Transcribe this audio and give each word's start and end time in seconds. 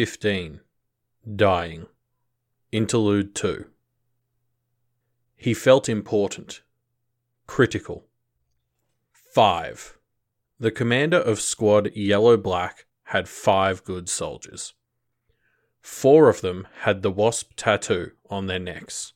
15 0.00 0.60
Dying 1.36 1.86
Interlude 2.72 3.34
2 3.34 3.66
He 5.36 5.52
felt 5.52 5.90
important. 5.90 6.62
Critical. 7.46 8.06
5. 9.34 9.98
The 10.58 10.70
commander 10.70 11.18
of 11.18 11.38
Squad 11.38 11.94
Yellow 11.94 12.38
Black 12.38 12.86
had 13.02 13.28
five 13.28 13.84
good 13.84 14.08
soldiers. 14.08 14.72
Four 15.82 16.30
of 16.30 16.40
them 16.40 16.66
had 16.78 17.02
the 17.02 17.10
wasp 17.10 17.50
tattoo 17.56 18.12
on 18.30 18.46
their 18.46 18.58
necks, 18.58 19.12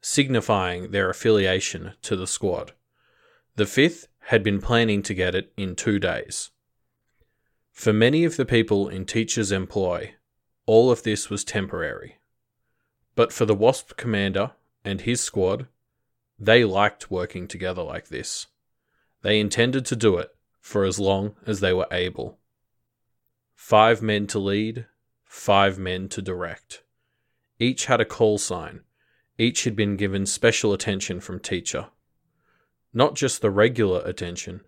signifying 0.00 0.92
their 0.92 1.10
affiliation 1.10 1.94
to 2.02 2.14
the 2.14 2.28
squad. 2.28 2.70
The 3.56 3.66
fifth 3.66 4.06
had 4.26 4.44
been 4.44 4.60
planning 4.60 5.02
to 5.02 5.12
get 5.12 5.34
it 5.34 5.52
in 5.56 5.74
two 5.74 5.98
days. 5.98 6.52
For 7.72 7.92
many 7.92 8.24
of 8.24 8.36
the 8.36 8.46
people 8.46 8.88
in 8.88 9.06
Teacher's 9.06 9.50
employ, 9.50 10.14
all 10.70 10.92
of 10.92 11.02
this 11.02 11.28
was 11.28 11.42
temporary. 11.42 12.18
But 13.16 13.32
for 13.32 13.44
the 13.44 13.56
Wasp 13.56 13.96
commander 13.96 14.52
and 14.84 15.00
his 15.00 15.20
squad, 15.20 15.66
they 16.38 16.62
liked 16.62 17.10
working 17.10 17.48
together 17.48 17.82
like 17.82 18.06
this. 18.06 18.46
They 19.22 19.40
intended 19.40 19.84
to 19.86 19.96
do 19.96 20.16
it 20.18 20.32
for 20.60 20.84
as 20.84 21.00
long 21.00 21.34
as 21.44 21.58
they 21.58 21.72
were 21.72 21.88
able. 21.90 22.38
Five 23.56 24.00
men 24.00 24.28
to 24.28 24.38
lead, 24.38 24.86
five 25.24 25.76
men 25.76 26.08
to 26.10 26.22
direct. 26.22 26.84
Each 27.58 27.86
had 27.86 28.00
a 28.00 28.04
call 28.04 28.38
sign. 28.38 28.82
Each 29.38 29.64
had 29.64 29.74
been 29.74 29.96
given 29.96 30.24
special 30.24 30.72
attention 30.72 31.18
from 31.18 31.40
teacher. 31.40 31.88
Not 32.94 33.16
just 33.16 33.42
the 33.42 33.50
regular 33.50 34.02
attention, 34.04 34.60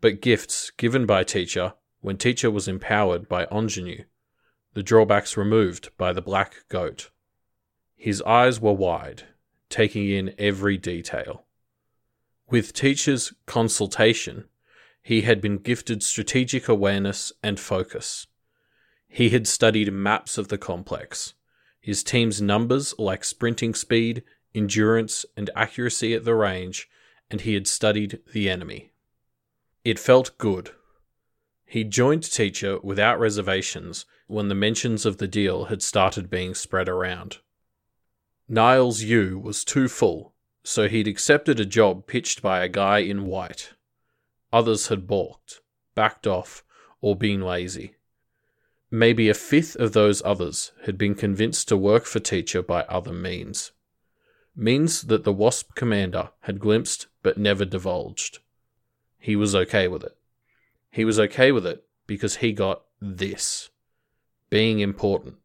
but 0.00 0.22
gifts 0.22 0.70
given 0.70 1.04
by 1.04 1.22
teacher 1.22 1.74
when 2.00 2.16
teacher 2.16 2.50
was 2.50 2.66
empowered 2.66 3.28
by 3.28 3.44
ingenue, 3.52 4.04
the 4.74 4.82
drawbacks 4.82 5.36
removed 5.36 5.90
by 5.96 6.12
the 6.12 6.22
black 6.22 6.64
goat. 6.68 7.10
His 7.96 8.20
eyes 8.22 8.60
were 8.60 8.72
wide, 8.72 9.24
taking 9.68 10.08
in 10.08 10.34
every 10.38 10.76
detail. 10.76 11.44
With 12.48 12.72
teacher's 12.72 13.32
consultation, 13.46 14.44
he 15.02 15.22
had 15.22 15.40
been 15.40 15.58
gifted 15.58 16.02
strategic 16.02 16.68
awareness 16.68 17.32
and 17.42 17.58
focus. 17.58 18.26
He 19.08 19.30
had 19.30 19.46
studied 19.46 19.92
maps 19.92 20.36
of 20.38 20.48
the 20.48 20.58
complex, 20.58 21.34
his 21.80 22.02
team's 22.02 22.42
numbers 22.42 22.94
like 22.98 23.24
sprinting 23.24 23.74
speed, 23.74 24.22
endurance, 24.54 25.24
and 25.36 25.50
accuracy 25.54 26.14
at 26.14 26.24
the 26.24 26.34
range, 26.34 26.88
and 27.30 27.40
he 27.40 27.54
had 27.54 27.66
studied 27.66 28.20
the 28.32 28.50
enemy. 28.50 28.90
It 29.84 29.98
felt 29.98 30.36
good 30.38 30.70
he 31.74 31.82
joined 31.82 32.22
Teacher 32.22 32.78
without 32.84 33.18
reservations 33.18 34.06
when 34.26 34.48
the 34.48 34.54
mentions 34.54 35.04
of 35.04 35.18
the 35.18 35.28
deal 35.28 35.66
had 35.66 35.82
started 35.82 36.30
being 36.30 36.54
spread 36.54 36.88
around. 36.88 37.38
Niles' 38.48 39.02
U 39.02 39.38
was 39.38 39.64
too 39.64 39.88
full, 39.88 40.34
so 40.62 40.88
he'd 40.88 41.08
accepted 41.08 41.60
a 41.60 41.66
job 41.66 42.06
pitched 42.06 42.42
by 42.42 42.62
a 42.62 42.68
guy 42.68 42.98
in 42.98 43.26
white. 43.26 43.72
Others 44.52 44.88
had 44.88 45.06
balked, 45.06 45.60
backed 45.94 46.26
off, 46.26 46.64
or 47.00 47.16
been 47.16 47.42
lazy. 47.42 47.96
Maybe 48.90 49.28
a 49.28 49.34
fifth 49.34 49.76
of 49.76 49.92
those 49.92 50.22
others 50.24 50.72
had 50.84 50.96
been 50.96 51.14
convinced 51.14 51.68
to 51.68 51.76
work 51.76 52.04
for 52.04 52.20
Teacher 52.20 52.62
by 52.62 52.82
other 52.82 53.12
means. 53.12 53.72
Means 54.54 55.02
that 55.02 55.24
the 55.24 55.32
WASP 55.32 55.74
commander 55.74 56.30
had 56.40 56.60
glimpsed 56.60 57.08
but 57.22 57.36
never 57.36 57.64
divulged. 57.64 58.38
He 59.18 59.34
was 59.36 59.54
okay 59.54 59.88
with 59.88 60.04
it. 60.04 60.16
He 60.90 61.04
was 61.04 61.18
okay 61.18 61.50
with 61.50 61.66
it 61.66 61.84
because 62.06 62.36
he 62.36 62.52
got 62.52 62.84
this 63.00 63.70
being 64.50 64.80
important, 64.80 65.36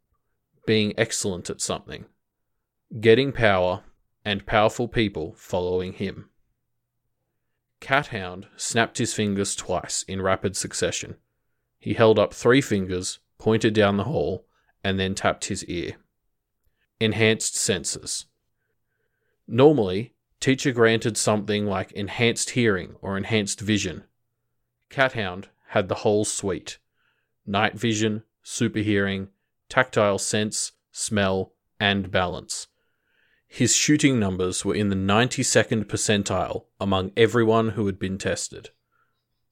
being 0.66 0.94
excellent 0.98 1.50
at 1.50 1.62
something, 1.62 2.06
getting 3.00 3.32
power, 3.32 3.84
and 4.26 4.46
powerful 4.46 4.88
people 4.88 5.34
following 5.38 5.94
him. 5.94 6.30
Cathound 7.80 8.48
snapped 8.58 8.98
his 8.98 9.14
fingers 9.14 9.56
twice 9.56 10.04
in 10.04 10.22
rapid 10.22 10.56
succession. 10.56 11.16
He 11.80 11.94
held 11.94 12.20
up 12.20 12.34
three 12.34 12.62
fingers, 12.62 13.20
pointed 13.38 13.74
down 13.74 13.98
the 13.98 14.04
hall, 14.04 14.46
and 14.84 15.00
then 15.00 15.16
tapped 15.16 15.46
his 15.46 15.64
ear. 15.66 15.96
Enhanced 17.00 17.56
senses. 17.56 18.26
Normally, 19.48 20.14
teacher 20.40 20.74
granted 20.74 21.18
something 21.18 21.66
like 21.66 21.94
enhanced 21.94 22.52
hearing 22.52 22.96
or 23.02 23.18
enhanced 23.18 23.62
vision 23.62 24.04
Cathound 24.90 25.50
had 25.68 25.88
the 25.88 25.96
whole 25.96 26.26
suite 26.26 26.80
night 27.46 27.76
vision, 27.76 28.24
super 28.50 28.80
hearing, 28.80 29.28
tactile 29.70 30.18
sense, 30.18 30.72
smell, 30.92 31.54
and 31.80 32.10
balance. 32.10 32.68
His 33.48 33.76
shooting 33.76 34.20
numbers 34.20 34.66
were 34.66 34.74
in 34.74 34.90
the 34.90 34.96
92nd 34.96 35.86
percentile 35.86 36.66
among 36.80 37.12
everyone 37.16 37.70
who 37.70 37.86
had 37.86 38.00
been 38.00 38.18
tested. 38.18 38.72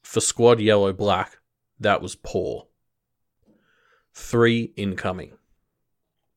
For 0.01 0.19
Squad 0.19 0.59
Yellow 0.59 0.93
Black, 0.93 1.37
that 1.79 2.01
was 2.01 2.15
poor. 2.15 2.67
Three 4.13 4.73
incoming. 4.75 5.33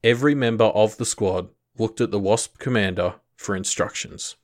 Every 0.04 0.34
member 0.34 0.64
of 0.64 0.98
the 0.98 1.06
squad 1.06 1.48
looked 1.78 2.00
at 2.00 2.10
the 2.10 2.20
WASP 2.20 2.58
commander 2.58 3.14
for 3.36 3.56
instructions. 3.56 4.36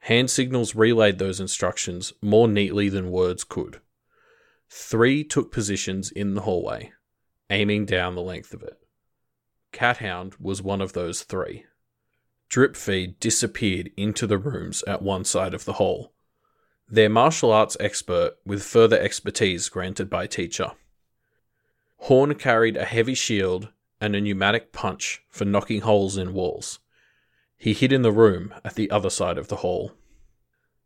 Hand 0.00 0.28
signals 0.28 0.74
relayed 0.74 1.18
those 1.18 1.38
instructions 1.38 2.12
more 2.20 2.48
neatly 2.48 2.88
than 2.88 3.12
words 3.12 3.44
could. 3.44 3.80
Three 4.68 5.22
took 5.22 5.52
positions 5.52 6.10
in 6.10 6.34
the 6.34 6.40
hallway, 6.40 6.92
aiming 7.52 7.84
down 7.84 8.14
the 8.14 8.22
length 8.22 8.52
of 8.54 8.62
it. 8.62 8.78
Cathound 9.70 10.34
was 10.40 10.62
one 10.62 10.80
of 10.80 10.94
those 10.94 11.22
three. 11.22 11.66
Drip 12.48 12.76
Feed 12.76 13.20
disappeared 13.20 13.90
into 13.96 14.26
the 14.26 14.38
rooms 14.38 14.82
at 14.86 15.02
one 15.02 15.24
side 15.24 15.54
of 15.54 15.64
the 15.64 15.74
hall. 15.74 16.12
Their 16.88 17.08
martial 17.08 17.52
arts 17.52 17.76
expert 17.78 18.32
with 18.44 18.62
further 18.62 18.98
expertise 18.98 19.68
granted 19.68 20.10
by 20.10 20.26
teacher. 20.26 20.72
Horn 21.98 22.34
carried 22.34 22.76
a 22.76 22.84
heavy 22.84 23.14
shield 23.14 23.68
and 24.00 24.16
a 24.16 24.20
pneumatic 24.20 24.72
punch 24.72 25.22
for 25.30 25.44
knocking 25.44 25.82
holes 25.82 26.16
in 26.16 26.34
walls. 26.34 26.80
He 27.56 27.72
hid 27.72 27.92
in 27.92 28.02
the 28.02 28.12
room 28.12 28.52
at 28.64 28.74
the 28.74 28.90
other 28.90 29.10
side 29.10 29.38
of 29.38 29.48
the 29.48 29.56
hall. 29.56 29.92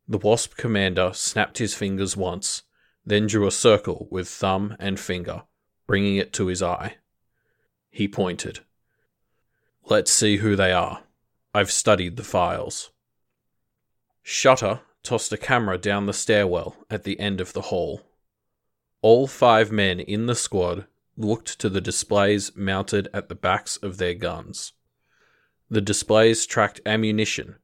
The 0.06 0.18
Wasp 0.18 0.56
commander 0.56 1.12
snapped 1.14 1.58
his 1.58 1.74
fingers 1.74 2.16
once, 2.16 2.62
then 3.04 3.26
drew 3.26 3.46
a 3.46 3.50
circle 3.50 4.06
with 4.10 4.28
thumb 4.28 4.76
and 4.78 5.00
finger, 5.00 5.42
bringing 5.86 6.16
it 6.16 6.32
to 6.34 6.46
his 6.46 6.62
eye. 6.62 6.96
He 7.90 8.08
pointed. 8.08 8.60
Let's 9.84 10.12
see 10.12 10.38
who 10.38 10.56
they 10.56 10.72
are. 10.72 11.02
I've 11.54 11.70
studied 11.70 12.16
the 12.16 12.24
files. 12.24 12.90
Shutter 14.22 14.80
tossed 15.02 15.32
a 15.32 15.38
camera 15.38 15.78
down 15.78 16.06
the 16.06 16.12
stairwell 16.12 16.76
at 16.90 17.04
the 17.04 17.18
end 17.20 17.40
of 17.40 17.52
the 17.52 17.62
hall. 17.62 18.02
All 19.00 19.26
five 19.26 19.70
men 19.70 20.00
in 20.00 20.26
the 20.26 20.34
squad 20.34 20.86
looked 21.16 21.58
to 21.60 21.68
the 21.68 21.80
displays 21.80 22.54
mounted 22.56 23.08
at 23.14 23.28
the 23.28 23.34
backs 23.34 23.76
of 23.76 23.98
their 23.98 24.14
guns. 24.14 24.72
The 25.70 25.80
displays 25.80 26.44
tracked 26.44 26.80
ammunition 26.84 27.56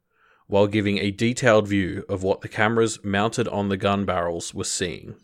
while 0.46 0.66
giving 0.66 0.98
a 0.98 1.10
detailed 1.10 1.66
view 1.66 2.04
of 2.08 2.22
what 2.22 2.42
the 2.42 2.48
cameras 2.48 3.02
mounted 3.02 3.48
on 3.48 3.68
the 3.68 3.76
gun 3.76 4.04
barrels 4.04 4.52
were 4.52 4.64
seeing. 4.64 5.16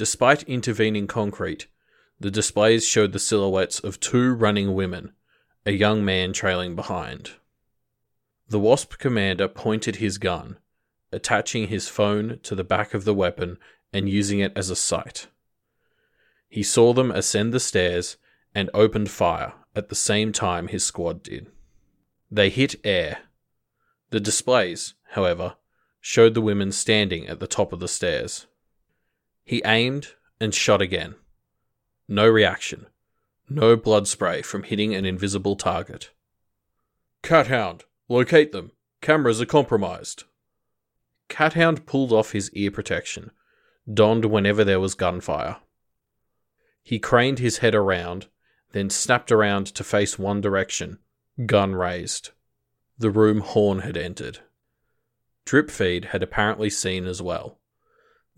Despite 0.00 0.44
intervening 0.44 1.06
concrete, 1.06 1.66
the 2.18 2.30
displays 2.30 2.86
showed 2.86 3.12
the 3.12 3.18
silhouettes 3.18 3.80
of 3.80 4.00
two 4.00 4.32
running 4.32 4.72
women, 4.72 5.12
a 5.66 5.72
young 5.72 6.06
man 6.06 6.32
trailing 6.32 6.74
behind. 6.74 7.32
The 8.48 8.58
Wasp 8.58 8.96
commander 8.96 9.46
pointed 9.46 9.96
his 9.96 10.16
gun, 10.16 10.56
attaching 11.12 11.68
his 11.68 11.90
phone 11.90 12.40
to 12.44 12.54
the 12.54 12.64
back 12.64 12.94
of 12.94 13.04
the 13.04 13.12
weapon 13.12 13.58
and 13.92 14.08
using 14.08 14.38
it 14.38 14.54
as 14.56 14.70
a 14.70 14.74
sight. 14.74 15.26
He 16.48 16.62
saw 16.62 16.94
them 16.94 17.10
ascend 17.10 17.52
the 17.52 17.60
stairs 17.60 18.16
and 18.54 18.70
opened 18.72 19.10
fire 19.10 19.52
at 19.76 19.90
the 19.90 19.94
same 19.94 20.32
time 20.32 20.68
his 20.68 20.82
squad 20.82 21.22
did. 21.22 21.48
They 22.30 22.48
hit 22.48 22.76
air. 22.84 23.18
The 24.08 24.20
displays, 24.20 24.94
however, 25.10 25.56
showed 26.00 26.32
the 26.32 26.40
women 26.40 26.72
standing 26.72 27.26
at 27.26 27.38
the 27.38 27.46
top 27.46 27.74
of 27.74 27.80
the 27.80 27.86
stairs. 27.86 28.46
He 29.50 29.62
aimed 29.64 30.10
and 30.38 30.54
shot 30.54 30.80
again. 30.80 31.16
No 32.06 32.28
reaction. 32.28 32.86
No 33.48 33.74
blood 33.74 34.06
spray 34.06 34.42
from 34.42 34.62
hitting 34.62 34.94
an 34.94 35.04
invisible 35.04 35.56
target. 35.56 36.10
Cathound, 37.24 37.82
locate 38.08 38.52
them. 38.52 38.70
Cameras 39.00 39.40
are 39.40 39.46
compromised. 39.46 40.22
Cathound 41.28 41.84
pulled 41.84 42.12
off 42.12 42.30
his 42.30 42.52
ear 42.52 42.70
protection, 42.70 43.32
donned 43.92 44.26
whenever 44.26 44.62
there 44.62 44.78
was 44.78 44.94
gunfire. 44.94 45.56
He 46.84 47.00
craned 47.00 47.40
his 47.40 47.58
head 47.58 47.74
around, 47.74 48.28
then 48.70 48.88
snapped 48.88 49.32
around 49.32 49.66
to 49.74 49.82
face 49.82 50.16
one 50.16 50.40
direction, 50.40 51.00
gun 51.44 51.74
raised. 51.74 52.30
The 52.98 53.10
room 53.10 53.40
Horn 53.40 53.80
had 53.80 53.96
entered. 53.96 54.38
Dripfeed 55.44 56.04
had 56.04 56.22
apparently 56.22 56.70
seen 56.70 57.04
as 57.06 57.20
well. 57.20 57.59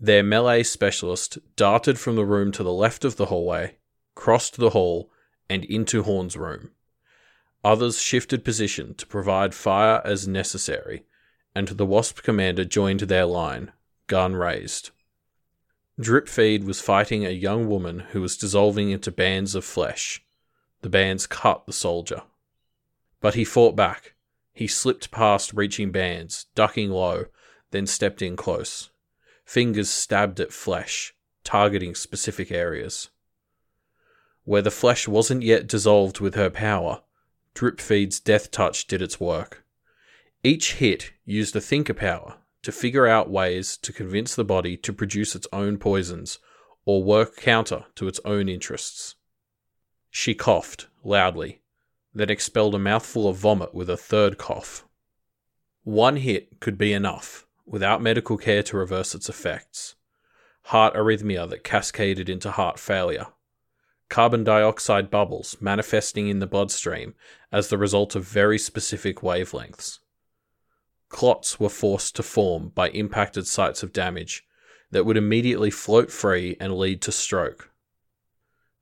Their 0.03 0.21
melee 0.21 0.63
specialist 0.63 1.37
darted 1.55 1.97
from 1.97 2.17
the 2.17 2.25
room 2.25 2.51
to 2.53 2.63
the 2.63 2.73
left 2.73 3.05
of 3.05 3.15
the 3.15 3.27
hallway, 3.27 3.77
crossed 4.15 4.57
the 4.57 4.71
hall, 4.71 5.09
and 5.49 5.63
into 5.63 6.03
Horn's 6.03 6.35
room. 6.35 6.71
Others 7.63 8.01
shifted 8.01 8.43
position 8.43 8.95
to 8.95 9.07
provide 9.07 9.55
fire 9.55 10.01
as 10.03 10.27
necessary, 10.27 11.05
and 11.55 11.69
the 11.69 11.85
Wasp 11.85 12.21
commander 12.21 12.65
joined 12.65 12.99
their 12.99 13.23
line, 13.23 13.71
gun 14.07 14.35
raised. 14.35 14.89
Dripfeed 15.97 16.65
was 16.65 16.81
fighting 16.81 17.25
a 17.25 17.29
young 17.29 17.69
woman 17.69 17.99
who 17.99 18.19
was 18.19 18.35
dissolving 18.35 18.91
into 18.91 19.09
bands 19.09 19.55
of 19.55 19.63
flesh. 19.63 20.21
The 20.81 20.89
bands 20.89 21.27
cut 21.27 21.65
the 21.65 21.71
soldier. 21.71 22.23
But 23.21 23.35
he 23.35 23.45
fought 23.45 23.77
back. 23.77 24.15
He 24.51 24.67
slipped 24.67 25.11
past 25.11 25.53
reaching 25.53 25.91
bands, 25.91 26.47
ducking 26.55 26.91
low, 26.91 27.27
then 27.71 27.87
stepped 27.87 28.21
in 28.21 28.35
close. 28.35 28.89
Fingers 29.45 29.89
stabbed 29.89 30.39
at 30.39 30.53
flesh, 30.53 31.13
targeting 31.43 31.95
specific 31.95 32.51
areas. 32.51 33.09
Where 34.45 34.61
the 34.61 34.71
flesh 34.71 35.07
wasn't 35.07 35.43
yet 35.43 35.67
dissolved 35.67 36.19
with 36.19 36.35
her 36.35 36.49
power, 36.49 37.01
Dripfeed's 37.53 38.19
death 38.19 38.51
touch 38.51 38.87
did 38.87 39.01
its 39.01 39.19
work. 39.19 39.63
Each 40.43 40.73
hit 40.73 41.13
used 41.25 41.55
a 41.55 41.61
thinker 41.61 41.93
power 41.93 42.37
to 42.63 42.71
figure 42.71 43.07
out 43.07 43.29
ways 43.29 43.77
to 43.77 43.93
convince 43.93 44.35
the 44.35 44.43
body 44.43 44.75
to 44.77 44.91
produce 44.91 45.35
its 45.35 45.47
own 45.53 45.77
poisons 45.77 46.39
or 46.85 47.03
work 47.03 47.37
counter 47.37 47.85
to 47.95 48.07
its 48.07 48.19
own 48.25 48.49
interests. 48.49 49.15
She 50.09 50.33
coughed 50.33 50.87
loudly, 51.03 51.61
then 52.13 52.29
expelled 52.29 52.75
a 52.75 52.79
mouthful 52.79 53.27
of 53.27 53.37
vomit 53.37 53.73
with 53.73 53.89
a 53.89 53.97
third 53.97 54.37
cough. 54.37 54.85
One 55.83 56.17
hit 56.17 56.59
could 56.59 56.77
be 56.77 56.93
enough, 56.93 57.47
without 57.65 58.01
medical 58.01 58.37
care 58.37 58.63
to 58.63 58.77
reverse 58.77 59.15
its 59.15 59.29
effects. 59.29 59.95
Heart 60.63 60.93
arrhythmia 60.95 61.49
that 61.49 61.63
cascaded 61.63 62.29
into 62.29 62.51
heart 62.51 62.79
failure. 62.79 63.27
Carbon 64.09 64.43
dioxide 64.43 65.09
bubbles 65.09 65.57
manifesting 65.59 66.27
in 66.27 66.39
the 66.39 66.47
bloodstream 66.47 67.15
as 67.51 67.67
the 67.67 67.77
result 67.77 68.15
of 68.15 68.23
very 68.23 68.59
specific 68.59 69.17
wavelengths. 69.17 69.99
Clots 71.09 71.59
were 71.59 71.69
forced 71.69 72.15
to 72.15 72.23
form 72.23 72.69
by 72.69 72.89
impacted 72.89 73.47
sites 73.47 73.83
of 73.83 73.93
damage 73.93 74.45
that 74.91 75.05
would 75.05 75.17
immediately 75.17 75.71
float 75.71 76.11
free 76.11 76.55
and 76.59 76.77
lead 76.77 77.01
to 77.01 77.11
stroke. 77.11 77.71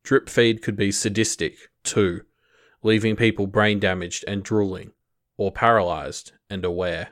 Drip 0.03 0.29
feed 0.29 0.61
could 0.61 0.75
be 0.75 0.91
sadistic, 0.91 1.55
too, 1.83 2.21
leaving 2.83 3.15
people 3.15 3.47
brain 3.47 3.79
damaged 3.79 4.25
and 4.27 4.43
drooling, 4.43 4.91
or 5.37 5.51
paralyzed 5.51 6.33
and 6.49 6.65
aware. 6.65 7.09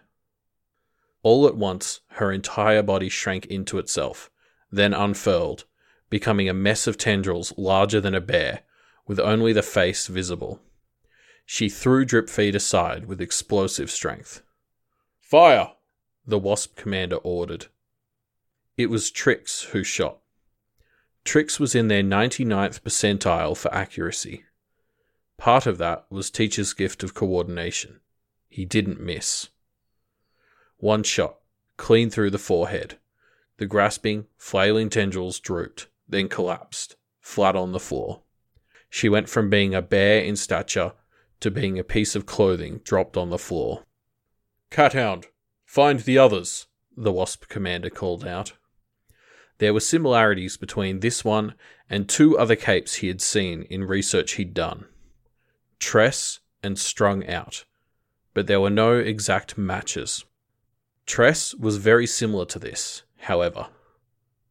All 1.21 1.47
at 1.47 1.55
once, 1.55 2.01
her 2.11 2.31
entire 2.31 2.81
body 2.81 3.09
shrank 3.09 3.45
into 3.47 3.77
itself, 3.77 4.29
then 4.71 4.93
unfurled, 4.93 5.65
becoming 6.09 6.47
a 6.47 6.53
mess 6.53 6.87
of 6.87 6.97
tendrils 6.97 7.53
larger 7.57 7.99
than 7.99 8.15
a 8.15 8.21
bear, 8.21 8.61
with 9.05 9.19
only 9.19 9.53
the 9.53 9.61
face 9.61 10.07
visible. 10.07 10.61
She 11.45 11.67
threw 11.67 12.05
Dripfeed 12.05 12.55
aside 12.55 13.05
with 13.05 13.21
explosive 13.21 13.89
strength. 13.89 14.41
Fire! 15.19 15.73
the 16.25 16.39
Wasp 16.39 16.75
commander 16.75 17.17
ordered. 17.17 17.65
It 18.77 18.89
was 18.89 19.11
Trix 19.11 19.63
who 19.63 19.83
shot. 19.83 20.19
Trix 21.25 21.59
was 21.59 21.75
in 21.75 21.87
their 21.87 22.03
99th 22.03 22.81
percentile 22.81 23.57
for 23.57 23.73
accuracy. 23.73 24.45
Part 25.37 25.65
of 25.65 25.77
that 25.79 26.05
was 26.09 26.29
Teacher's 26.29 26.73
gift 26.73 27.03
of 27.03 27.13
coordination. 27.13 27.99
He 28.47 28.65
didn't 28.65 29.01
miss. 29.01 29.49
One 30.79 31.03
shot, 31.03 31.37
clean 31.77 32.09
through 32.09 32.31
the 32.31 32.37
forehead. 32.37 32.97
The 33.57 33.65
grasping, 33.65 34.27
flailing 34.37 34.89
tendrils 34.89 35.39
drooped, 35.39 35.87
then 36.07 36.29
collapsed, 36.29 36.95
flat 37.19 37.55
on 37.55 37.73
the 37.73 37.79
floor. 37.79 38.21
She 38.89 39.09
went 39.09 39.29
from 39.29 39.49
being 39.49 39.75
a 39.75 39.81
bear 39.81 40.23
in 40.23 40.35
stature 40.35 40.93
to 41.41 41.51
being 41.51 41.77
a 41.77 41.83
piece 41.83 42.15
of 42.15 42.25
clothing 42.25 42.79
dropped 42.83 43.17
on 43.17 43.29
the 43.29 43.37
floor. 43.37 43.83
Cathound, 44.71 45.27
find 45.65 45.99
the 45.99 46.17
others, 46.17 46.67
the 46.95 47.11
Wasp 47.11 47.47
commander 47.49 47.89
called 47.89 48.25
out. 48.25 48.53
There 49.57 49.73
were 49.73 49.81
similarities 49.81 50.55
between 50.55 51.01
this 51.01 51.25
one 51.25 51.55
and 51.89 52.07
two 52.07 52.37
other 52.37 52.55
capes 52.55 52.95
he 52.95 53.07
had 53.07 53.21
seen 53.21 53.63
in 53.63 53.83
research 53.83 54.33
he'd 54.33 54.53
done 54.53 54.85
Tress 55.79 56.39
and 56.63 56.79
Strung 56.79 57.27
Out, 57.27 57.65
but 58.33 58.47
there 58.47 58.61
were 58.61 58.69
no 58.69 58.97
exact 58.97 59.57
matches. 59.57 60.23
Tress 61.09 61.55
was 61.55 61.77
very 61.77 62.05
similar 62.05 62.45
to 62.45 62.59
this, 62.59 63.01
however. 63.17 63.69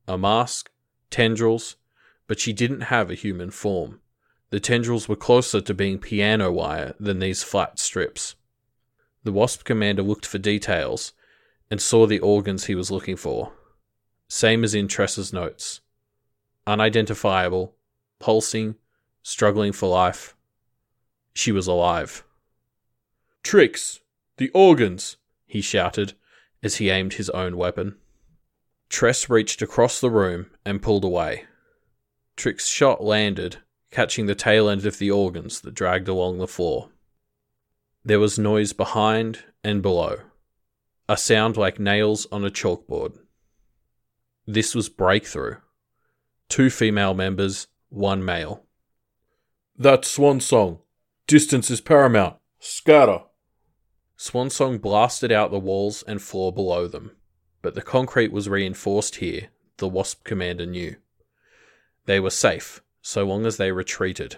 A 0.08 0.19
mask, 0.19 0.72
tendrils, 1.08 1.76
but 2.26 2.40
she 2.40 2.52
didn't 2.52 2.90
have 2.90 3.12
a 3.12 3.14
human 3.14 3.52
form. 3.52 4.00
The 4.50 4.58
tendrils 4.58 5.08
were 5.08 5.14
closer 5.14 5.60
to 5.60 5.72
being 5.72 6.00
piano 6.00 6.50
wire 6.50 6.96
than 6.99 7.20
these 7.20 7.44
flat 7.44 7.78
strips. 7.78 8.34
The 9.22 9.31
Wasp 9.31 9.62
commander 9.62 10.02
looked 10.02 10.26
for 10.26 10.38
details 10.38 11.12
and 11.70 11.81
saw 11.81 12.08
the 12.08 12.19
organs 12.19 12.64
he 12.64 12.75
was 12.75 12.90
looking 12.90 13.16
for. 13.16 13.52
Same 14.26 14.64
as 14.64 14.75
in 14.75 14.88
Tress's 14.88 15.32
notes 15.32 15.81
unidentifiable, 16.66 17.76
pulsing, 18.19 18.75
struggling 19.23 19.71
for 19.71 19.88
life. 19.88 20.35
She 21.35 21.52
was 21.52 21.68
alive. 21.68 22.25
Trix! 23.44 24.00
The 24.38 24.50
organs! 24.50 25.18
he 25.47 25.61
shouted 25.61 26.14
as 26.62 26.76
he 26.76 26.90
aimed 26.90 27.14
his 27.14 27.30
own 27.30 27.56
weapon. 27.56 27.96
Tress 28.88 29.28
reached 29.28 29.62
across 29.62 30.00
the 30.00 30.10
room 30.10 30.50
and 30.64 30.82
pulled 30.82 31.04
away. 31.04 31.44
Trix's 32.36 32.70
shot 32.70 33.02
landed, 33.02 33.58
catching 33.90 34.26
the 34.26 34.34
tail 34.34 34.68
end 34.68 34.86
of 34.86 34.98
the 34.98 35.10
organs 35.10 35.60
that 35.60 35.74
dragged 35.74 36.08
along 36.08 36.38
the 36.38 36.46
floor. 36.46 36.90
There 38.04 38.20
was 38.20 38.38
noise 38.38 38.72
behind 38.72 39.44
and 39.62 39.82
below, 39.82 40.20
a 41.08 41.16
sound 41.16 41.56
like 41.56 41.78
nails 41.78 42.26
on 42.32 42.44
a 42.44 42.50
chalkboard. 42.50 43.18
This 44.46 44.74
was 44.74 44.88
Breakthrough. 44.88 45.56
Two 46.48 46.70
female 46.70 47.12
members, 47.12 47.66
one 47.90 48.24
male. 48.24 48.64
That's 49.76 50.10
Swan 50.10 50.40
Song. 50.40 50.78
Distance 51.26 51.70
is 51.70 51.80
paramount. 51.82 52.36
Scatter. 52.58 53.20
Swan 54.20 54.50
Song 54.50 54.78
blasted 54.78 55.30
out 55.30 55.52
the 55.52 55.60
walls 55.60 56.02
and 56.02 56.20
floor 56.20 56.52
below 56.52 56.88
them, 56.88 57.12
but 57.62 57.76
the 57.76 57.80
concrete 57.80 58.32
was 58.32 58.48
reinforced 58.48 59.16
here, 59.16 59.50
the 59.76 59.87
Wasp 59.87 60.25
commander 60.25 60.66
knew. 60.66 60.96
They 62.06 62.18
were 62.18 62.30
safe, 62.30 62.82
so 63.00 63.25
long 63.25 63.46
as 63.46 63.58
they 63.58 63.70
retreated. 63.70 64.37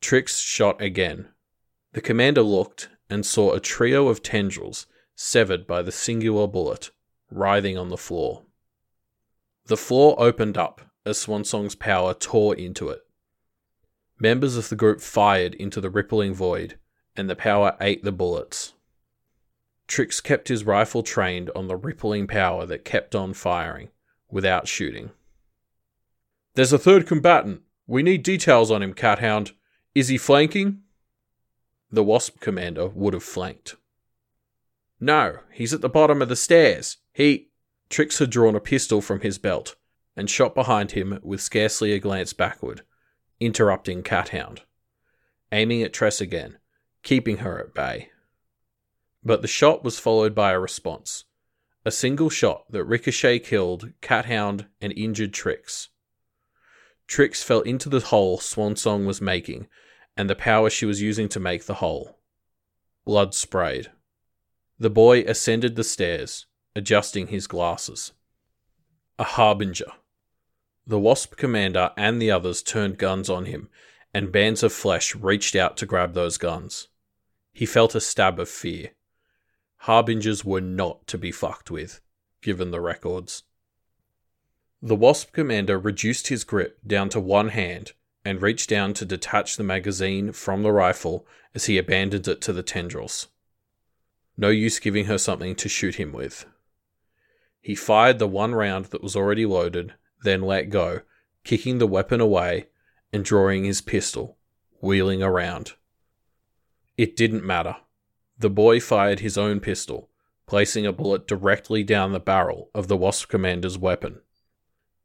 Trix 0.00 0.40
shot 0.40 0.82
again, 0.82 1.28
the 1.92 2.00
commander 2.00 2.42
looked 2.42 2.88
and 3.08 3.24
saw 3.24 3.52
a 3.52 3.60
trio 3.60 4.08
of 4.08 4.20
tendrils 4.20 4.88
severed 5.14 5.64
by 5.64 5.80
the 5.80 5.92
singular 5.92 6.48
bullet, 6.48 6.90
writhing 7.30 7.78
on 7.78 7.88
the 7.88 7.96
floor. 7.96 8.42
The 9.66 9.76
floor 9.76 10.16
opened 10.18 10.58
up 10.58 10.80
as 11.06 11.18
Swansong's 11.18 11.76
power 11.76 12.14
tore 12.14 12.56
into 12.56 12.88
it. 12.88 13.02
Members 14.18 14.56
of 14.56 14.70
the 14.70 14.76
group 14.76 15.00
fired 15.00 15.54
into 15.54 15.80
the 15.80 15.90
rippling 15.90 16.34
void, 16.34 16.78
and 17.16 17.28
the 17.28 17.36
power 17.36 17.76
ate 17.80 18.02
the 18.02 18.12
bullets. 18.12 18.74
Trix 19.86 20.20
kept 20.20 20.48
his 20.48 20.64
rifle 20.64 21.02
trained 21.02 21.50
on 21.54 21.68
the 21.68 21.76
rippling 21.76 22.26
power 22.26 22.64
that 22.66 22.84
kept 22.84 23.14
on 23.14 23.34
firing, 23.34 23.90
without 24.30 24.68
shooting. 24.68 25.10
There's 26.54 26.72
a 26.72 26.78
third 26.78 27.06
combatant. 27.06 27.62
We 27.86 28.02
need 28.02 28.22
details 28.22 28.70
on 28.70 28.82
him, 28.82 28.94
Cathound. 28.94 29.52
Is 29.94 30.08
he 30.08 30.18
flanking? 30.18 30.82
the 31.92 32.02
Wasp 32.02 32.40
commander 32.40 32.88
would 32.88 33.12
have 33.12 33.22
flanked. 33.22 33.76
No, 34.98 35.40
he's 35.52 35.74
at 35.74 35.82
the 35.82 35.90
bottom 35.90 36.22
of 36.22 36.28
the 36.28 36.36
stairs. 36.36 36.96
He. 37.12 37.50
Trix 37.90 38.18
had 38.18 38.30
drawn 38.30 38.56
a 38.56 38.60
pistol 38.60 39.02
from 39.02 39.20
his 39.20 39.36
belt 39.36 39.76
and 40.16 40.30
shot 40.30 40.54
behind 40.54 40.92
him 40.92 41.18
with 41.22 41.42
scarcely 41.42 41.92
a 41.92 41.98
glance 41.98 42.32
backward, 42.32 42.80
interrupting 43.38 44.02
Cathound, 44.02 44.62
aiming 45.50 45.82
at 45.82 45.92
Tress 45.92 46.18
again, 46.22 46.56
keeping 47.02 47.38
her 47.38 47.58
at 47.58 47.74
bay. 47.74 48.10
But 49.24 49.42
the 49.42 49.48
shot 49.48 49.84
was 49.84 49.98
followed 49.98 50.34
by 50.34 50.52
a 50.52 50.58
response. 50.58 51.24
A 51.84 51.90
single 51.90 52.30
shot 52.30 52.64
that 52.70 52.84
ricochet 52.84 53.40
killed 53.40 53.92
Cathound 54.00 54.66
and 54.80 54.92
injured 54.96 55.32
Trix. 55.32 55.88
Trix 57.06 57.42
fell 57.42 57.60
into 57.60 57.88
the 57.88 58.00
hole 58.00 58.38
Swansong 58.38 59.04
was 59.04 59.20
making 59.20 59.68
and 60.16 60.28
the 60.28 60.36
power 60.36 60.70
she 60.70 60.86
was 60.86 61.02
using 61.02 61.28
to 61.30 61.40
make 61.40 61.64
the 61.64 61.74
hole. 61.74 62.18
Blood 63.04 63.34
sprayed. 63.34 63.90
The 64.78 64.90
boy 64.90 65.20
ascended 65.22 65.76
the 65.76 65.84
stairs, 65.84 66.46
adjusting 66.76 67.28
his 67.28 67.46
glasses. 67.46 68.12
A 69.18 69.24
harbinger. 69.24 69.92
The 70.86 70.98
Wasp 70.98 71.36
commander 71.36 71.92
and 71.96 72.20
the 72.20 72.30
others 72.30 72.62
turned 72.62 72.98
guns 72.98 73.30
on 73.30 73.46
him, 73.46 73.68
and 74.12 74.32
bands 74.32 74.62
of 74.62 74.72
flesh 74.72 75.14
reached 75.14 75.54
out 75.54 75.76
to 75.78 75.86
grab 75.86 76.14
those 76.14 76.38
guns. 76.38 76.88
He 77.52 77.66
felt 77.66 77.94
a 77.94 78.00
stab 78.00 78.38
of 78.40 78.48
fear. 78.48 78.90
Harbingers 79.78 80.44
were 80.44 80.60
not 80.60 81.06
to 81.08 81.18
be 81.18 81.32
fucked 81.32 81.70
with, 81.70 82.00
given 82.40 82.70
the 82.70 82.80
records. 82.80 83.42
The 84.80 84.96
Wasp 84.96 85.32
commander 85.32 85.78
reduced 85.78 86.28
his 86.28 86.44
grip 86.44 86.78
down 86.86 87.08
to 87.10 87.20
one 87.20 87.50
hand 87.50 87.92
and 88.24 88.40
reached 88.40 88.68
down 88.68 88.94
to 88.94 89.04
detach 89.04 89.56
the 89.56 89.62
magazine 89.62 90.32
from 90.32 90.62
the 90.62 90.72
rifle 90.72 91.26
as 91.54 91.66
he 91.66 91.78
abandoned 91.78 92.26
it 92.26 92.40
to 92.42 92.52
the 92.52 92.62
tendrils. 92.62 93.28
No 94.36 94.48
use 94.48 94.78
giving 94.78 95.04
her 95.06 95.18
something 95.18 95.54
to 95.56 95.68
shoot 95.68 95.96
him 95.96 96.12
with. 96.12 96.46
He 97.60 97.74
fired 97.74 98.18
the 98.18 98.26
one 98.26 98.54
round 98.54 98.86
that 98.86 99.02
was 99.02 99.14
already 99.14 99.46
loaded, 99.46 99.94
then 100.22 100.42
let 100.42 100.70
go, 100.70 101.02
kicking 101.44 101.78
the 101.78 101.86
weapon 101.86 102.20
away 102.20 102.66
and 103.12 103.24
drawing 103.24 103.64
his 103.64 103.80
pistol, 103.80 104.38
wheeling 104.80 105.22
around. 105.22 105.74
It 106.96 107.16
didn't 107.16 107.44
matter. 107.44 107.76
The 108.38 108.50
boy 108.50 108.80
fired 108.80 109.20
his 109.20 109.38
own 109.38 109.60
pistol, 109.60 110.10
placing 110.46 110.86
a 110.86 110.92
bullet 110.92 111.26
directly 111.26 111.82
down 111.82 112.12
the 112.12 112.20
barrel 112.20 112.70
of 112.74 112.88
the 112.88 112.96
Wasp 112.96 113.28
commander's 113.28 113.78
weapon. 113.78 114.20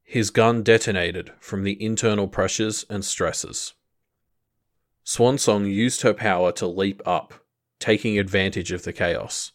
His 0.03 0.29
gun 0.29 0.63
detonated 0.63 1.31
from 1.39 1.63
the 1.63 1.81
internal 1.83 2.27
pressures 2.27 2.85
and 2.89 3.03
stresses. 3.05 3.73
Swansong 5.05 5.71
used 5.71 6.01
her 6.01 6.13
power 6.13 6.51
to 6.53 6.67
leap 6.67 7.01
up, 7.05 7.45
taking 7.79 8.19
advantage 8.19 8.71
of 8.71 8.83
the 8.83 8.91
chaos. 8.91 9.53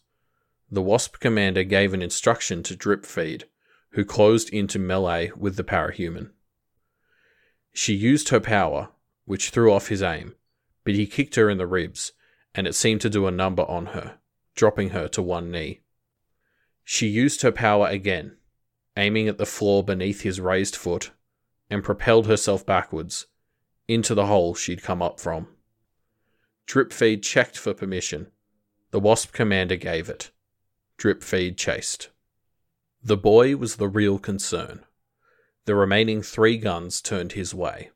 The 0.71 0.81
Wasp 0.81 1.19
commander 1.19 1.63
gave 1.63 1.93
an 1.93 2.01
instruction 2.01 2.63
to 2.63 2.75
Drip 2.75 3.05
Feed, 3.05 3.45
who 3.91 4.03
closed 4.03 4.49
into 4.49 4.79
melee 4.79 5.31
with 5.35 5.55
the 5.55 5.63
parahuman. 5.63 6.31
She 7.73 7.93
used 7.93 8.29
her 8.29 8.39
power, 8.39 8.89
which 9.25 9.51
threw 9.51 9.71
off 9.71 9.89
his 9.89 10.01
aim, 10.01 10.35
but 10.83 10.95
he 10.95 11.05
kicked 11.05 11.35
her 11.35 11.49
in 11.49 11.59
the 11.59 11.67
ribs, 11.67 12.13
and 12.55 12.67
it 12.67 12.75
seemed 12.75 13.01
to 13.01 13.09
do 13.09 13.27
a 13.27 13.31
number 13.31 13.63
on 13.63 13.87
her, 13.87 14.17
dropping 14.55 14.89
her 14.89 15.07
to 15.07 15.21
one 15.21 15.51
knee. 15.51 15.81
She 16.83 17.07
used 17.07 17.41
her 17.41 17.51
power 17.51 17.87
again, 17.87 18.37
aiming 18.95 19.27
at 19.27 19.37
the 19.37 19.45
floor 19.45 19.83
beneath 19.83 20.21
his 20.21 20.39
raised 20.39 20.75
foot, 20.75 21.11
and 21.69 21.83
propelled 21.83 22.27
herself 22.27 22.65
backwards 22.65 23.27
into 23.87 24.13
the 24.13 24.27
hole 24.27 24.53
she'd 24.53 24.83
come 24.83 25.01
up 25.01 25.19
from. 25.19 25.47
Dripfeed 26.67 27.23
checked 27.23 27.57
for 27.57 27.73
permission. 27.73 28.27
The 28.91 28.99
Wasp 28.99 29.33
commander 29.33 29.75
gave 29.75 30.09
it. 30.09 30.31
Dripfeed 30.97 31.57
chased. 31.57 32.09
The 33.03 33.17
boy 33.17 33.57
was 33.57 33.75
the 33.75 33.89
real 33.89 34.17
concern. 34.19 34.85
The 35.65 35.75
remaining 35.75 36.21
three 36.21 36.57
guns 36.57 37.01
turned 37.01 37.33
his 37.33 37.53
way. 37.53 37.91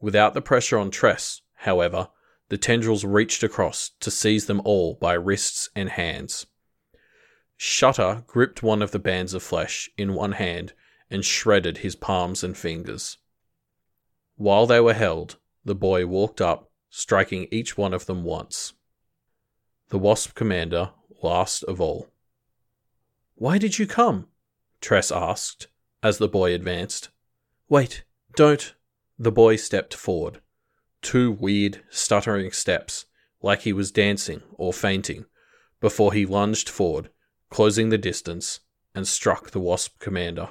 Without 0.00 0.34
the 0.34 0.42
pressure 0.42 0.78
on 0.78 0.90
Tress, 0.90 1.40
however, 1.54 2.08
the 2.54 2.58
tendrils 2.58 3.04
reached 3.04 3.42
across 3.42 3.90
to 3.98 4.12
seize 4.12 4.46
them 4.46 4.62
all 4.64 4.94
by 4.94 5.12
wrists 5.12 5.70
and 5.74 5.88
hands. 5.88 6.46
Shutter 7.56 8.22
gripped 8.28 8.62
one 8.62 8.80
of 8.80 8.92
the 8.92 9.00
bands 9.00 9.34
of 9.34 9.42
flesh 9.42 9.90
in 9.96 10.14
one 10.14 10.30
hand 10.30 10.72
and 11.10 11.24
shredded 11.24 11.78
his 11.78 11.96
palms 11.96 12.44
and 12.44 12.56
fingers. 12.56 13.18
While 14.36 14.66
they 14.68 14.78
were 14.78 14.94
held, 14.94 15.36
the 15.64 15.74
boy 15.74 16.06
walked 16.06 16.40
up, 16.40 16.70
striking 16.90 17.48
each 17.50 17.76
one 17.76 17.92
of 17.92 18.06
them 18.06 18.22
once. 18.22 18.74
The 19.88 19.98
Wasp 19.98 20.36
commander, 20.36 20.92
last 21.24 21.64
of 21.64 21.80
all. 21.80 22.08
Why 23.34 23.58
did 23.58 23.80
you 23.80 23.88
come? 23.88 24.28
Tress 24.80 25.10
asked 25.10 25.66
as 26.04 26.18
the 26.18 26.28
boy 26.28 26.54
advanced. 26.54 27.08
Wait, 27.68 28.04
don't. 28.36 28.74
The 29.18 29.32
boy 29.32 29.56
stepped 29.56 29.94
forward. 29.94 30.40
Two 31.04 31.30
weird, 31.30 31.84
stuttering 31.88 32.50
steps, 32.50 33.06
like 33.40 33.60
he 33.60 33.72
was 33.72 33.92
dancing 33.92 34.42
or 34.54 34.72
fainting, 34.72 35.26
before 35.80 36.12
he 36.12 36.26
lunged 36.26 36.68
forward 36.68 37.10
closing 37.54 37.90
the 37.90 37.98
distance, 37.98 38.58
and 38.96 39.06
struck 39.06 39.52
the 39.52 39.60
Wasp 39.60 40.00
commander. 40.00 40.48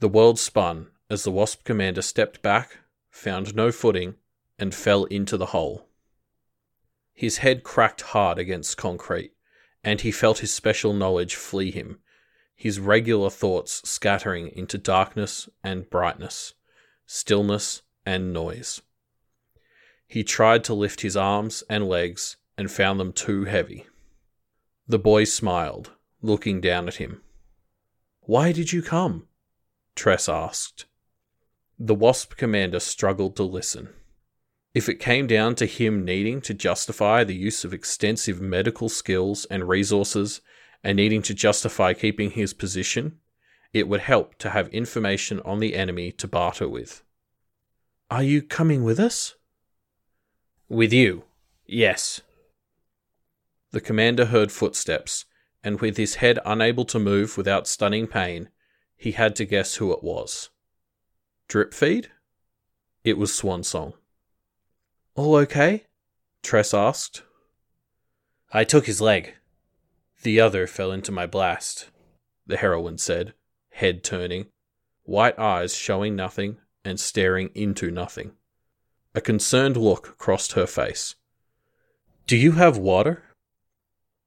The 0.00 0.08
world 0.08 0.38
spun 0.38 0.88
as 1.08 1.24
the 1.24 1.30
Wasp 1.30 1.64
commander 1.64 2.02
stepped 2.02 2.42
back, 2.42 2.80
found 3.10 3.54
no 3.54 3.72
footing, 3.72 4.16
and 4.58 4.74
fell 4.74 5.04
into 5.04 5.38
the 5.38 5.46
hole. 5.46 5.88
His 7.14 7.38
head 7.38 7.62
cracked 7.62 8.02
hard 8.02 8.38
against 8.38 8.76
concrete, 8.76 9.32
and 9.82 10.02
he 10.02 10.10
felt 10.10 10.40
his 10.40 10.52
special 10.52 10.92
knowledge 10.92 11.36
flee 11.36 11.70
him, 11.70 12.00
his 12.54 12.78
regular 12.78 13.30
thoughts 13.30 13.88
scattering 13.88 14.48
into 14.48 14.76
darkness 14.76 15.48
and 15.64 15.88
brightness, 15.88 16.52
stillness 17.06 17.80
and 18.04 18.34
noise. 18.34 18.82
He 20.08 20.24
tried 20.24 20.64
to 20.64 20.74
lift 20.74 21.02
his 21.02 21.16
arms 21.16 21.62
and 21.68 21.86
legs 21.86 22.36
and 22.56 22.70
found 22.70 22.98
them 22.98 23.12
too 23.12 23.44
heavy. 23.44 23.86
The 24.86 24.98
boy 24.98 25.24
smiled, 25.24 25.92
looking 26.22 26.62
down 26.62 26.88
at 26.88 26.96
him. 26.96 27.20
Why 28.22 28.52
did 28.52 28.72
you 28.72 28.82
come? 28.82 29.28
Tress 29.94 30.28
asked. 30.28 30.86
The 31.78 31.94
Wasp 31.94 32.36
commander 32.36 32.80
struggled 32.80 33.36
to 33.36 33.42
listen. 33.42 33.90
If 34.74 34.88
it 34.88 35.00
came 35.00 35.26
down 35.26 35.54
to 35.56 35.66
him 35.66 36.04
needing 36.04 36.40
to 36.42 36.54
justify 36.54 37.22
the 37.22 37.34
use 37.34 37.64
of 37.64 37.74
extensive 37.74 38.40
medical 38.40 38.88
skills 38.88 39.44
and 39.46 39.68
resources 39.68 40.40
and 40.82 40.96
needing 40.96 41.22
to 41.22 41.34
justify 41.34 41.92
keeping 41.92 42.30
his 42.30 42.54
position, 42.54 43.18
it 43.72 43.88
would 43.88 44.00
help 44.00 44.36
to 44.38 44.50
have 44.50 44.68
information 44.68 45.40
on 45.40 45.58
the 45.58 45.74
enemy 45.74 46.12
to 46.12 46.26
barter 46.26 46.68
with. 46.68 47.02
Are 48.10 48.22
you 48.22 48.40
coming 48.40 48.84
with 48.84 48.98
us? 48.98 49.34
With 50.68 50.92
you, 50.92 51.24
yes. 51.66 52.20
The 53.70 53.80
commander 53.80 54.26
heard 54.26 54.52
footsteps, 54.52 55.24
and 55.64 55.80
with 55.80 55.96
his 55.96 56.16
head 56.16 56.38
unable 56.44 56.84
to 56.86 56.98
move 56.98 57.38
without 57.38 57.66
stunning 57.66 58.06
pain, 58.06 58.50
he 58.96 59.12
had 59.12 59.34
to 59.36 59.46
guess 59.46 59.76
who 59.76 59.92
it 59.92 60.02
was. 60.02 60.50
Drip 61.48 61.72
feed? 61.72 62.10
It 63.02 63.16
was 63.16 63.32
Swansong. 63.32 63.94
All 65.14 65.36
okay? 65.36 65.86
Tress 66.42 66.74
asked. 66.74 67.22
I 68.52 68.64
took 68.64 68.86
his 68.86 69.00
leg. 69.00 69.34
The 70.22 70.40
other 70.40 70.66
fell 70.66 70.92
into 70.92 71.12
my 71.12 71.26
blast, 71.26 71.90
the 72.46 72.58
heroine 72.58 72.98
said, 72.98 73.32
head 73.70 74.04
turning, 74.04 74.46
white 75.04 75.38
eyes 75.38 75.74
showing 75.74 76.14
nothing 76.14 76.58
and 76.84 77.00
staring 77.00 77.50
into 77.54 77.90
nothing. 77.90 78.32
A 79.18 79.20
concerned 79.20 79.76
look 79.76 80.16
crossed 80.16 80.52
her 80.52 80.64
face. 80.64 81.16
Do 82.28 82.36
you 82.36 82.52
have 82.52 82.78
water? 82.78 83.24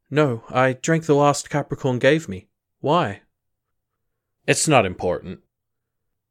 No, 0.09 0.43
I 0.49 0.73
drank 0.73 1.05
the 1.05 1.15
last 1.15 1.49
Capricorn 1.49 1.97
gave 1.97 2.27
me. 2.27 2.49
Why? 2.81 3.21
It's 4.45 4.67
not 4.67 4.85
important. 4.85 5.39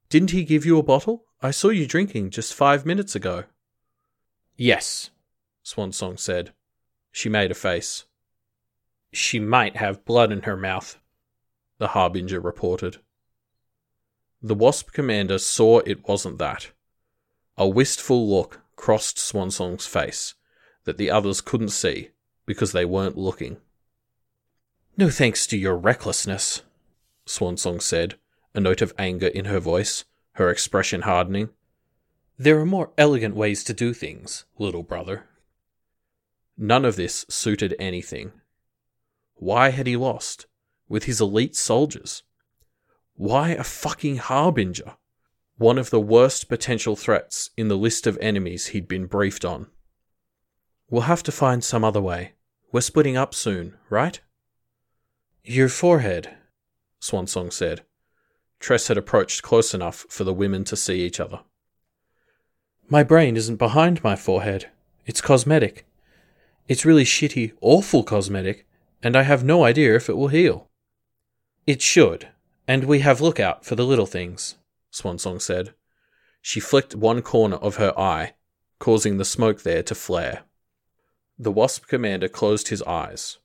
Didn't 0.09 0.29
he 0.29 0.43
give 0.43 0.63
you 0.63 0.77
a 0.77 0.83
bottle? 0.83 1.25
I 1.41 1.49
saw 1.49 1.69
you 1.69 1.87
drinking 1.87 2.29
just 2.29 2.53
five 2.53 2.85
minutes 2.85 3.15
ago. 3.15 3.45
Yes, 4.57 5.09
Swansong 5.65 6.19
said. 6.19 6.53
She 7.11 7.29
made 7.29 7.49
a 7.49 7.55
face. 7.55 8.05
She 9.11 9.39
might 9.39 9.75
have 9.75 10.05
blood 10.05 10.31
in 10.31 10.43
her 10.43 10.55
mouth, 10.55 10.99
the 11.79 11.87
Harbinger 11.87 12.39
reported. 12.39 12.97
The 14.39 14.53
Wasp 14.53 14.91
commander 14.91 15.39
saw 15.39 15.79
it 15.79 16.07
wasn't 16.07 16.37
that. 16.37 16.69
A 17.61 17.67
wistful 17.67 18.27
look 18.27 18.63
crossed 18.75 19.17
Swansong's 19.17 19.85
face 19.85 20.33
that 20.85 20.97
the 20.97 21.11
others 21.11 21.41
couldn't 21.41 21.69
see 21.69 22.09
because 22.47 22.71
they 22.71 22.85
weren't 22.85 23.19
looking. 23.19 23.57
No 24.97 25.11
thanks 25.11 25.45
to 25.45 25.57
your 25.59 25.77
recklessness, 25.77 26.63
Swansong 27.27 27.79
said, 27.79 28.15
a 28.55 28.59
note 28.59 28.81
of 28.81 28.95
anger 28.97 29.27
in 29.27 29.45
her 29.45 29.59
voice, 29.59 30.05
her 30.31 30.49
expression 30.49 31.01
hardening. 31.01 31.49
There 32.35 32.59
are 32.59 32.65
more 32.65 32.93
elegant 32.97 33.35
ways 33.35 33.63
to 33.65 33.75
do 33.75 33.93
things, 33.93 34.45
little 34.57 34.81
brother. 34.81 35.27
None 36.57 36.83
of 36.83 36.95
this 36.95 37.27
suited 37.29 37.75
anything. 37.77 38.31
Why 39.35 39.69
had 39.69 39.85
he 39.85 39.95
lost? 39.95 40.47
With 40.89 41.03
his 41.03 41.21
elite 41.21 41.55
soldiers? 41.55 42.23
Why 43.13 43.49
a 43.49 43.63
fucking 43.63 44.17
harbinger? 44.17 44.95
One 45.61 45.77
of 45.77 45.91
the 45.91 45.99
worst 45.99 46.49
potential 46.49 46.95
threats 46.95 47.51
in 47.55 47.67
the 47.67 47.77
list 47.77 48.07
of 48.07 48.17
enemies 48.19 48.69
he'd 48.69 48.87
been 48.87 49.05
briefed 49.05 49.45
on. 49.45 49.67
We'll 50.89 51.03
have 51.03 51.21
to 51.21 51.31
find 51.31 51.63
some 51.63 51.83
other 51.83 52.01
way. 52.01 52.33
We're 52.71 52.81
splitting 52.81 53.15
up 53.15 53.35
soon, 53.35 53.75
right? 53.87 54.19
Your 55.43 55.69
forehead, 55.69 56.35
Swansong 56.99 57.53
said. 57.53 57.83
Tress 58.59 58.87
had 58.87 58.97
approached 58.97 59.43
close 59.43 59.75
enough 59.75 60.07
for 60.09 60.23
the 60.23 60.33
women 60.33 60.63
to 60.63 60.75
see 60.75 61.05
each 61.05 61.19
other. 61.19 61.41
My 62.89 63.03
brain 63.03 63.37
isn't 63.37 63.57
behind 63.57 64.03
my 64.03 64.15
forehead. 64.15 64.71
It's 65.05 65.21
cosmetic. 65.21 65.85
It's 66.67 66.85
really 66.85 67.05
shitty, 67.05 67.51
awful 67.61 68.03
cosmetic, 68.03 68.65
and 69.03 69.15
I 69.15 69.21
have 69.21 69.43
no 69.43 69.63
idea 69.63 69.95
if 69.95 70.09
it 70.09 70.17
will 70.17 70.29
heal. 70.29 70.71
It 71.67 71.83
should, 71.83 72.29
and 72.67 72.85
we 72.85 73.01
have 73.01 73.21
lookout 73.21 73.63
for 73.63 73.75
the 73.75 73.85
little 73.85 74.07
things, 74.07 74.55
Swansong 74.91 75.41
said. 75.41 75.73
She 76.41 76.59
flicked 76.59 76.95
one 76.95 77.21
corner 77.21 77.57
of 77.57 77.77
her 77.77 77.97
eye, 77.97 78.33
causing 78.79 79.17
the 79.17 79.25
smoke 79.25 79.63
there 79.63 79.83
to 79.83 79.95
flare. 79.95 80.43
The 81.37 81.51
Wasp 81.51 81.87
commander 81.87 82.27
closed 82.27 82.67
his 82.67 82.83
eyes, 82.83 83.37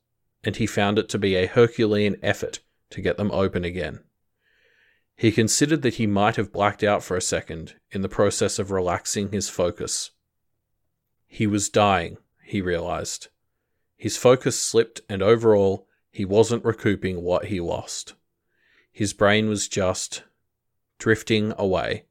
and 0.43 0.55
he 0.55 0.67
found 0.67 0.99
it 0.99 1.09
to 1.09 1.17
be 1.17 1.35
a 1.35 1.47
Herculean 1.47 2.17
effort 2.21 2.59
to 2.91 3.01
get 3.01 3.17
them 3.17 3.31
open 3.31 3.63
again. 3.63 4.01
He 5.15 5.31
considered 5.31 5.81
that 5.81 5.95
he 5.95 6.05
might 6.05 6.35
have 6.35 6.51
blacked 6.51 6.83
out 6.83 7.03
for 7.03 7.17
a 7.17 7.21
second 7.21 7.73
in 7.91 8.01
the 8.01 8.09
process 8.09 8.59
of 8.59 8.69
relaxing 8.69 9.31
his 9.31 9.49
focus. 9.49 10.11
He 11.25 11.47
was 11.47 11.69
dying, 11.69 12.17
he 12.43 12.61
realized. 12.61 13.29
His 13.95 14.15
focus 14.15 14.59
slipped, 14.59 15.01
and 15.09 15.23
overall, 15.23 15.87
he 16.11 16.23
wasn't 16.23 16.63
recouping 16.63 17.23
what 17.23 17.45
he 17.45 17.59
lost. 17.59 18.13
His 18.91 19.13
brain 19.13 19.49
was 19.49 19.67
just 19.67 20.23
drifting 20.97 21.53
away, 21.57 22.05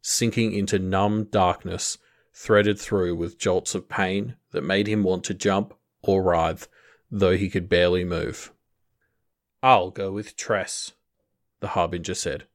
sinking 0.00 0.52
into 0.52 0.78
numb 0.78 1.24
darkness, 1.24 1.98
threaded 2.34 2.78
through 2.78 3.14
with 3.14 3.38
jolts 3.38 3.74
of 3.74 3.88
pain 3.88 4.36
that 4.52 4.62
made 4.62 4.86
him 4.86 5.02
want 5.02 5.24
to 5.24 5.34
jump 5.34 5.74
or 6.02 6.22
writhe, 6.22 6.66
though 7.10 7.36
he 7.36 7.50
could 7.50 7.68
barely 7.68 8.04
move. 8.04 8.52
I'll 9.62 9.90
go 9.90 10.10
with 10.10 10.36
Tress, 10.36 10.92
the 11.60 11.68
Harbinger 11.68 12.14
said. 12.14 12.46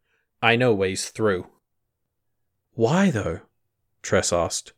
I 0.42 0.56
know 0.56 0.74
ways 0.74 1.10
through. 1.10 1.48
Why, 2.74 3.10
though? 3.10 3.42
Tress 4.02 4.34
asked. 4.34 4.74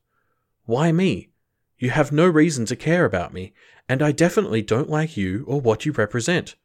Why 0.66 0.92
me? 0.92 1.30
You 1.78 1.89
have 1.89 2.12
no 2.12 2.28
reason 2.28 2.66
to 2.68 2.75
care 2.75 3.06
about 3.06 3.34
me, 3.34 3.54
and 3.88 4.01
I 4.01 4.12
definitely 4.12 4.62
don't 4.62 4.89
like 4.89 5.18
you 5.18 5.44
or 5.48 5.60
what 5.60 5.86
you 5.86 5.92
represent. 5.92 6.56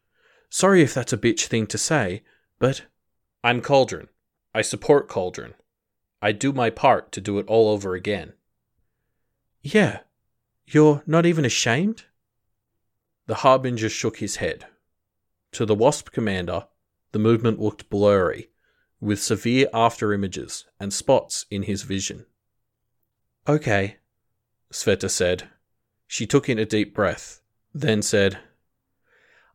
Sorry 0.50 0.82
if 0.82 0.92
that's 0.92 1.12
a 1.12 1.18
bitch 1.18 1.46
thing 1.46 1.66
to 1.68 1.78
say, 1.78 2.22
but. 2.58 2.82
I'm 3.42 3.60
Cauldron. 3.60 4.08
I 4.54 4.62
support 4.62 5.08
Cauldron. 5.08 5.54
I 6.22 6.32
do 6.32 6.52
my 6.52 6.70
part 6.70 7.10
to 7.12 7.20
do 7.20 7.38
it 7.38 7.46
all 7.48 7.68
over 7.68 7.94
again. 7.94 8.34
Yeah. 9.62 10.00
You're 10.66 11.02
not 11.06 11.26
even 11.26 11.44
ashamed? 11.44 12.04
The 13.26 13.36
Harbinger 13.36 13.88
shook 13.88 14.18
his 14.18 14.36
head. 14.36 14.66
To 15.52 15.66
the 15.66 15.74
Wasp 15.74 16.10
commander, 16.12 16.66
the 17.12 17.18
movement 17.18 17.60
looked 17.60 17.90
blurry, 17.90 18.50
with 19.00 19.22
severe 19.22 19.68
afterimages 19.74 20.64
and 20.80 20.92
spots 20.92 21.46
in 21.50 21.64
his 21.64 21.82
vision. 21.82 22.26
Okay, 23.46 23.96
Sveta 24.72 25.10
said. 25.10 25.48
She 26.06 26.26
took 26.26 26.48
in 26.48 26.58
a 26.58 26.64
deep 26.64 26.94
breath, 26.94 27.40
then 27.74 28.02
said, 28.02 28.38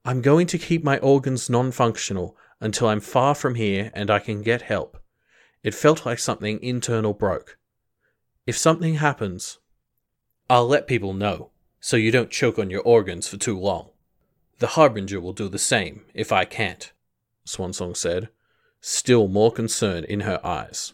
I'm 0.06 0.22
going 0.22 0.48
to 0.48 0.58
keep 0.58 0.84
my 0.84 0.98
organs 1.00 1.50
non 1.50 1.72
functional 1.72 2.38
until 2.60 2.88
I'm 2.88 3.00
far 3.00 3.36
from 3.36 3.56
here 3.56 3.92
and 3.94 4.10
I 4.10 4.20
can 4.20 4.42
get 4.42 4.64
help. 4.64 5.02
It 5.64 5.74
felt 5.74 6.06
like 6.06 6.20
something 6.20 6.62
internal 6.62 7.14
broke. 7.14 7.58
If 8.46 8.58
something 8.58 8.96
happens, 8.96 9.60
I'll 10.50 10.68
let 10.68 10.88
people 10.88 11.14
know, 11.14 11.52
so 11.80 11.98
you 11.98 12.12
don't 12.12 12.32
choke 12.32 12.58
on 12.58 12.70
your 12.70 12.82
organs 12.82 13.28
for 13.28 13.38
too 13.38 13.60
long. 13.60 13.90
The 14.60 14.68
Harbinger 14.68 15.22
will 15.22 15.34
do 15.34 15.48
the 15.48 15.60
same 15.60 16.06
if 16.14 16.32
I 16.32 16.46
can't, 16.46 16.92
Swansong 17.46 17.96
said, 17.96 18.30
still 18.82 19.28
more 19.28 19.52
concern 19.52 20.04
in 20.04 20.22
her 20.22 20.46
eyes. 20.46 20.94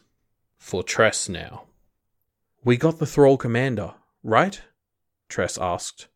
For 0.58 0.84
Tress 0.84 1.30
now. 1.30 1.66
We 2.64 2.78
got 2.78 2.98
the 2.98 3.06
Thrall 3.06 3.38
commander, 3.38 3.94
right? 4.24 4.60
Tress 5.30 5.58
asked. 5.58 6.08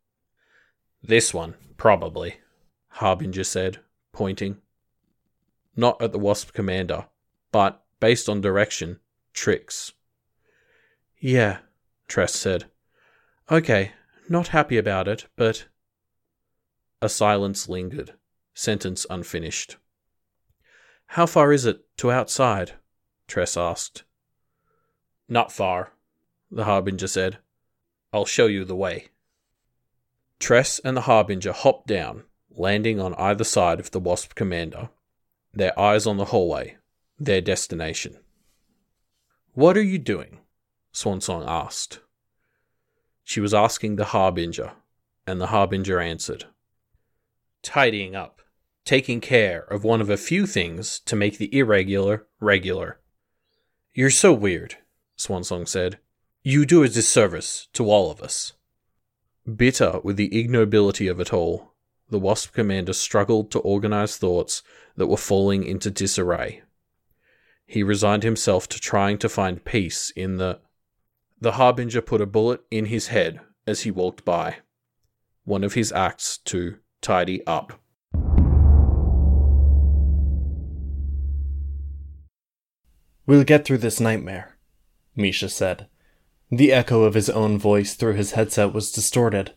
This 1.04 1.34
one, 1.34 1.56
probably, 1.78 2.38
Harbinger 2.90 3.44
said, 3.44 3.78
pointing. 4.12 4.58
Not 5.80 6.02
at 6.02 6.12
the 6.12 6.20
Wasp 6.20 6.52
commander, 6.52 7.06
but, 7.54 7.82
based 8.02 8.28
on 8.28 8.42
direction, 8.42 9.00
Trix. 9.34 9.94
Yeah, 11.18 11.60
Tress 12.10 12.36
said. 12.36 12.66
Okay, 13.50 13.94
not 14.28 14.50
happy 14.50 14.78
about 14.78 15.08
it, 15.08 15.28
but. 15.38 15.68
A 17.02 17.08
silence 17.08 17.70
lingered, 17.70 18.16
sentence 18.54 19.06
unfinished. 19.10 19.78
How 21.08 21.26
far 21.26 21.54
is 21.54 21.66
it 21.66 21.86
to 22.00 22.12
outside? 22.12 22.74
Tress 23.26 23.56
asked. 23.56 24.04
Not 25.30 25.50
far, 25.50 25.94
the 26.52 26.66
Harbinger 26.66 27.08
said. 27.08 27.38
I'll 28.12 28.26
show 28.26 28.48
you 28.48 28.66
the 28.66 28.76
way. 28.76 29.08
Tress 30.40 30.80
and 30.80 30.98
the 30.98 31.08
Harbinger 31.08 31.54
hopped 31.54 31.88
down, 31.88 32.26
landing 32.50 33.00
on 33.00 33.16
either 33.16 33.46
side 33.46 33.80
of 33.80 33.92
the 33.92 34.02
Wasp 34.02 34.36
commander, 34.36 34.90
their 35.54 35.78
eyes 35.80 36.06
on 36.06 36.18
the 36.18 36.26
hallway, 36.26 36.78
their 37.18 37.42
destination. 37.42 38.18
What 39.54 39.78
are 39.78 39.84
you 39.84 39.98
doing? 39.98 40.40
Swansong 40.94 41.46
asked. 41.48 42.00
She 43.24 43.40
was 43.40 43.54
asking 43.54 43.96
the 43.96 44.06
Harbinger, 44.06 44.72
and 45.28 45.40
the 45.40 45.48
Harbinger 45.48 46.00
answered. 46.00 46.46
Tidying 47.62 48.16
up 48.16 48.40
taking 48.90 49.22
care 49.22 49.60
of 49.66 49.84
one 49.84 50.02
of 50.02 50.10
a 50.10 50.18
few 50.18 50.48
things 50.48 51.00
to 51.02 51.16
make 51.16 51.38
the 51.38 51.56
irregular 51.56 52.26
regular. 52.40 53.00
You're 53.94 54.10
so 54.10 54.34
weird, 54.34 54.78
Swansong 55.16 55.68
said. 55.68 56.00
You 56.42 56.66
do 56.66 56.82
a 56.82 56.90
disservice 56.90 57.68
to 57.74 57.88
all 57.88 58.10
of 58.10 58.20
us. 58.20 58.54
Bitter 59.46 60.00
with 60.04 60.18
the 60.18 60.30
ignobility 60.30 61.08
of 61.08 61.20
it 61.20 61.32
all, 61.32 61.69
the 62.10 62.20
Wasp 62.20 62.54
commander 62.54 62.94
struggled 62.94 63.52
to 63.52 63.60
organize 63.60 64.18
thoughts 64.18 64.64
that 64.96 65.08
were 65.08 65.18
falling 65.18 65.64
into 65.64 65.92
disarray. 65.92 66.64
He 67.66 67.84
resigned 67.84 68.24
himself 68.24 68.68
to 68.70 68.80
trying 68.80 69.20
to 69.20 69.30
find 69.30 69.64
peace 69.64 70.12
in 70.16 70.38
the. 70.38 70.60
The 71.40 71.54
Harbinger 71.54 72.02
put 72.02 72.20
a 72.20 72.26
bullet 72.26 72.62
in 72.72 72.86
his 72.86 73.08
head 73.08 73.40
as 73.68 73.82
he 73.82 73.92
walked 73.92 74.26
by. 74.26 74.58
One 75.46 75.64
of 75.64 75.76
his 75.76 75.92
acts 75.92 76.38
to 76.46 76.78
tidy 77.02 77.46
up. 77.46 77.80
We'll 83.26 83.44
get 83.44 83.64
through 83.64 83.78
this 83.78 84.00
nightmare, 84.00 84.58
Misha 85.16 85.50
said. 85.50 85.88
The 86.50 86.74
echo 86.74 87.04
of 87.04 87.14
his 87.14 87.30
own 87.30 87.60
voice 87.60 87.94
through 87.94 88.16
his 88.16 88.32
headset 88.32 88.74
was 88.74 88.92
distorted. 88.92 89.54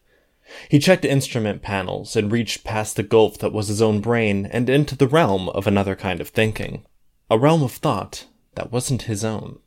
He 0.69 0.79
checked 0.79 1.05
instrument 1.05 1.62
panels 1.62 2.17
and 2.17 2.31
reached 2.31 2.65
past 2.65 2.97
the 2.97 3.03
gulf 3.03 3.38
that 3.38 3.53
was 3.53 3.69
his 3.69 3.83
own 3.83 4.01
brain 4.01 4.47
and 4.47 4.69
into 4.69 4.97
the 4.97 5.07
realm 5.07 5.49
of 5.51 5.67
another 5.67 5.95
kind 5.97 6.21
of 6.21 6.29
thinking. 6.29 6.85
A 7.31 7.38
realm 7.38 7.62
of 7.62 7.73
thought 7.73 8.27
that 8.55 8.73
wasn't 8.73 9.03
his 9.03 9.25
own. 9.25 9.59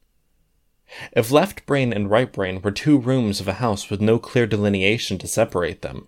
If 1.13 1.32
left 1.32 1.65
brain 1.65 1.91
and 1.91 2.10
right 2.10 2.32
brain 2.32 2.62
were 2.62 2.71
two 2.71 2.98
rooms 2.98 3.39
of 3.39 3.48
a 3.48 3.54
house 3.54 3.89
with 3.89 4.02
no 4.02 4.19
clear 4.19 4.45
delineation 4.45 5.17
to 5.17 5.28
separate 5.28 5.82
them, 5.82 6.08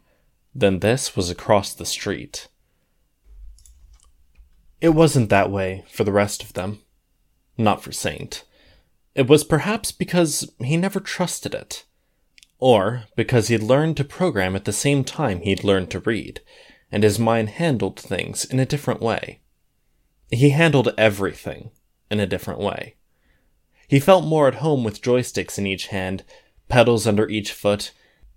then 0.54 0.80
this 0.80 1.16
was 1.16 1.30
across 1.30 1.74
the 1.74 1.86
street. 1.86 2.48
It 4.80 4.90
wasn't 4.90 5.30
that 5.30 5.52
way 5.52 5.86
for 5.90 6.04
the 6.04 6.12
rest 6.12 6.44
of 6.44 6.54
them 6.54 6.82
not 7.58 7.82
for 7.82 7.92
Saint. 7.92 8.44
It 9.16 9.28
was 9.28 9.44
perhaps 9.44 9.92
because 9.92 10.52
he 10.60 10.78
never 10.78 11.00
trusted 11.00 11.56
it. 11.56 11.86
Or 12.60 13.04
because 13.16 13.50
he'd 13.50 13.62
learned 13.62 13.98
to 13.98 14.04
program 14.04 14.56
at 14.56 14.66
the 14.66 14.74
same 14.74 15.04
time 15.04 15.42
he'd 15.42 15.64
learned 15.64 15.92
to 15.92 16.00
read, 16.00 16.42
and 16.92 17.04
his 17.04 17.20
mind 17.20 17.50
handled 17.50 18.00
things 18.00 18.46
in 18.46 18.60
a 18.60 18.66
different 18.66 19.02
way. 19.02 19.42
He 20.32 20.50
handled 20.50 20.94
everything 20.98 21.72
in 22.10 22.20
a 22.20 22.28
different 22.28 22.60
way. 22.60 22.96
He 23.88 24.00
felt 24.00 24.26
more 24.26 24.48
at 24.48 24.56
home 24.56 24.84
with 24.84 25.02
joysticks 25.02 25.58
in 25.58 25.66
each 25.68 25.88
hand, 25.88 26.24
pedals 26.68 27.08
under 27.08 27.30
each 27.30 27.52
foot, 27.52 27.92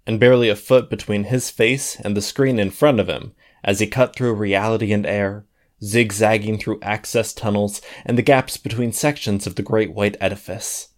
and 0.06 0.20
barely 0.20 0.48
a 0.48 0.56
foot 0.56 0.88
between 0.90 1.24
his 1.24 1.50
face 1.50 1.98
and 2.00 2.16
the 2.16 2.22
screen 2.22 2.58
in 2.58 2.70
front 2.70 3.00
of 3.00 3.08
him 3.08 3.34
as 3.64 3.80
he 3.80 3.86
cut 3.86 4.14
through 4.14 4.34
reality 4.34 4.92
and 4.92 5.06
air, 5.06 5.44
zigzagging 5.82 6.58
through 6.58 6.78
access 6.82 7.32
tunnels 7.32 7.80
and 8.04 8.16
the 8.16 8.22
gaps 8.22 8.56
between 8.56 8.92
sections 8.92 9.46
of 9.46 9.56
the 9.56 9.62
great 9.62 9.92
white 9.92 10.16
edifice. 10.20 10.89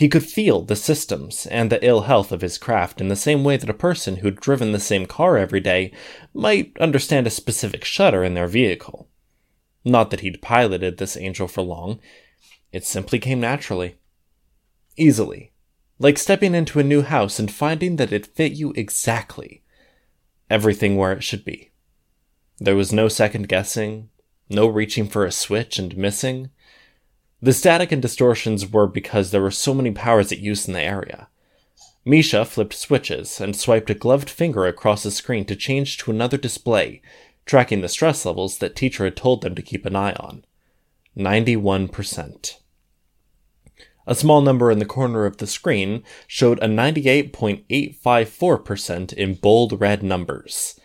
He 0.00 0.08
could 0.08 0.24
feel 0.24 0.62
the 0.62 0.76
systems 0.76 1.44
and 1.48 1.68
the 1.68 1.84
ill 1.84 2.00
health 2.00 2.32
of 2.32 2.40
his 2.40 2.56
craft 2.56 3.02
in 3.02 3.08
the 3.08 3.14
same 3.14 3.44
way 3.44 3.58
that 3.58 3.68
a 3.68 3.74
person 3.74 4.16
who'd 4.16 4.40
driven 4.40 4.72
the 4.72 4.80
same 4.80 5.04
car 5.04 5.36
every 5.36 5.60
day 5.60 5.92
might 6.32 6.74
understand 6.80 7.26
a 7.26 7.30
specific 7.30 7.84
shutter 7.84 8.24
in 8.24 8.32
their 8.32 8.46
vehicle. 8.46 9.10
Not 9.84 10.08
that 10.08 10.20
he'd 10.20 10.40
piloted 10.40 10.96
this 10.96 11.18
angel 11.18 11.48
for 11.48 11.60
long, 11.60 12.00
it 12.72 12.86
simply 12.86 13.18
came 13.18 13.40
naturally. 13.40 13.96
Easily. 14.96 15.52
Like 15.98 16.16
stepping 16.16 16.54
into 16.54 16.80
a 16.80 16.82
new 16.82 17.02
house 17.02 17.38
and 17.38 17.52
finding 17.52 17.96
that 17.96 18.10
it 18.10 18.34
fit 18.34 18.52
you 18.52 18.72
exactly. 18.76 19.62
Everything 20.48 20.96
where 20.96 21.12
it 21.12 21.22
should 21.22 21.44
be. 21.44 21.72
There 22.58 22.74
was 22.74 22.90
no 22.90 23.08
second 23.08 23.48
guessing, 23.48 24.08
No 24.48 24.66
reaching 24.66 25.06
for 25.06 25.26
a 25.26 25.30
switch 25.30 25.78
and 25.78 25.94
missing. 25.94 26.48
The 27.42 27.54
static 27.54 27.90
and 27.90 28.02
distortions 28.02 28.70
were 28.70 28.86
because 28.86 29.30
there 29.30 29.40
were 29.40 29.50
so 29.50 29.72
many 29.72 29.92
powers 29.92 30.30
at 30.30 30.40
use 30.40 30.68
in 30.68 30.74
the 30.74 30.82
area. 30.82 31.28
Misha 32.04 32.44
flipped 32.44 32.74
switches 32.74 33.40
and 33.40 33.56
swiped 33.56 33.88
a 33.90 33.94
gloved 33.94 34.28
finger 34.28 34.66
across 34.66 35.02
the 35.02 35.10
screen 35.10 35.46
to 35.46 35.56
change 35.56 35.96
to 35.98 36.10
another 36.10 36.36
display, 36.36 37.00
tracking 37.46 37.80
the 37.80 37.88
stress 37.88 38.26
levels 38.26 38.58
that 38.58 38.76
teacher 38.76 39.04
had 39.04 39.16
told 39.16 39.40
them 39.42 39.54
to 39.54 39.62
keep 39.62 39.86
an 39.86 39.96
eye 39.96 40.12
on. 40.14 40.44
91%. 41.16 42.56
A 44.06 44.14
small 44.14 44.40
number 44.40 44.70
in 44.70 44.78
the 44.78 44.84
corner 44.84 45.24
of 45.24 45.38
the 45.38 45.46
screen 45.46 46.02
showed 46.26 46.58
a 46.58 46.66
98.854% 46.66 49.12
in 49.12 49.34
bold 49.34 49.80
red 49.80 50.02
numbers. 50.02 50.80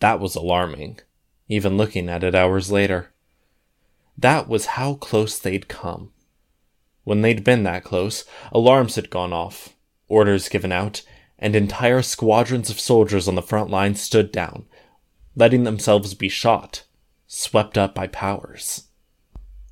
That 0.00 0.18
was 0.18 0.34
alarming, 0.34 0.98
even 1.48 1.76
looking 1.76 2.08
at 2.08 2.24
it 2.24 2.34
hours 2.34 2.72
later. 2.72 3.11
That 4.16 4.48
was 4.48 4.66
how 4.66 4.94
close 4.94 5.38
they'd 5.38 5.68
come. 5.68 6.12
When 7.04 7.22
they'd 7.22 7.42
been 7.42 7.62
that 7.64 7.84
close, 7.84 8.24
alarms 8.52 8.96
had 8.96 9.10
gone 9.10 9.32
off, 9.32 9.70
orders 10.08 10.48
given 10.48 10.70
out, 10.70 11.02
and 11.38 11.56
entire 11.56 12.02
squadrons 12.02 12.70
of 12.70 12.78
soldiers 12.78 13.26
on 13.26 13.34
the 13.34 13.42
front 13.42 13.70
line 13.70 13.96
stood 13.96 14.30
down, 14.30 14.66
letting 15.34 15.64
themselves 15.64 16.14
be 16.14 16.28
shot, 16.28 16.84
swept 17.26 17.76
up 17.76 17.92
by 17.94 18.06
powers. 18.06 18.84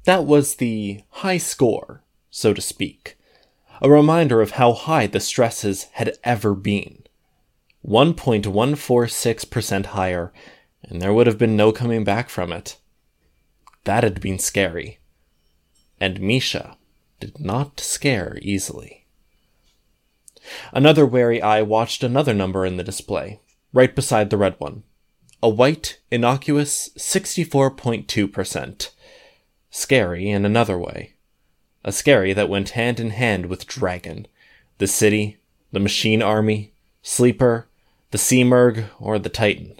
That 0.04 0.24
was 0.24 0.56
the 0.56 1.02
high 1.10 1.38
score, 1.38 2.02
so 2.30 2.52
to 2.54 2.60
speak, 2.60 3.16
a 3.80 3.88
reminder 3.88 4.40
of 4.40 4.50
how 4.52 4.72
high 4.72 5.06
the 5.06 5.20
stresses 5.20 5.84
had 5.92 6.16
ever 6.24 6.54
been. 6.54 7.04
1.146% 7.86 9.86
higher, 9.86 10.32
and 10.82 11.00
there 11.00 11.12
would 11.12 11.28
have 11.28 11.38
been 11.38 11.56
no 11.56 11.70
coming 11.70 12.02
back 12.02 12.28
from 12.28 12.50
it. 12.52 12.79
That 13.84 14.04
had 14.04 14.20
been 14.20 14.38
scary. 14.38 14.98
And 16.00 16.20
Misha 16.20 16.76
did 17.18 17.40
not 17.40 17.80
scare 17.80 18.38
easily. 18.42 19.06
Another 20.72 21.06
wary 21.06 21.40
eye 21.42 21.62
watched 21.62 22.02
another 22.02 22.34
number 22.34 22.64
in 22.66 22.76
the 22.76 22.84
display, 22.84 23.40
right 23.72 23.94
beside 23.94 24.30
the 24.30 24.36
red 24.36 24.54
one. 24.58 24.82
A 25.42 25.48
white, 25.48 26.00
innocuous 26.10 26.90
64.2%. 26.98 28.90
Scary 29.70 30.30
in 30.30 30.44
another 30.44 30.78
way. 30.78 31.14
A 31.84 31.92
scary 31.92 32.32
that 32.32 32.48
went 32.48 32.70
hand 32.70 33.00
in 33.00 33.10
hand 33.10 33.46
with 33.46 33.66
Dragon, 33.66 34.26
the 34.78 34.86
city, 34.86 35.38
the 35.72 35.80
machine 35.80 36.20
army, 36.22 36.72
Sleeper, 37.02 37.68
the 38.10 38.18
Simurgh, 38.18 38.86
or 38.98 39.18
the 39.18 39.30
Titan. 39.30 39.79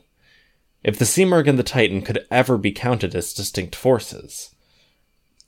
If 0.82 0.98
the 0.98 1.04
Simurgh 1.04 1.46
and 1.46 1.58
the 1.58 1.62
Titan 1.62 2.02
could 2.02 2.26
ever 2.30 2.56
be 2.56 2.72
counted 2.72 3.14
as 3.14 3.34
distinct 3.34 3.76
forces. 3.76 4.54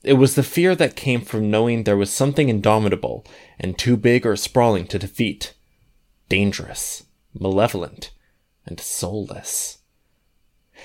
It 0.03 0.13
was 0.13 0.35
the 0.35 0.43
fear 0.43 0.75
that 0.75 0.95
came 0.95 1.21
from 1.21 1.49
knowing 1.49 1.83
there 1.83 1.97
was 1.97 2.11
something 2.11 2.49
indomitable 2.49 3.25
and 3.59 3.77
too 3.77 3.97
big 3.97 4.25
or 4.25 4.35
sprawling 4.35 4.85
to 4.87 4.99
defeat. 4.99 5.53
Dangerous, 6.29 7.05
malevolent, 7.33 8.11
and 8.65 8.79
soulless. 8.79 9.79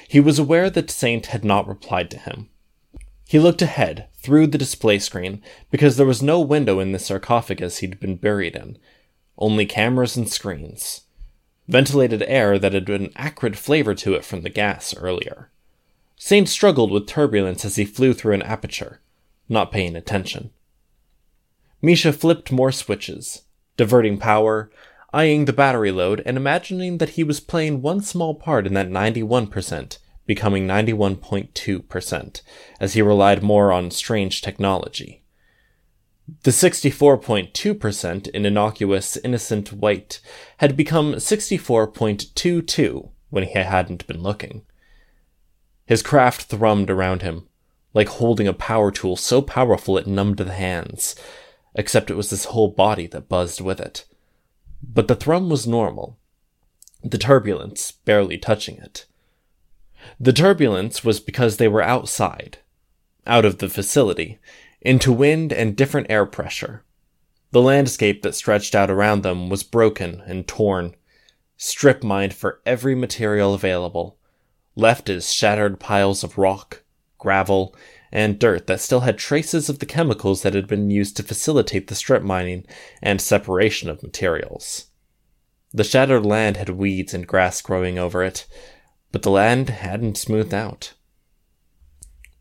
He 0.06 0.20
was 0.20 0.38
aware 0.38 0.70
that 0.70 0.90
Saint 0.90 1.26
had 1.26 1.44
not 1.44 1.68
replied 1.68 2.10
to 2.12 2.18
him. 2.18 2.48
He 3.26 3.38
looked 3.38 3.60
ahead, 3.60 4.08
through 4.14 4.46
the 4.46 4.58
display 4.58 4.98
screen, 4.98 5.42
because 5.70 5.96
there 5.96 6.06
was 6.06 6.22
no 6.22 6.40
window 6.40 6.80
in 6.80 6.92
the 6.92 6.98
sarcophagus 6.98 7.78
he'd 7.78 8.00
been 8.00 8.16
buried 8.16 8.56
in, 8.56 8.78
only 9.36 9.66
cameras 9.66 10.16
and 10.16 10.28
screens. 10.28 11.02
Ventilated 11.68 12.22
air 12.22 12.58
that 12.58 12.72
had 12.72 12.88
an 12.88 13.12
acrid 13.14 13.56
flavor 13.56 13.94
to 13.94 14.14
it 14.14 14.24
from 14.24 14.42
the 14.42 14.50
gas 14.50 14.94
earlier. 14.96 15.50
Saint 16.16 16.48
struggled 16.48 16.90
with 16.90 17.06
turbulence 17.06 17.64
as 17.64 17.76
he 17.76 17.84
flew 17.84 18.14
through 18.14 18.34
an 18.34 18.42
aperture, 18.42 19.00
not 19.48 19.70
paying 19.70 19.94
attention. 19.94 20.50
Misha 21.80 22.12
flipped 22.12 22.50
more 22.50 22.72
switches, 22.72 23.42
diverting 23.76 24.18
power, 24.18 24.70
eyeing 25.12 25.44
the 25.44 25.52
battery 25.52 25.92
load, 25.92 26.22
and 26.26 26.36
imagining 26.36 26.98
that 26.98 27.10
he 27.10 27.22
was 27.22 27.38
playing 27.38 27.82
one 27.82 28.00
small 28.00 28.34
part 28.34 28.66
in 28.66 28.74
that 28.74 28.88
91% 28.90 29.98
becoming 30.28 30.66
91.2%, 30.66 32.42
as 32.78 32.92
he 32.92 33.02
relied 33.02 33.42
more 33.42 33.72
on 33.72 33.90
strange 33.90 34.42
technology. 34.42 35.22
The 36.42 36.50
64.2% 36.50 38.28
in 38.28 38.44
innocuous, 38.44 39.16
innocent 39.16 39.72
white 39.72 40.20
had 40.58 40.76
become 40.76 41.14
64.22 41.14 43.10
when 43.30 43.44
he 43.44 43.58
hadn't 43.58 44.06
been 44.06 44.22
looking. 44.22 44.62
His 45.86 46.02
craft 46.02 46.50
thrummed 46.50 46.90
around 46.90 47.22
him, 47.22 47.48
like 47.94 48.08
holding 48.08 48.46
a 48.46 48.52
power 48.52 48.90
tool 48.90 49.16
so 49.16 49.40
powerful 49.40 49.96
it 49.96 50.06
numbed 50.06 50.36
the 50.36 50.52
hands, 50.52 51.14
except 51.74 52.10
it 52.10 52.16
was 52.16 52.28
his 52.28 52.46
whole 52.46 52.68
body 52.68 53.06
that 53.06 53.30
buzzed 53.30 53.62
with 53.62 53.80
it. 53.80 54.04
But 54.82 55.08
the 55.08 55.16
thrum 55.16 55.48
was 55.48 55.66
normal, 55.66 56.18
the 57.02 57.18
turbulence 57.18 57.90
barely 57.90 58.36
touching 58.36 58.76
it. 58.76 59.06
The 60.20 60.34
turbulence 60.34 61.02
was 61.02 61.20
because 61.20 61.56
they 61.56 61.68
were 61.68 61.82
outside, 61.82 62.58
out 63.26 63.46
of 63.46 63.58
the 63.58 63.68
facility, 63.68 64.38
into 64.80 65.12
wind 65.12 65.52
and 65.52 65.76
different 65.76 66.10
air 66.10 66.26
pressure. 66.26 66.84
The 67.50 67.62
landscape 67.62 68.22
that 68.22 68.34
stretched 68.34 68.74
out 68.74 68.90
around 68.90 69.22
them 69.22 69.48
was 69.48 69.62
broken 69.62 70.22
and 70.26 70.46
torn, 70.46 70.94
strip 71.56 72.02
mined 72.02 72.34
for 72.34 72.60
every 72.66 72.94
material 72.94 73.54
available, 73.54 74.18
left 74.76 75.08
as 75.08 75.32
shattered 75.32 75.80
piles 75.80 76.22
of 76.22 76.38
rock, 76.38 76.82
gravel, 77.16 77.74
and 78.12 78.38
dirt 78.38 78.66
that 78.66 78.80
still 78.80 79.00
had 79.00 79.18
traces 79.18 79.68
of 79.68 79.80
the 79.80 79.86
chemicals 79.86 80.42
that 80.42 80.54
had 80.54 80.66
been 80.66 80.90
used 80.90 81.16
to 81.16 81.22
facilitate 81.22 81.88
the 81.88 81.94
strip 81.94 82.22
mining 82.22 82.66
and 83.02 83.20
separation 83.20 83.90
of 83.90 84.02
materials. 84.02 84.86
The 85.72 85.84
shattered 85.84 86.24
land 86.24 86.56
had 86.56 86.70
weeds 86.70 87.12
and 87.12 87.26
grass 87.26 87.60
growing 87.60 87.98
over 87.98 88.22
it, 88.22 88.46
but 89.12 89.22
the 89.22 89.30
land 89.30 89.68
hadn't 89.68 90.16
smoothed 90.16 90.54
out. 90.54 90.94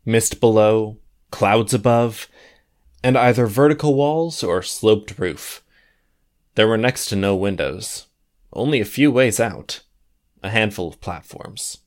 Mist 0.04 0.40
below, 0.40 0.98
clouds 1.30 1.74
above, 1.74 2.28
and 3.02 3.16
either 3.16 3.46
vertical 3.46 3.94
walls 3.94 4.42
or 4.42 4.62
sloped 4.62 5.18
roof. 5.18 5.62
There 6.54 6.68
were 6.68 6.76
next 6.76 7.06
to 7.06 7.16
no 7.16 7.36
windows, 7.36 8.06
only 8.52 8.80
a 8.80 8.84
few 8.84 9.12
ways 9.12 9.38
out, 9.38 9.80
a 10.42 10.50
handful 10.50 10.88
of 10.88 11.00
platforms. 11.00 11.78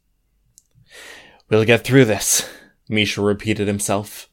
We'll 1.49 1.65
get 1.65 1.83
through 1.83 2.05
this, 2.05 2.49
Misha 2.87 3.21
repeated 3.21 3.67
himself. 3.67 4.29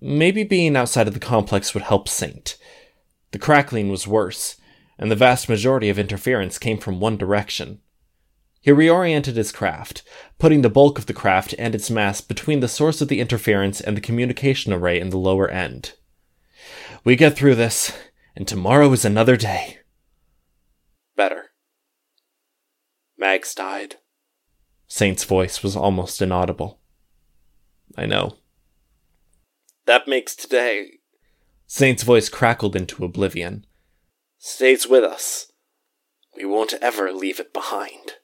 Maybe 0.00 0.44
being 0.44 0.76
outside 0.76 1.08
of 1.08 1.14
the 1.14 1.20
complex 1.20 1.74
would 1.74 1.82
help 1.82 2.08
Saint. 2.08 2.56
The 3.32 3.38
crackling 3.38 3.88
was 3.88 4.06
worse, 4.06 4.56
and 4.98 5.10
the 5.10 5.16
vast 5.16 5.48
majority 5.48 5.88
of 5.88 5.98
interference 5.98 6.58
came 6.58 6.78
from 6.78 7.00
one 7.00 7.16
direction. 7.16 7.80
He 8.68 8.74
reoriented 8.74 9.36
his 9.36 9.50
craft, 9.50 10.02
putting 10.38 10.60
the 10.60 10.68
bulk 10.68 10.98
of 10.98 11.06
the 11.06 11.14
craft 11.14 11.54
and 11.58 11.74
its 11.74 11.88
mass 11.88 12.20
between 12.20 12.60
the 12.60 12.68
source 12.68 13.00
of 13.00 13.08
the 13.08 13.18
interference 13.18 13.80
and 13.80 13.96
the 13.96 14.00
communication 14.02 14.74
array 14.74 15.00
in 15.00 15.08
the 15.08 15.16
lower 15.16 15.48
end. 15.48 15.94
We 17.02 17.16
get 17.16 17.34
through 17.34 17.54
this, 17.54 17.96
and 18.36 18.46
tomorrow 18.46 18.92
is 18.92 19.06
another 19.06 19.38
day. 19.38 19.78
Better. 21.16 21.44
Mags 23.16 23.54
died. 23.54 23.94
Saint's 24.86 25.24
voice 25.24 25.62
was 25.62 25.74
almost 25.74 26.20
inaudible. 26.20 26.78
I 27.96 28.04
know. 28.04 28.36
That 29.86 30.06
makes 30.06 30.36
today. 30.36 30.98
Saint's 31.66 32.02
voice 32.02 32.28
crackled 32.28 32.76
into 32.76 33.02
oblivion. 33.02 33.64
Stays 34.36 34.86
with 34.86 35.04
us. 35.04 35.52
We 36.36 36.44
won't 36.44 36.74
ever 36.82 37.14
leave 37.14 37.40
it 37.40 37.54
behind. 37.54 38.16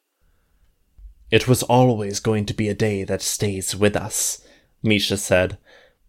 It 1.35 1.49
was 1.49 1.65
always 1.65 2.21
going 2.21 2.47
to 2.47 2.55
be 2.55 2.69
a 2.69 2.75
day 2.75 3.03
that 3.03 3.21
stays 3.21 3.75
with 3.75 3.97
us, 3.97 4.47
Misha 4.85 5.17
said, 5.17 5.59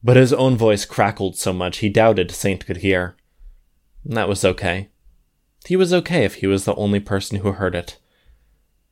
but 0.04 0.18
his 0.18 0.32
own 0.32 0.56
voice 0.56 0.86
crackled 0.86 1.36
so 1.36 1.52
much 1.52 1.80
he 1.80 1.90
doubted 1.90 2.30
Saint 2.30 2.64
could 2.64 2.78
hear. 2.78 3.16
That 4.06 4.30
was 4.30 4.46
okay. 4.46 4.90
He 5.66 5.76
was 5.76 5.92
okay 5.92 6.26
if 6.26 6.36
he 6.36 6.46
was 6.46 6.66
the 6.66 6.76
only 6.76 7.00
person 7.00 7.40
who 7.40 7.54
heard 7.54 7.74
it. 7.74 7.98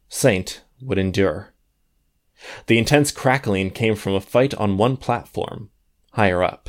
Saint 0.10 0.64
would 0.82 0.98
endure. 0.98 1.54
The 2.66 2.80
intense 2.80 3.12
crackling 3.12 3.70
came 3.70 3.94
from 3.96 4.16
a 4.16 4.20
fight 4.20 4.56
on 4.56 4.76
one 4.76 4.98
platform, 4.98 5.70
higher 6.14 6.42
up. 6.42 6.68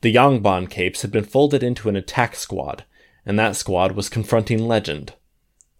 The 0.00 0.14
Yangban 0.14 0.70
capes 0.70 1.02
had 1.02 1.12
been 1.12 1.24
folded 1.24 1.62
into 1.62 1.90
an 1.90 1.96
attack 1.96 2.34
squad, 2.34 2.86
and 3.26 3.38
that 3.38 3.56
squad 3.56 3.92
was 3.92 4.08
confronting 4.08 4.66
Legend, 4.66 5.12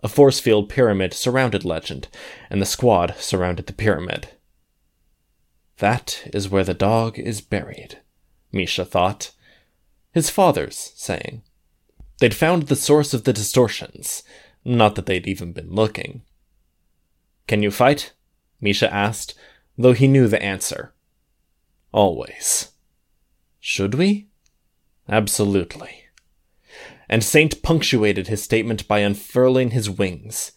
a 0.02 0.08
force 0.08 0.40
field 0.40 0.68
pyramid 0.68 1.12
surrounded 1.12 1.64
Legend, 1.64 2.08
and 2.50 2.60
the 2.60 2.66
squad 2.66 3.14
surrounded 3.18 3.66
the 3.66 3.72
pyramid. 3.72 4.28
That 5.78 6.28
is 6.32 6.48
where 6.48 6.64
the 6.64 6.74
dog 6.74 7.18
is 7.18 7.40
buried, 7.40 8.00
Misha 8.52 8.84
thought. 8.84 9.32
His 10.12 10.30
father's 10.30 10.92
saying. 10.94 11.42
They'd 12.18 12.34
found 12.34 12.64
the 12.64 12.76
source 12.76 13.12
of 13.12 13.24
the 13.24 13.32
distortions, 13.32 14.22
not 14.64 14.94
that 14.94 15.06
they'd 15.06 15.26
even 15.26 15.52
been 15.52 15.70
looking. 15.70 16.22
Can 17.46 17.62
you 17.62 17.70
fight? 17.70 18.12
Misha 18.60 18.92
asked, 18.92 19.34
though 19.76 19.92
he 19.92 20.08
knew 20.08 20.28
the 20.28 20.42
answer. 20.42 20.94
Always. 21.92 22.72
Should 23.60 23.94
we? 23.94 24.28
Absolutely. 25.08 26.05
And 27.08 27.22
Saint 27.22 27.62
punctuated 27.62 28.28
his 28.28 28.42
statement 28.42 28.88
by 28.88 29.00
unfurling 29.00 29.70
his 29.70 29.88
wings. 29.88 30.52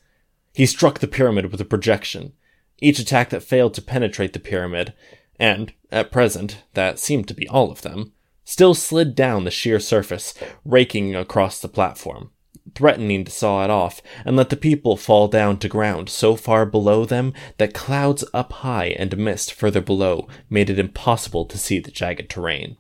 He 0.54 0.66
struck 0.66 1.00
the 1.00 1.08
pyramid 1.08 1.52
with 1.52 1.62
a 1.62 1.66
projection, 1.66 2.34
each 2.80 3.00
attack 3.00 3.30
that 3.30 3.44
failed 3.44 3.74
to 3.76 3.82
penetrate 3.82 4.34
the 4.34 4.40
pyramid, 4.40 4.94
and, 5.40 5.74
at 5.92 6.12
present, 6.12 6.64
that 6.74 7.00
seemed 7.00 7.28
to 7.28 7.34
be 7.34 7.48
all 7.48 7.72
of 7.72 7.82
them, 7.82 8.14
still 8.44 8.74
slid 8.74 9.16
down 9.16 9.44
the 9.44 9.52
sheer 9.52 9.80
surface, 9.80 10.34
raking 10.66 11.16
across 11.16 11.60
the 11.60 11.70
platform, 11.70 12.32
threatening 12.74 13.24
to 13.24 13.32
saw 13.32 13.64
it 13.64 13.70
off 13.70 14.02
and 14.26 14.36
let 14.36 14.50
the 14.50 14.58
people 14.58 14.98
fall 14.98 15.28
down 15.28 15.58
to 15.58 15.70
ground 15.70 16.10
so 16.10 16.36
far 16.36 16.66
below 16.66 17.06
them 17.06 17.34
that 17.58 17.74
clouds 17.74 18.26
up 18.34 18.52
high 18.54 18.88
and 18.98 19.18
mist 19.18 19.54
further 19.54 19.82
below 19.82 20.28
made 20.50 20.70
it 20.70 20.80
impossible 20.80 21.46
to 21.46 21.58
see 21.58 21.80
the 21.80 21.92
jagged 21.92 22.30
terrain. 22.30 22.78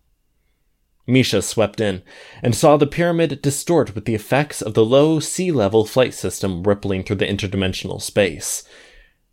Misha 1.10 1.42
swept 1.42 1.82
in 1.82 2.04
and 2.44 2.56
saw 2.56 2.78
the 2.78 2.86
pyramid 2.86 3.42
distort 3.42 3.96
with 3.96 4.06
the 4.06 4.14
effects 4.14 4.62
of 4.62 4.76
the 4.76 4.86
low 4.86 5.20
sea 5.20 5.52
level 5.52 5.84
flight 5.84 6.14
system 6.14 6.64
rippling 6.64 7.04
through 7.04 7.16
the 7.16 7.26
interdimensional 7.26 8.00
space. 8.00 8.64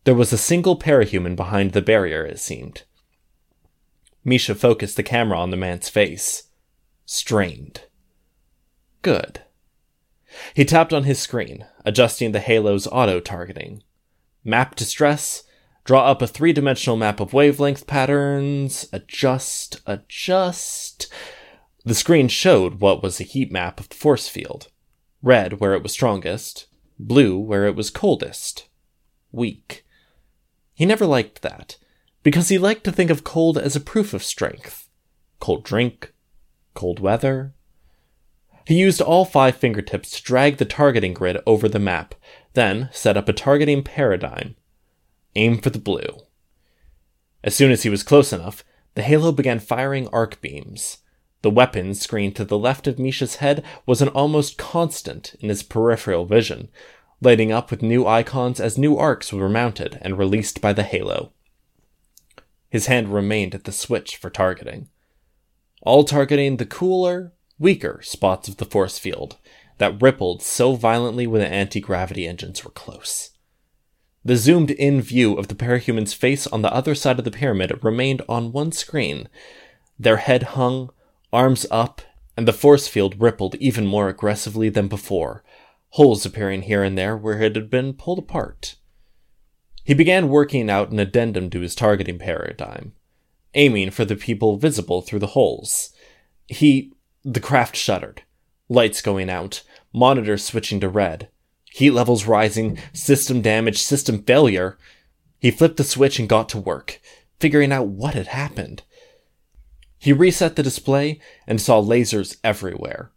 There 0.05 0.15
was 0.15 0.33
a 0.33 0.39
single 0.39 0.79
parahuman 0.79 1.37
behind 1.37 1.73
the 1.73 1.83
barrier, 1.83 2.25
it 2.25 2.39
seemed. 2.39 2.85
Misha 4.25 4.55
focused 4.55 4.97
the 4.97 5.03
camera 5.03 5.39
on 5.39 5.51
the 5.51 5.57
man's 5.57 5.89
face. 5.89 6.45
Strained. 7.05 7.83
Good. 9.03 9.43
He 10.55 10.65
tapped 10.65 10.93
on 10.93 11.05
his 11.05 11.19
screen, 11.19 11.67
adjusting 11.85 12.33
the 12.33 12.41
halo's 12.41 12.87
auto 12.87 13.21
targeting. 13.21 13.83
Map 14.45 14.77
distress, 14.77 15.45
draw 15.85 16.07
up 16.07 16.23
a 16.23 16.27
three 16.27 16.53
dimensional 16.53 16.97
map 16.97 17.21
of 17.21 17.33
wavelength 17.33 17.87
patterns, 17.87 18.89
adjust, 18.93 19.81
adjust. 19.87 21.09
The 21.87 21.95
screen 21.95 22.29
showed 22.29 22.81
what 22.81 23.03
was 23.03 23.19
a 23.19 23.25
heat 23.25 23.51
map 23.51 23.81
of 23.81 23.89
the 23.89 23.95
force 23.95 24.29
field 24.29 24.69
red 25.23 25.61
where 25.61 25.73
it 25.73 25.83
was 25.83 25.93
strongest, 25.93 26.67
blue 26.99 27.39
where 27.39 27.65
it 27.65 27.75
was 27.75 27.91
coldest, 27.91 28.69
weak. 29.33 29.85
He 30.75 30.85
never 30.85 31.07
liked 31.07 31.41
that, 31.41 31.79
because 32.23 32.51
he 32.51 32.59
liked 32.59 32.85
to 32.85 32.93
think 32.93 33.11
of 33.11 33.25
cold 33.25 33.57
as 33.57 33.75
a 33.75 33.81
proof 33.81 34.13
of 34.13 34.23
strength. 34.23 34.89
Cold 35.41 35.65
drink, 35.65 36.13
cold 36.75 37.01
weather, 37.01 37.55
he 38.67 38.75
used 38.75 39.01
all 39.01 39.25
five 39.25 39.57
fingertips 39.57 40.11
to 40.11 40.23
drag 40.25 40.57
the 40.57 40.65
targeting 40.65 41.15
grid 41.15 41.39
over 41.47 41.69
the 41.69 41.79
map, 41.79 42.17
then 42.55 42.89
set 42.93 43.17
up 43.17 43.29
a 43.29 43.33
targeting 43.33 43.85
paradigm. 43.85 44.57
Aim 45.37 45.61
for 45.61 45.71
the 45.71 45.79
blue. 45.79 46.19
As 47.45 47.55
soon 47.55 47.71
as 47.71 47.85
he 47.85 47.89
was 47.89 48.03
close 48.03 48.33
enough, 48.33 48.65
the 48.97 49.03
halo 49.03 49.31
began 49.31 49.61
firing 49.61 50.09
arc 50.09 50.41
beams. 50.41 50.99
The 51.47 51.51
weapon 51.51 51.95
screen 51.95 52.33
to 52.33 52.45
the 52.45 52.59
left 52.59 52.89
of 52.89 52.99
Misha's 52.99 53.37
head 53.37 53.63
was 53.87 54.03
an 54.03 54.09
almost 54.09 54.59
constant 54.59 55.37
in 55.39 55.49
his 55.49 55.63
peripheral 55.63 56.25
vision, 56.27 56.71
lighting 57.21 57.53
up 57.53 57.71
with 57.71 57.85
new 57.85 58.05
icons 58.05 58.59
as 58.59 58.77
new 58.77 58.97
arcs 58.97 59.33
were 59.33 59.49
mounted 59.49 59.97
and 60.03 60.19
released 60.19 60.61
by 60.61 60.73
the 60.73 60.83
halo. 60.83 61.31
His 62.69 62.87
hand 62.87 63.15
remained 63.15 63.55
at 63.55 63.63
the 63.63 63.71
switch 63.71 64.17
for 64.17 64.29
targeting. 64.29 64.89
All 65.83 66.03
targeting 66.03 66.57
the 66.57 66.67
cooler, 66.67 67.33
weaker 67.61 68.01
spots 68.03 68.49
of 68.49 68.57
the 68.57 68.65
force 68.65 68.99
field 68.99 69.37
that 69.79 70.03
rippled 70.03 70.43
so 70.43 70.75
violently 70.75 71.29
when 71.29 71.43
the 71.43 71.47
anti 71.47 71.79
gravity 71.79 72.27
engines 72.27 72.65
were 72.65 72.73
close. 72.73 73.31
The 74.25 74.35
zoomed 74.35 74.73
in 74.73 75.01
view 75.01 75.35
of 75.35 75.47
the 75.47 75.55
parahuman's 75.55 76.13
face 76.13 76.49
on 76.49 76.63
the 76.63 76.75
other 76.75 76.97
side 76.97 77.21
of 77.21 77.25
the 77.25 77.31
pyramid 77.31 77.85
remained 77.85 78.23
on 78.29 78.51
one 78.51 78.73
screen. 78.73 79.29
Their 79.97 80.17
head 80.17 80.43
hung, 80.43 80.91
arms 81.33 81.67
up, 81.71 82.03
and 82.37 82.47
the 82.47 82.53
force 82.53 82.89
field 82.89 83.21
rippled 83.21 83.55
even 83.57 83.87
more 83.87 84.09
aggressively 84.09 84.69
than 84.69 84.89
before, 84.89 85.43
holes 85.91 86.27
appearing 86.27 86.63
here 86.63 86.83
and 86.83 86.97
there 86.97 87.17
where 87.17 87.41
it 87.41 87.57
had 87.57 87.71
been 87.71 87.95
pulled 87.95 88.19
apart. 88.19 88.77
He 89.85 89.95
began 89.95 90.29
working 90.29 90.69
out 90.69 90.91
an 90.91 90.99
addendum 90.99 91.49
to 91.51 91.61
his 91.61 91.75
targeting 91.75 92.19
paradigm, 92.19 92.93
aiming 93.55 93.91
for 93.91 94.05
the 94.05 94.17
people 94.17 94.57
visible 94.57 95.01
through 95.01 95.21
the 95.21 95.29
holes. 95.29 95.93
He 96.47 96.93
the 97.25 97.41
craft 97.41 97.77
shuddered. 97.77 98.23
Lights 98.69 99.01
going 99.01 99.31
out, 99.31 99.63
monitors 99.93 100.45
switching 100.45 100.81
to 100.81 100.89
red. 100.89 101.29
Heat 101.73 101.91
levels 101.91 102.27
rising, 102.27 102.79
system 102.93 103.43
damage, 103.43 103.79
system 103.79 104.23
failure. 104.23 104.79
He 105.39 105.51
flipped 105.51 105.77
the 105.77 105.85
switch 105.85 106.19
and 106.19 106.29
got 106.29 106.49
to 106.51 106.59
work, 106.59 107.01
figuring 107.39 107.73
out 107.73 107.89
what 107.89 108.15
had 108.15 108.29
happened. 108.29 108.83
He 109.99 110.13
reset 110.13 110.57
the 110.57 110.63
display 110.63 111.21
and 111.47 111.61
saw 111.61 111.81
lasers 111.81 112.37
everywhere. 112.45 113.11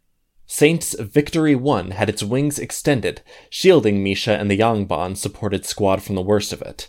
Saint's 0.46 0.96
Victory 1.00 1.56
1 1.56 1.92
had 1.92 2.10
its 2.10 2.24
wings 2.24 2.58
extended, 2.58 3.22
shielding 3.50 4.04
Misha 4.04 4.36
and 4.36 4.50
the 4.50 4.58
Yangban 4.58 5.16
supported 5.16 5.66
squad 5.66 6.02
from 6.02 6.16
the 6.16 6.24
worst 6.24 6.52
of 6.52 6.62
it. 6.62 6.88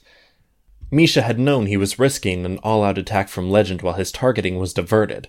Misha 0.90 1.22
had 1.22 1.38
known 1.38 1.66
he 1.66 1.76
was 1.76 1.98
risking 1.98 2.46
an 2.46 2.58
all 2.58 2.82
out 2.82 2.98
attack 2.98 3.28
from 3.28 3.50
Legend 3.50 3.82
while 3.82 3.94
his 3.94 4.10
targeting 4.10 4.58
was 4.58 4.72
diverted, 4.72 5.28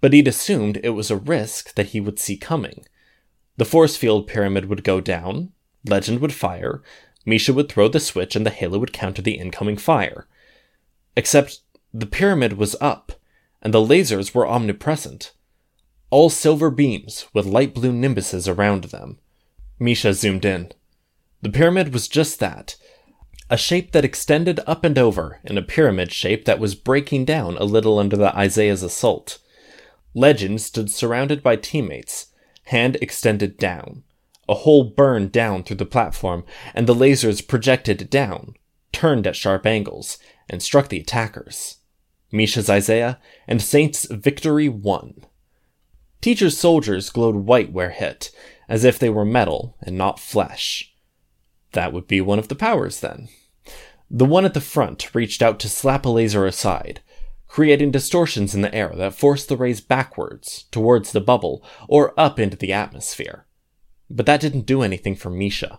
but 0.00 0.12
he'd 0.12 0.28
assumed 0.28 0.78
it 0.82 0.90
was 0.90 1.10
a 1.10 1.16
risk 1.16 1.74
that 1.74 1.86
he 1.86 2.00
would 2.00 2.18
see 2.18 2.36
coming. 2.36 2.84
The 3.56 3.64
force 3.64 3.96
field 3.96 4.26
pyramid 4.26 4.66
would 4.66 4.84
go 4.84 5.00
down, 5.00 5.50
Legend 5.84 6.20
would 6.20 6.32
fire, 6.32 6.82
Misha 7.26 7.52
would 7.52 7.68
throw 7.68 7.88
the 7.88 8.00
switch, 8.00 8.36
and 8.36 8.46
the 8.46 8.50
halo 8.50 8.78
would 8.78 8.92
counter 8.92 9.22
the 9.22 9.38
incoming 9.38 9.76
fire. 9.76 10.26
Except 11.16 11.60
the 11.92 12.06
pyramid 12.06 12.54
was 12.54 12.76
up, 12.80 13.12
and 13.64 13.74
the 13.74 13.80
lasers 13.80 14.34
were 14.34 14.46
omnipresent. 14.46 15.32
All 16.10 16.30
silver 16.30 16.70
beams 16.70 17.26
with 17.32 17.46
light 17.46 17.74
blue 17.74 17.92
nimbuses 17.92 18.46
around 18.46 18.84
them. 18.84 19.18
Misha 19.80 20.14
zoomed 20.14 20.44
in. 20.44 20.70
The 21.42 21.50
pyramid 21.50 21.92
was 21.92 22.06
just 22.06 22.38
that 22.38 22.76
a 23.50 23.56
shape 23.56 23.92
that 23.92 24.04
extended 24.04 24.58
up 24.66 24.84
and 24.84 24.98
over 24.98 25.40
in 25.44 25.58
a 25.58 25.62
pyramid 25.62 26.10
shape 26.10 26.44
that 26.44 26.58
was 26.58 26.74
breaking 26.74 27.24
down 27.24 27.56
a 27.58 27.64
little 27.64 27.98
under 27.98 28.16
the 28.16 28.34
Isaiah's 28.36 28.82
assault. 28.82 29.38
Legend 30.14 30.60
stood 30.62 30.90
surrounded 30.90 31.42
by 31.42 31.56
teammates, 31.56 32.28
hand 32.64 32.96
extended 33.02 33.58
down. 33.58 34.02
A 34.48 34.54
hole 34.54 34.84
burned 34.84 35.30
down 35.32 35.62
through 35.62 35.76
the 35.76 35.86
platform, 35.86 36.44
and 36.74 36.86
the 36.86 36.94
lasers 36.94 37.46
projected 37.46 38.08
down, 38.10 38.54
turned 38.92 39.26
at 39.26 39.36
sharp 39.36 39.66
angles, 39.66 40.18
and 40.48 40.62
struck 40.62 40.88
the 40.88 41.00
attackers. 41.00 41.76
Misha's 42.34 42.68
Isaiah 42.68 43.20
and 43.46 43.62
Saint's 43.62 44.06
Victory 44.06 44.68
1. 44.68 45.24
Teacher's 46.20 46.58
soldiers 46.58 47.10
glowed 47.10 47.36
white 47.36 47.72
where 47.72 47.90
hit, 47.90 48.32
as 48.68 48.82
if 48.82 48.98
they 48.98 49.08
were 49.08 49.24
metal 49.24 49.76
and 49.80 49.96
not 49.96 50.18
flesh. 50.18 50.92
That 51.72 51.92
would 51.92 52.08
be 52.08 52.20
one 52.20 52.40
of 52.40 52.48
the 52.48 52.56
powers, 52.56 53.00
then. 53.00 53.28
The 54.10 54.24
one 54.24 54.44
at 54.44 54.52
the 54.52 54.60
front 54.60 55.14
reached 55.14 55.42
out 55.42 55.60
to 55.60 55.68
slap 55.68 56.04
a 56.04 56.08
laser 56.08 56.44
aside, 56.44 57.00
creating 57.46 57.92
distortions 57.92 58.52
in 58.52 58.62
the 58.62 58.74
air 58.74 58.92
that 58.96 59.14
forced 59.14 59.48
the 59.48 59.56
rays 59.56 59.80
backwards, 59.80 60.64
towards 60.72 61.12
the 61.12 61.20
bubble, 61.20 61.64
or 61.88 62.18
up 62.18 62.40
into 62.40 62.56
the 62.56 62.72
atmosphere. 62.72 63.46
But 64.10 64.26
that 64.26 64.40
didn't 64.40 64.66
do 64.66 64.82
anything 64.82 65.14
for 65.14 65.30
Misha, 65.30 65.78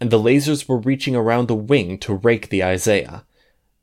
and 0.00 0.10
the 0.10 0.18
lasers 0.18 0.66
were 0.66 0.78
reaching 0.78 1.14
around 1.14 1.48
the 1.48 1.54
wing 1.54 1.98
to 1.98 2.14
rake 2.14 2.48
the 2.48 2.64
Isaiah. 2.64 3.26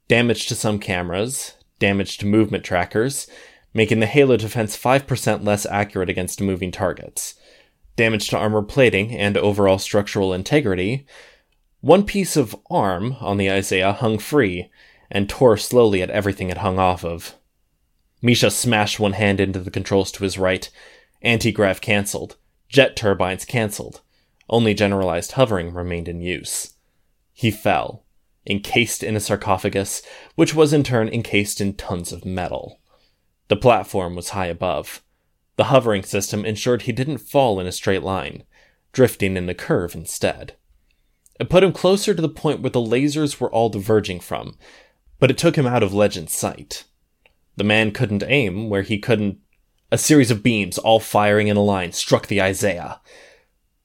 Damage 0.07 0.47
to 0.47 0.55
some 0.55 0.79
cameras, 0.79 1.53
damage 1.79 2.17
to 2.19 2.25
movement 2.25 2.63
trackers, 2.63 3.27
making 3.73 3.99
the 3.99 4.05
Halo 4.05 4.37
defense 4.37 4.77
5% 4.77 5.45
less 5.45 5.65
accurate 5.67 6.09
against 6.09 6.41
moving 6.41 6.71
targets. 6.71 7.35
Damage 7.95 8.29
to 8.29 8.37
armor 8.37 8.61
plating 8.61 9.15
and 9.15 9.37
overall 9.37 9.77
structural 9.77 10.33
integrity. 10.33 11.05
One 11.81 12.03
piece 12.03 12.35
of 12.35 12.55
arm 12.69 13.17
on 13.19 13.37
the 13.37 13.51
Isaiah 13.51 13.93
hung 13.93 14.19
free, 14.19 14.69
and 15.09 15.29
tore 15.29 15.57
slowly 15.57 16.01
at 16.01 16.09
everything 16.09 16.49
it 16.49 16.57
hung 16.57 16.79
off 16.79 17.03
of. 17.03 17.35
Misha 18.21 18.49
smashed 18.51 18.99
one 18.99 19.13
hand 19.13 19.39
into 19.39 19.59
the 19.59 19.71
controls 19.71 20.11
to 20.13 20.23
his 20.23 20.37
right. 20.37 20.69
Anti 21.21 21.51
grav 21.51 21.81
cancelled. 21.81 22.37
Jet 22.67 22.95
turbines 22.95 23.45
cancelled. 23.45 24.01
Only 24.49 24.73
generalized 24.73 25.33
hovering 25.33 25.73
remained 25.73 26.07
in 26.07 26.21
use. 26.21 26.73
He 27.33 27.51
fell, 27.51 28.03
encased 28.47 29.03
in 29.03 29.15
a 29.15 29.19
sarcophagus, 29.19 30.01
which 30.35 30.55
was 30.55 30.73
in 30.73 30.83
turn 30.83 31.09
encased 31.09 31.61
in 31.61 31.73
tons 31.73 32.11
of 32.11 32.25
metal. 32.25 32.79
The 33.49 33.55
platform 33.55 34.15
was 34.15 34.29
high 34.29 34.47
above. 34.47 35.03
The 35.57 35.65
hovering 35.65 36.03
system 36.03 36.45
ensured 36.45 36.83
he 36.83 36.91
didn't 36.91 37.17
fall 37.19 37.59
in 37.59 37.67
a 37.67 37.71
straight 37.71 38.03
line, 38.03 38.43
drifting 38.91 39.37
in 39.37 39.49
a 39.49 39.53
curve 39.53 39.95
instead. 39.95 40.55
It 41.39 41.49
put 41.49 41.63
him 41.63 41.71
closer 41.71 42.13
to 42.13 42.21
the 42.21 42.29
point 42.29 42.61
where 42.61 42.69
the 42.69 42.79
lasers 42.79 43.39
were 43.39 43.51
all 43.51 43.69
diverging 43.69 44.21
from, 44.21 44.57
but 45.19 45.31
it 45.31 45.37
took 45.37 45.55
him 45.55 45.67
out 45.67 45.83
of 45.83 45.93
Legend's 45.93 46.33
sight. 46.33 46.85
The 47.55 47.63
man 47.63 47.91
couldn't 47.91 48.23
aim 48.25 48.69
where 48.69 48.83
he 48.83 48.99
couldn't. 48.99 49.39
A 49.91 49.97
series 49.97 50.31
of 50.31 50.43
beams, 50.43 50.77
all 50.77 50.99
firing 50.99 51.47
in 51.47 51.57
a 51.57 51.63
line, 51.63 51.91
struck 51.91 52.27
the 52.27 52.41
Isaiah. 52.41 53.01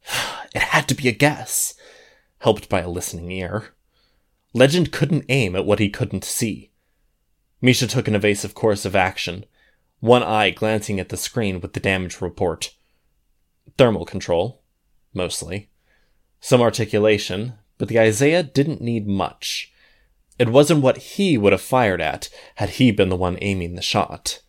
It 0.55 0.61
had 0.61 0.87
to 0.89 0.95
be 0.95 1.09
a 1.09 1.13
guess, 1.13 1.73
helped 2.41 2.69
by 2.69 2.81
a 2.81 2.91
listening 2.91 3.31
ear. 3.31 3.73
Legend 4.55 4.93
couldn't 4.93 5.25
aim 5.29 5.57
at 5.57 5.65
what 5.65 5.79
he 5.79 5.89
couldn't 5.89 6.25
see. 6.25 6.71
Misha 7.61 7.87
took 7.87 8.09
an 8.09 8.15
evasive 8.15 8.55
course 8.55 8.85
of 8.85 8.95
action, 8.95 9.45
one 10.01 10.23
eye 10.23 10.51
glancing 10.51 10.99
at 10.99 11.09
the 11.09 11.17
screen 11.17 11.61
with 11.61 11.73
the 11.73 11.81
damage 11.81 12.21
report. 12.21 12.75
Thermal 13.79 14.05
control, 14.05 14.63
mostly. 15.15 15.71
Some 16.41 16.61
articulation, 16.61 17.55
but 17.79 17.89
the 17.89 18.01
Isaiah 18.01 18.43
didn't 18.43 18.81
need 18.81 19.07
much. 19.07 19.73
It 20.39 20.49
wasn't 20.49 20.83
what 20.83 20.99
he 20.99 21.39
would 21.39 21.53
have 21.53 21.63
fired 21.63 22.01
at 22.01 22.29
had 22.57 22.71
he 22.71 22.91
been 22.91 23.11
the 23.11 23.17
one 23.17 23.39
aiming 23.41 23.75
the 23.75 23.83
shot. 23.83 24.43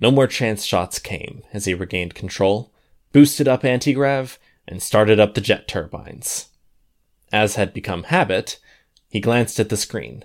No 0.00 0.10
more 0.10 0.26
chance 0.26 0.64
shots 0.64 0.98
came 0.98 1.42
as 1.52 1.64
he 1.64 1.74
regained 1.74 2.14
control, 2.14 2.72
boosted 3.12 3.48
up 3.48 3.64
anti-grav, 3.64 4.38
and 4.68 4.82
started 4.82 5.18
up 5.18 5.34
the 5.34 5.40
jet 5.40 5.66
turbines. 5.66 6.48
As 7.32 7.56
had 7.56 7.74
become 7.74 8.04
habit, 8.04 8.60
he 9.14 9.20
glanced 9.20 9.60
at 9.60 9.68
the 9.68 9.76
screen. 9.76 10.24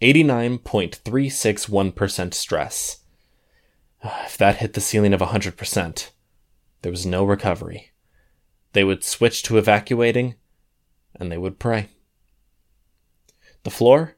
89.361% 0.00 2.32
stress. 2.32 3.00
Ah, 4.02 4.24
if 4.24 4.38
that 4.38 4.56
hit 4.56 4.72
the 4.72 4.80
ceiling 4.80 5.12
of 5.12 5.20
100%, 5.20 6.10
there 6.80 6.90
was 6.90 7.04
no 7.04 7.22
recovery. 7.22 7.92
They 8.72 8.82
would 8.82 9.04
switch 9.04 9.42
to 9.42 9.58
evacuating, 9.58 10.36
and 11.16 11.30
they 11.30 11.36
would 11.36 11.58
pray. 11.58 11.90
The 13.64 13.70
floor? 13.70 14.16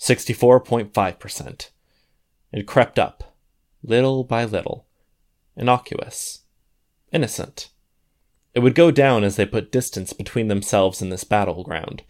64.5%. 0.00 1.70
It 2.52 2.66
crept 2.66 2.98
up, 2.98 3.36
little 3.84 4.24
by 4.24 4.44
little, 4.44 4.88
innocuous, 5.56 6.40
innocent. 7.12 7.70
It 8.52 8.60
would 8.60 8.74
go 8.74 8.90
down 8.90 9.22
as 9.22 9.36
they 9.36 9.46
put 9.46 9.70
distance 9.70 10.12
between 10.12 10.48
themselves 10.48 11.00
and 11.00 11.12
this 11.12 11.22
battleground, 11.22 12.02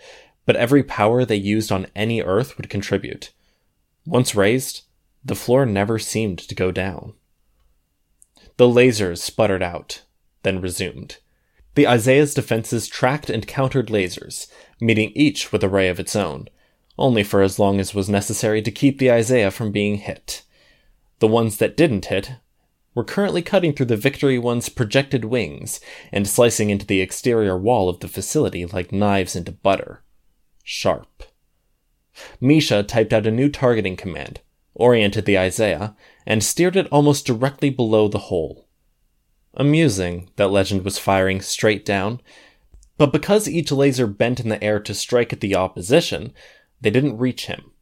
but 0.46 0.57
every 0.57 0.83
power 0.83 1.24
they 1.24 1.37
used 1.37 1.70
on 1.70 1.87
any 1.94 2.22
Earth 2.22 2.57
would 2.57 2.70
contribute. 2.70 3.33
Once 4.07 4.35
raised, 4.35 4.83
the 5.24 5.35
floor 5.35 5.66
never 5.66 5.98
seemed 5.98 6.38
to 6.38 6.55
go 6.55 6.70
down. 6.70 7.14
The 8.57 8.66
lasers 8.66 9.18
sputtered 9.18 9.62
out, 9.62 10.03
then 10.42 10.61
resumed. 10.61 11.18
The 11.74 11.87
Isaiah's 11.87 12.35
defenses 12.35 12.88
tracked 12.88 13.31
and 13.31 13.46
countered 13.46 13.88
lasers, 13.88 14.48
meeting 14.81 15.12
each 15.14 15.53
with 15.53 15.62
a 15.62 15.68
ray 15.68 15.88
of 15.88 16.00
its 16.00 16.16
own, 16.16 16.48
only 16.98 17.22
for 17.22 17.42
as 17.42 17.59
long 17.59 17.79
as 17.79 17.94
was 17.94 18.09
necessary 18.09 18.61
to 18.62 18.70
keep 18.70 18.98
the 18.98 19.11
Isaiah 19.11 19.50
from 19.50 19.72
being 19.72 19.96
hit. 19.96 20.42
The 21.20 21.29
ones 21.29 21.59
that 21.59 21.76
didn't 21.76 22.07
hit 22.07 22.33
were 22.94 23.05
currently 23.05 23.42
cutting 23.42 23.72
through 23.72 23.87
the 23.87 23.96
Victory 23.96 24.38
One's 24.38 24.68
projected 24.68 25.24
wings 25.24 25.81
and 26.12 26.26
slicing 26.26 26.70
into 26.70 26.87
the 26.87 27.00
exterior 27.00 27.57
wall 27.57 27.88
of 27.88 28.00
the 28.00 28.09
facility 28.09 28.66
like 28.66 28.90
knives 28.90 29.37
into 29.37 29.53
butter. 29.53 30.03
Sharp. 30.62 31.25
Misha 32.40 32.83
typed 32.83 33.12
out 33.12 33.27
a 33.27 33.31
new 33.31 33.49
targeting 33.49 33.96
command, 33.96 34.40
oriented 34.75 35.25
the 35.25 35.38
Isaiah, 35.38 35.96
and 36.27 36.44
steered 36.44 36.77
it 36.77 36.88
almost 36.88 37.27
directly 37.27 37.70
below 37.70 38.09
the 38.09 38.18
hole. 38.18 38.68
Amusing 39.55 40.31
that 40.37 40.51
Legend 40.51 40.85
was 40.85 40.99
firing 40.99 41.40
straight 41.40 41.85
down, 41.85 42.20
but 42.96 43.12
because 43.12 43.49
each 43.49 43.73
laser 43.73 44.07
bent 44.07 44.40
in 44.40 44.49
the 44.49 44.62
air 44.62 44.79
to 44.81 44.94
strike 44.94 45.33
at 45.33 45.40
the 45.40 45.57
opposition, 45.57 46.33
they 46.81 46.90
didn't 46.90 47.18
reach 47.18 47.46
him. 47.46 47.73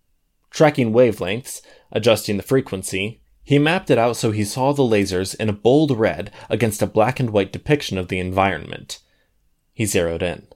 Tracking 0.50 0.92
wavelengths, 0.92 1.60
adjusting 1.92 2.36
the 2.36 2.42
frequency, 2.42 3.20
he 3.42 3.58
mapped 3.58 3.90
it 3.90 3.98
out 3.98 4.16
so 4.16 4.30
he 4.30 4.44
saw 4.44 4.72
the 4.72 4.82
lasers 4.82 5.34
in 5.34 5.48
a 5.48 5.52
bold 5.54 5.90
red 5.98 6.30
against 6.48 6.82
a 6.82 6.86
black 6.86 7.18
and 7.18 7.30
white 7.30 7.52
depiction 7.52 7.98
of 7.98 8.08
the 8.08 8.18
environment. 8.18 9.00
He 9.72 9.86
zeroed 9.86 10.22
in. 10.22 10.48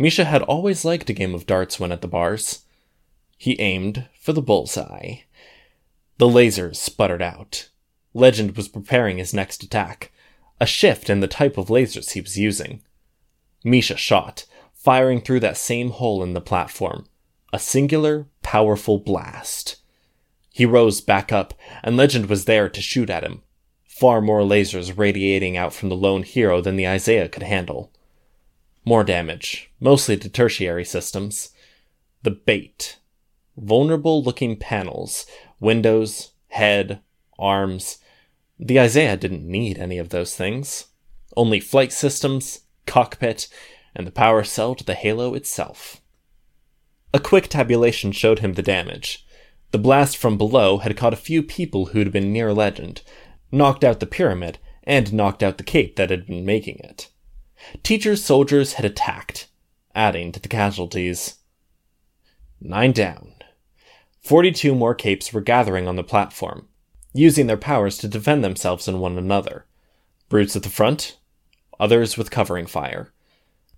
Misha 0.00 0.24
had 0.24 0.40
always 0.40 0.82
liked 0.82 1.10
a 1.10 1.12
game 1.12 1.34
of 1.34 1.44
darts 1.44 1.78
when 1.78 1.92
at 1.92 2.00
the 2.00 2.08
bars. 2.08 2.60
He 3.36 3.60
aimed 3.60 4.08
for 4.18 4.32
the 4.32 4.40
bullseye. 4.40 5.16
The 6.16 6.26
lasers 6.26 6.76
sputtered 6.76 7.20
out. 7.20 7.68
Legend 8.14 8.56
was 8.56 8.66
preparing 8.66 9.18
his 9.18 9.34
next 9.34 9.62
attack, 9.62 10.10
a 10.58 10.64
shift 10.64 11.10
in 11.10 11.20
the 11.20 11.28
type 11.28 11.58
of 11.58 11.68
lasers 11.68 12.12
he 12.12 12.22
was 12.22 12.38
using. 12.38 12.80
Misha 13.62 13.94
shot, 13.98 14.46
firing 14.72 15.20
through 15.20 15.40
that 15.40 15.58
same 15.58 15.90
hole 15.90 16.22
in 16.22 16.32
the 16.32 16.40
platform, 16.40 17.04
a 17.52 17.58
singular, 17.58 18.26
powerful 18.40 18.98
blast. 18.98 19.76
He 20.50 20.64
rose 20.64 21.02
back 21.02 21.30
up, 21.30 21.52
and 21.82 21.98
Legend 21.98 22.30
was 22.30 22.46
there 22.46 22.70
to 22.70 22.80
shoot 22.80 23.10
at 23.10 23.22
him, 23.22 23.42
far 23.84 24.22
more 24.22 24.40
lasers 24.40 24.96
radiating 24.96 25.58
out 25.58 25.74
from 25.74 25.90
the 25.90 25.94
lone 25.94 26.22
hero 26.22 26.62
than 26.62 26.76
the 26.76 26.88
Isaiah 26.88 27.28
could 27.28 27.42
handle. 27.42 27.92
More 28.90 29.04
damage, 29.04 29.70
mostly 29.78 30.16
to 30.16 30.28
tertiary 30.28 30.84
systems. 30.84 31.50
The 32.24 32.32
bait. 32.32 32.98
Vulnerable 33.56 34.20
looking 34.20 34.56
panels, 34.56 35.26
windows, 35.60 36.32
head, 36.48 37.00
arms. 37.38 37.98
The 38.58 38.80
Isaiah 38.80 39.16
didn't 39.16 39.48
need 39.48 39.78
any 39.78 39.98
of 39.98 40.08
those 40.08 40.34
things. 40.34 40.86
Only 41.36 41.60
flight 41.60 41.92
systems, 41.92 42.62
cockpit, 42.84 43.46
and 43.94 44.08
the 44.08 44.10
power 44.10 44.42
cell 44.42 44.74
to 44.74 44.82
the 44.82 44.94
Halo 44.94 45.34
itself. 45.34 46.00
A 47.14 47.20
quick 47.20 47.46
tabulation 47.46 48.10
showed 48.10 48.40
him 48.40 48.54
the 48.54 48.60
damage. 48.60 49.24
The 49.70 49.78
blast 49.78 50.16
from 50.16 50.36
below 50.36 50.78
had 50.78 50.96
caught 50.96 51.14
a 51.14 51.26
few 51.28 51.44
people 51.44 51.86
who'd 51.86 52.10
been 52.10 52.32
near 52.32 52.52
Legend, 52.52 53.02
knocked 53.52 53.84
out 53.84 54.00
the 54.00 54.06
pyramid, 54.06 54.58
and 54.82 55.12
knocked 55.12 55.44
out 55.44 55.58
the 55.58 55.62
cape 55.62 55.94
that 55.94 56.10
had 56.10 56.26
been 56.26 56.44
making 56.44 56.80
it. 56.82 57.08
Teacher's 57.82 58.24
soldiers 58.24 58.74
had 58.74 58.84
attacked, 58.84 59.48
adding 59.94 60.32
to 60.32 60.40
the 60.40 60.48
casualties. 60.48 61.36
Nine 62.60 62.92
down. 62.92 63.34
Forty-two 64.22 64.74
more 64.74 64.94
capes 64.94 65.32
were 65.32 65.40
gathering 65.40 65.88
on 65.88 65.96
the 65.96 66.04
platform, 66.04 66.68
using 67.12 67.46
their 67.46 67.56
powers 67.56 67.96
to 67.98 68.08
defend 68.08 68.44
themselves 68.44 68.86
and 68.86 69.00
one 69.00 69.16
another. 69.16 69.66
Brutes 70.28 70.54
at 70.54 70.62
the 70.62 70.68
front, 70.68 71.16
others 71.78 72.16
with 72.16 72.30
covering 72.30 72.66
fire. 72.66 73.12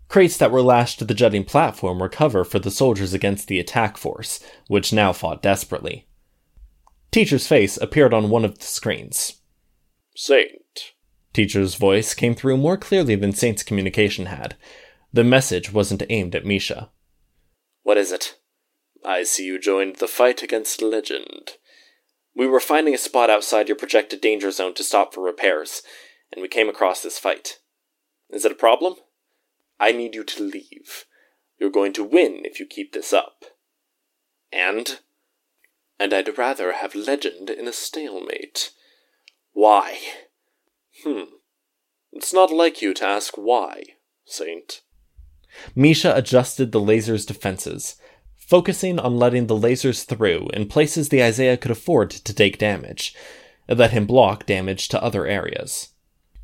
Crates 0.08 0.36
that 0.36 0.50
were 0.50 0.62
lashed 0.62 0.98
to 0.98 1.04
the 1.06 1.14
jutting 1.14 1.44
platform 1.44 1.98
were 1.98 2.08
cover 2.08 2.44
for 2.44 2.58
the 2.58 2.70
soldiers 2.70 3.14
against 3.14 3.48
the 3.48 3.58
attack 3.58 3.96
force, 3.96 4.40
which 4.66 4.92
now 4.92 5.12
fought 5.12 5.42
desperately. 5.42 6.06
Teacher's 7.10 7.46
face 7.46 7.76
appeared 7.78 8.12
on 8.12 8.28
one 8.28 8.44
of 8.44 8.58
the 8.58 8.64
screens. 8.64 9.40
Saint. 10.14 10.61
Teacher's 11.32 11.76
voice 11.76 12.14
came 12.14 12.34
through 12.34 12.58
more 12.58 12.76
clearly 12.76 13.14
than 13.14 13.32
Saint's 13.32 13.62
communication 13.62 14.26
had. 14.26 14.56
The 15.12 15.24
message 15.24 15.72
wasn't 15.72 16.02
aimed 16.10 16.34
at 16.34 16.44
Misha. 16.44 16.90
What 17.82 17.96
is 17.96 18.12
it? 18.12 18.38
I 19.04 19.24
see 19.24 19.44
you 19.44 19.58
joined 19.58 19.96
the 19.96 20.08
fight 20.08 20.42
against 20.42 20.80
Legend. 20.80 21.52
We 22.34 22.46
were 22.46 22.60
finding 22.60 22.94
a 22.94 22.98
spot 22.98 23.30
outside 23.30 23.68
your 23.68 23.76
projected 23.76 24.20
danger 24.20 24.50
zone 24.50 24.74
to 24.74 24.84
stop 24.84 25.12
for 25.12 25.22
repairs, 25.22 25.82
and 26.32 26.40
we 26.40 26.48
came 26.48 26.68
across 26.68 27.02
this 27.02 27.18
fight. 27.18 27.58
Is 28.30 28.44
it 28.44 28.52
a 28.52 28.56
problem? 28.56 28.94
I 29.78 29.92
need 29.92 30.14
you 30.14 30.24
to 30.24 30.42
leave. 30.42 31.04
You're 31.58 31.70
going 31.70 31.92
to 31.94 32.04
win 32.04 32.42
if 32.44 32.58
you 32.58 32.66
keep 32.66 32.92
this 32.92 33.12
up. 33.12 33.44
And? 34.52 35.00
And 35.98 36.14
I'd 36.14 36.38
rather 36.38 36.72
have 36.72 36.94
Legend 36.94 37.50
in 37.50 37.68
a 37.68 37.72
stalemate. 37.72 38.70
Why? 39.52 39.98
Hmm. 41.04 41.24
It's 42.12 42.32
not 42.32 42.52
like 42.52 42.82
you 42.82 42.92
to 42.94 43.06
ask 43.06 43.34
why, 43.34 43.82
Saint. 44.24 44.82
Misha 45.74 46.14
adjusted 46.14 46.72
the 46.72 46.80
laser's 46.80 47.26
defenses, 47.26 47.96
focusing 48.36 48.98
on 48.98 49.16
letting 49.16 49.46
the 49.46 49.56
lasers 49.56 50.04
through 50.04 50.48
in 50.52 50.68
places 50.68 51.08
the 51.08 51.22
Isaiah 51.22 51.56
could 51.56 51.70
afford 51.70 52.10
to 52.10 52.34
take 52.34 52.58
damage, 52.58 53.14
and 53.68 53.78
let 53.78 53.92
him 53.92 54.06
block 54.06 54.46
damage 54.46 54.88
to 54.88 55.02
other 55.02 55.26
areas. 55.26 55.90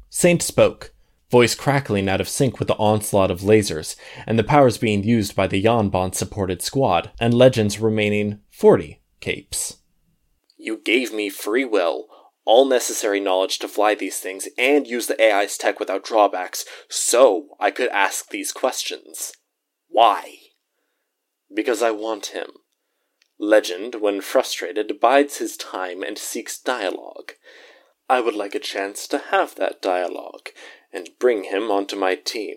Saint 0.08 0.42
spoke, 0.42 0.92
voice 1.30 1.54
crackling 1.54 2.08
out 2.08 2.20
of 2.20 2.28
sync 2.28 2.58
with 2.58 2.68
the 2.68 2.76
onslaught 2.76 3.30
of 3.30 3.40
lasers, 3.40 3.96
and 4.26 4.38
the 4.38 4.44
powers 4.44 4.78
being 4.78 5.04
used 5.04 5.36
by 5.36 5.46
the 5.46 5.62
Yangban 5.62 6.14
supported 6.14 6.62
squad, 6.62 7.10
and 7.20 7.34
Legends 7.34 7.78
remaining 7.78 8.40
40 8.50 9.02
capes. 9.20 9.78
You 10.56 10.80
gave 10.82 11.12
me 11.12 11.28
free 11.28 11.64
will, 11.64 12.08
all 12.48 12.64
necessary 12.64 13.20
knowledge 13.20 13.58
to 13.58 13.68
fly 13.68 13.94
these 13.94 14.18
things, 14.18 14.48
and 14.56 14.86
use 14.86 15.06
the 15.06 15.22
AI's 15.22 15.58
tech 15.58 15.78
without 15.78 16.02
drawbacks, 16.02 16.64
so 16.88 17.48
I 17.60 17.70
could 17.70 17.90
ask 17.90 18.30
these 18.30 18.52
questions. 18.52 19.32
Why? 19.88 20.36
Because 21.54 21.82
I 21.82 21.90
want 21.90 22.28
him. 22.28 22.48
Legend, 23.38 23.96
when 23.96 24.22
frustrated, 24.22 24.98
bides 24.98 25.36
his 25.36 25.58
time 25.58 26.02
and 26.02 26.16
seeks 26.16 26.58
dialogue. 26.58 27.32
I 28.08 28.22
would 28.22 28.34
like 28.34 28.54
a 28.54 28.60
chance 28.60 29.06
to 29.08 29.18
have 29.30 29.54
that 29.56 29.82
dialogue, 29.82 30.48
and 30.90 31.10
bring 31.20 31.44
him 31.44 31.70
onto 31.70 31.96
my 31.96 32.14
team. 32.14 32.56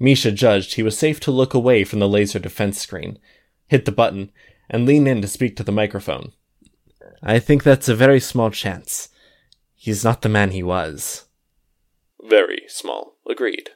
Misha 0.00 0.32
judged 0.32 0.74
he 0.74 0.82
was 0.82 0.98
safe 0.98 1.20
to 1.20 1.30
look 1.30 1.54
away 1.54 1.84
from 1.84 2.00
the 2.00 2.08
laser 2.08 2.40
defense 2.40 2.80
screen, 2.80 3.20
hit 3.68 3.84
the 3.84 3.92
button, 3.92 4.32
and 4.68 4.86
lean 4.86 5.06
in 5.06 5.22
to 5.22 5.28
speak 5.28 5.54
to 5.56 5.62
the 5.62 5.70
microphone. 5.70 6.32
I 7.22 7.38
think 7.38 7.62
that's 7.62 7.88
a 7.88 7.94
very 7.94 8.20
small 8.20 8.50
chance. 8.50 9.08
He's 9.74 10.04
not 10.04 10.22
the 10.22 10.28
man 10.28 10.50
he 10.50 10.62
was. 10.62 11.26
Very 12.22 12.62
small, 12.68 13.16
agreed, 13.28 13.70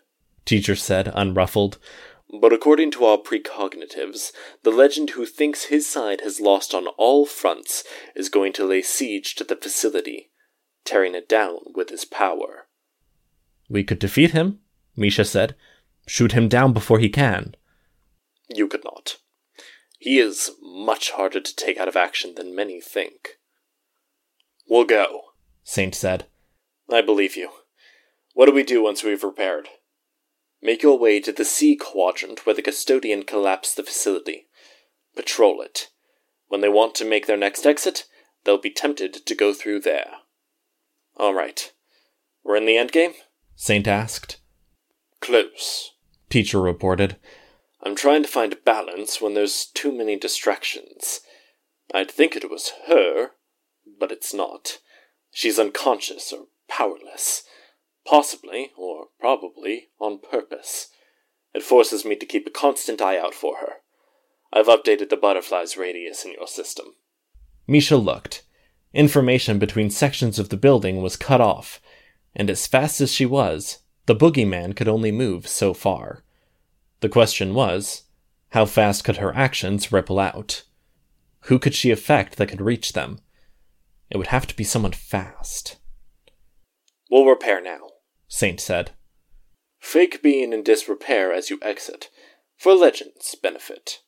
Teacher 0.47 0.77
said, 0.77 1.13
unruffled, 1.15 1.79
but 2.41 2.53
according 2.53 2.93
to 2.93 3.05
our 3.05 3.19
precognitives, 3.19 4.33
the 4.63 4.71
legend 4.71 5.11
who 5.11 5.27
thinks 5.27 5.65
his 5.65 5.87
side 5.89 6.21
has 6.23 6.41
lost 6.41 6.75
on 6.75 6.87
all 6.97 7.27
fronts 7.27 7.85
is 8.15 8.29
going 8.29 8.53
to 8.55 8.65
lay 8.65 8.83
siege 8.83 9.35
to 9.37 9.45
the 9.45 9.57
facility, 9.57 10.31
tearing 10.85 11.15
it 11.15 11.29
down 11.29 11.59
with 11.75 11.91
his 11.91 12.05
power. 12.05 12.67
We 13.69 13.85
could 13.85 13.99
defeat 13.99 14.31
him, 14.31 14.61
Misha 14.97 15.25
said. 15.25 15.57
Shoot 16.07 16.33
him 16.33 16.49
down 16.49 16.73
before 16.73 17.01
he 17.01 17.09
can. 17.09 17.57
You 18.49 18.69
could 18.69 18.85
not. 18.85 19.17
He 19.99 20.19
is 20.19 20.53
much 20.63 21.11
harder 21.11 21.41
to 21.41 21.57
take 21.57 21.79
out 21.79 21.89
of 21.89 21.97
action 21.97 22.35
than 22.37 22.55
many 22.55 22.81
think. 22.81 23.36
We'll 24.69 24.85
go, 24.85 25.23
Saint 25.65 25.95
said. 25.95 26.27
I 26.91 27.03
believe 27.03 27.37
you. 27.37 27.51
What 28.35 28.47
do 28.47 28.53
we 28.53 28.63
do 28.63 28.83
once 28.83 29.03
we've 29.03 29.23
repaired? 29.23 29.69
Make 30.63 30.83
your 30.83 30.99
way 30.99 31.21
to 31.21 31.33
the 31.33 31.45
C 31.45 31.77
quadrant 31.77 32.45
where 32.45 32.55
the 32.55 32.63
custodian 32.63 33.25
collapsed 33.25 33.77
the 33.77 33.83
facility. 33.83 34.47
Patrol 35.15 35.61
it. 35.63 35.89
When 36.49 36.61
they 36.61 36.69
want 36.69 36.95
to 36.97 37.05
make 37.05 37.27
their 37.27 37.37
next 37.37 37.67
exit, 37.67 38.05
they'll 38.45 38.59
be 38.59 38.71
tempted 38.71 39.27
to 39.27 39.35
go 39.35 39.53
through 39.53 39.81
there. 39.81 40.11
All 41.17 41.35
right. 41.35 41.73
We're 42.45 42.57
in 42.57 42.67
the 42.67 42.77
endgame? 42.77 43.15
Saint 43.55 43.89
asked. 43.89 44.39
Close, 45.21 45.93
Teacher 46.29 46.61
reported. 46.61 47.17
I'm 47.83 47.95
trying 47.95 48.23
to 48.23 48.29
find 48.29 48.65
balance 48.65 49.21
when 49.21 49.35
there's 49.35 49.67
too 49.67 49.91
many 49.93 50.17
distractions. 50.17 51.21
I'd 51.95 52.11
think 52.11 52.35
it 52.35 52.51
was 52.51 52.73
her, 52.89 53.31
but 53.99 54.13
it's 54.13 54.35
not. 54.35 54.79
She's 55.33 55.59
unconscious 55.59 56.33
or 56.33 56.47
powerless. 56.69 57.45
Possibly, 58.07 58.71
or 58.77 59.07
probably, 59.19 59.89
on 59.99 60.19
purpose. 60.19 60.89
It 61.55 61.63
forces 61.63 62.05
me 62.05 62.17
to 62.17 62.27
keep 62.27 62.47
a 62.47 62.51
constant 62.51 63.01
eye 63.01 63.19
out 63.19 63.35
for 63.35 63.57
her. 63.61 63.75
I've 64.53 64.67
updated 64.67 65.11
the 65.11 65.17
butterfly's 65.17 65.77
radius 65.77 66.25
in 66.25 66.33
your 66.33 66.47
system. 66.47 66.95
Misha 67.67 67.97
looked. 67.97 68.43
Information 68.95 69.59
between 69.59 69.91
sections 69.91 70.39
of 70.39 70.51
the 70.51 70.57
building 70.57 71.03
was 71.03 71.17
cut 71.17 71.41
off, 71.41 71.81
and 72.35 72.49
as 72.49 72.67
fast 72.67 73.01
as 73.01 73.13
she 73.13 73.27
was, 73.27 73.79
the 74.07 74.15
boogeyman 74.15 74.77
could 74.77 74.89
only 74.89 75.11
move 75.11 75.49
so 75.49 75.75
far. 75.75 76.23
The 77.01 77.09
question 77.09 77.55
was, 77.55 78.05
how 78.51 78.65
fast 78.65 79.05
could 79.05 79.17
her 79.17 79.35
actions 79.35 79.93
ripple 79.93 80.19
out? 80.19 80.63
Who 81.43 81.59
could 81.59 81.75
she 81.75 81.91
affect 81.91 82.37
that 82.37 82.49
could 82.49 82.61
reach 82.61 82.93
them? 82.93 83.21
It 84.11 84.17
would 84.17 84.29
have 84.29 84.47
to 84.47 84.57
be 84.57 84.65
someone 84.65 84.93
fast. 84.93 85.77
We'll 87.11 87.27
repair 87.27 87.61
now, 87.61 87.89
Saint 88.29 88.61
said. 88.61 88.93
Fake 89.81 90.23
being 90.23 90.53
in 90.53 90.63
disrepair 90.63 91.33
as 91.33 91.51
you 91.51 91.59
exit, 91.63 92.11
for 92.57 92.75
Legend's 92.75 93.35
benefit. 93.35 94.01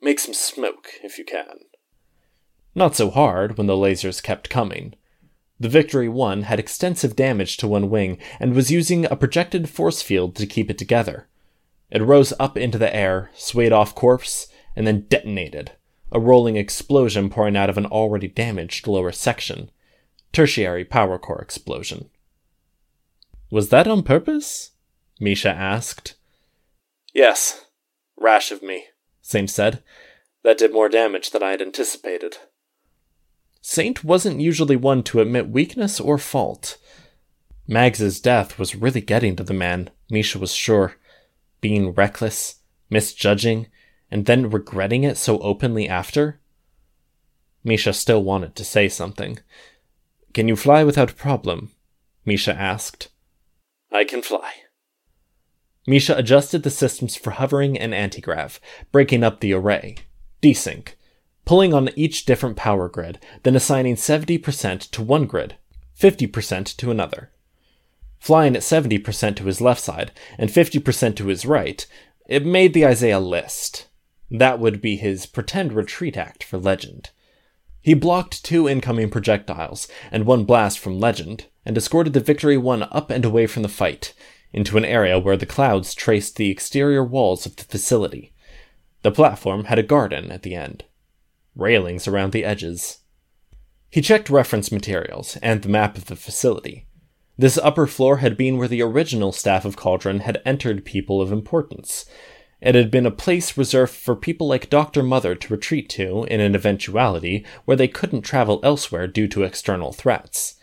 Make 0.00 0.20
some 0.20 0.34
smoke 0.34 0.88
if 1.02 1.18
you 1.18 1.24
can. 1.24 1.60
Not 2.74 2.94
so 2.94 3.10
hard 3.10 3.58
when 3.58 3.66
the 3.66 3.74
lasers 3.74 4.22
kept 4.22 4.48
coming. 4.48 4.94
The 5.60 5.68
Victory 5.68 6.08
1 6.08 6.42
had 6.42 6.60
extensive 6.60 7.16
damage 7.16 7.56
to 7.56 7.66
one 7.66 7.90
wing 7.90 8.18
and 8.38 8.54
was 8.54 8.70
using 8.70 9.04
a 9.04 9.16
projected 9.16 9.68
force 9.68 10.02
field 10.02 10.36
to 10.36 10.46
keep 10.46 10.70
it 10.70 10.78
together. 10.78 11.28
It 11.90 12.02
rose 12.02 12.32
up 12.38 12.56
into 12.56 12.78
the 12.78 12.94
air, 12.94 13.30
swayed 13.34 13.72
off 13.72 13.94
course, 13.94 14.46
and 14.76 14.86
then 14.86 15.06
detonated, 15.08 15.72
a 16.12 16.20
rolling 16.20 16.56
explosion 16.56 17.30
pouring 17.30 17.56
out 17.56 17.70
of 17.70 17.78
an 17.78 17.86
already 17.86 18.28
damaged 18.28 18.86
lower 18.86 19.12
section. 19.12 19.70
Tertiary 20.32 20.84
power 20.84 21.18
core 21.18 21.40
explosion. 21.40 22.10
Was 23.50 23.70
that 23.70 23.86
on 23.86 24.02
purpose? 24.02 24.72
Misha 25.20 25.50
asked. 25.50 26.14
Yes. 27.14 27.66
Rash 28.16 28.50
of 28.50 28.62
me, 28.62 28.84
Saint 29.22 29.50
said. 29.50 29.82
That 30.42 30.58
did 30.58 30.72
more 30.72 30.88
damage 30.88 31.30
than 31.30 31.42
I 31.42 31.52
had 31.52 31.62
anticipated. 31.62 32.38
Saint 33.60 34.04
wasn't 34.04 34.40
usually 34.40 34.76
one 34.76 35.02
to 35.04 35.20
admit 35.20 35.48
weakness 35.48 36.00
or 36.00 36.18
fault. 36.18 36.78
Mags's 37.66 38.20
death 38.20 38.58
was 38.58 38.74
really 38.74 39.00
getting 39.00 39.36
to 39.36 39.44
the 39.44 39.54
man, 39.54 39.90
Misha 40.10 40.38
was 40.38 40.54
sure. 40.54 40.96
Being 41.60 41.90
reckless, 41.90 42.56
misjudging, 42.88 43.66
and 44.10 44.26
then 44.26 44.50
regretting 44.50 45.04
it 45.04 45.16
so 45.16 45.38
openly 45.40 45.88
after? 45.88 46.40
Misha 47.64 47.92
still 47.92 48.22
wanted 48.22 48.54
to 48.56 48.64
say 48.64 48.88
something. 48.88 49.38
Can 50.34 50.48
you 50.48 50.56
fly 50.56 50.84
without 50.84 51.10
a 51.10 51.14
problem? 51.14 51.72
Misha 52.24 52.54
asked. 52.54 53.08
I 53.90 54.04
can 54.04 54.22
fly. 54.22 54.52
Misha 55.86 56.16
adjusted 56.16 56.62
the 56.62 56.70
systems 56.70 57.16
for 57.16 57.30
hovering 57.30 57.78
and 57.78 57.94
antigrav, 57.94 58.58
breaking 58.92 59.24
up 59.24 59.40
the 59.40 59.54
array. 59.54 59.96
Desync. 60.42 60.90
Pulling 61.46 61.72
on 61.72 61.88
each 61.96 62.26
different 62.26 62.56
power 62.56 62.90
grid, 62.90 63.18
then 63.42 63.56
assigning 63.56 63.96
70% 63.96 64.90
to 64.90 65.02
one 65.02 65.24
grid, 65.24 65.56
50% 65.98 66.76
to 66.76 66.90
another. 66.90 67.30
Flying 68.18 68.54
at 68.54 68.62
70% 68.62 69.36
to 69.36 69.44
his 69.44 69.60
left 69.60 69.80
side 69.80 70.12
and 70.36 70.50
50% 70.50 71.16
to 71.16 71.26
his 71.28 71.46
right, 71.46 71.86
it 72.28 72.44
made 72.44 72.74
the 72.74 72.86
Isaiah 72.86 73.18
list. 73.20 73.87
That 74.30 74.58
would 74.58 74.80
be 74.80 74.96
his 74.96 75.26
pretend 75.26 75.72
retreat 75.72 76.16
act 76.16 76.44
for 76.44 76.58
Legend. 76.58 77.10
He 77.80 77.94
blocked 77.94 78.44
two 78.44 78.68
incoming 78.68 79.10
projectiles 79.10 79.88
and 80.10 80.26
one 80.26 80.44
blast 80.44 80.78
from 80.78 81.00
Legend, 81.00 81.46
and 81.64 81.76
escorted 81.76 82.12
the 82.12 82.20
Victory 82.20 82.56
1 82.56 82.82
up 82.90 83.10
and 83.10 83.24
away 83.24 83.46
from 83.46 83.62
the 83.62 83.68
fight, 83.68 84.14
into 84.52 84.76
an 84.76 84.84
area 84.84 85.18
where 85.18 85.36
the 85.36 85.46
clouds 85.46 85.94
traced 85.94 86.36
the 86.36 86.50
exterior 86.50 87.04
walls 87.04 87.46
of 87.46 87.56
the 87.56 87.64
facility. 87.64 88.32
The 89.02 89.12
platform 89.12 89.64
had 89.64 89.78
a 89.78 89.82
garden 89.82 90.30
at 90.30 90.42
the 90.42 90.54
end, 90.54 90.84
railings 91.54 92.08
around 92.08 92.32
the 92.32 92.44
edges. 92.44 92.98
He 93.90 94.02
checked 94.02 94.28
reference 94.28 94.72
materials 94.72 95.38
and 95.42 95.62
the 95.62 95.68
map 95.68 95.96
of 95.96 96.06
the 96.06 96.16
facility. 96.16 96.86
This 97.36 97.58
upper 97.58 97.86
floor 97.86 98.18
had 98.18 98.36
been 98.36 98.58
where 98.58 98.68
the 98.68 98.82
original 98.82 99.32
staff 99.32 99.64
of 99.64 99.76
Cauldron 99.76 100.20
had 100.20 100.42
entered 100.44 100.84
people 100.84 101.22
of 101.22 101.30
importance. 101.30 102.04
It 102.60 102.74
had 102.74 102.90
been 102.90 103.06
a 103.06 103.12
place 103.12 103.56
reserved 103.56 103.92
for 103.92 104.16
people 104.16 104.48
like 104.48 104.70
Dr. 104.70 105.02
Mother 105.02 105.34
to 105.34 105.52
retreat 105.52 105.88
to 105.90 106.24
in 106.24 106.40
an 106.40 106.54
eventuality 106.54 107.46
where 107.64 107.76
they 107.76 107.88
couldn't 107.88 108.22
travel 108.22 108.60
elsewhere 108.64 109.06
due 109.06 109.28
to 109.28 109.44
external 109.44 109.92
threats. 109.92 110.56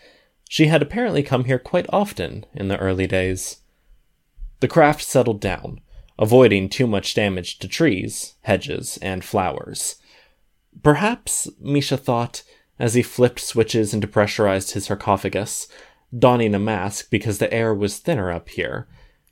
She 0.50 0.68
had 0.68 0.82
apparently 0.82 1.24
come 1.24 1.46
here 1.46 1.60
quite 1.60 1.86
often 1.90 2.46
in 2.54 2.68
the 2.68 2.78
early 2.78 3.08
days. 3.08 3.58
The 4.60 4.68
craft 4.68 5.04
settled 5.04 5.40
down, 5.40 5.80
avoiding 6.20 6.70
too 6.70 6.88
much 6.88 7.14
damage 7.14 7.60
to 7.60 7.68
trees, 7.68 8.36
hedges, 8.42 8.98
and 9.02 9.24
flowers. 9.24 9.96
Perhaps, 10.84 11.50
Misha 11.60 11.98
thought, 11.98 12.44
as 12.78 12.94
he 12.94 13.02
flipped 13.02 13.40
switches 13.40 13.94
and 13.94 14.04
depressurized 14.04 14.74
his 14.74 14.86
sarcophagus, 14.86 15.68
donning 16.18 16.54
a 16.54 16.60
mask 16.60 17.10
because 17.10 17.38
the 17.38 17.54
air 17.54 17.74
was 17.74 18.00
thinner 18.00 18.32
up 18.32 18.50
here, 18.50 18.88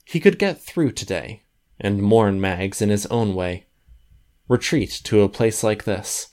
he 0.06 0.20
could 0.20 0.40
get 0.40 0.62
through 0.62 0.92
today, 0.92 1.43
and 1.84 2.02
mourn 2.02 2.42
Mags 2.42 2.82
in 2.82 2.90
his 2.90 3.06
own 3.08 3.36
way. 3.36 3.66
Retreat 4.48 5.02
to 5.04 5.22
a 5.22 5.30
place 5.30 5.64
like 5.64 5.84
this. 5.84 6.30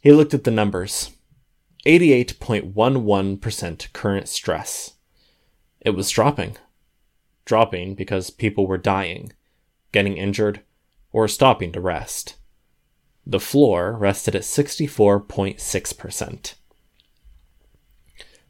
He 0.00 0.12
looked 0.12 0.32
at 0.32 0.44
the 0.44 0.50
numbers 0.50 1.10
88.11% 1.84 3.92
current 3.92 4.28
stress. 4.28 4.94
It 5.80 5.90
was 5.90 6.10
dropping. 6.10 6.56
Dropping 7.44 7.94
because 7.94 8.30
people 8.30 8.66
were 8.66 8.78
dying, 8.78 9.32
getting 9.92 10.16
injured, 10.16 10.62
or 11.12 11.28
stopping 11.28 11.70
to 11.72 11.80
rest. 11.80 12.34
The 13.26 13.40
floor 13.40 13.92
rested 13.92 14.34
at 14.34 14.42
64.6%. 14.42 16.54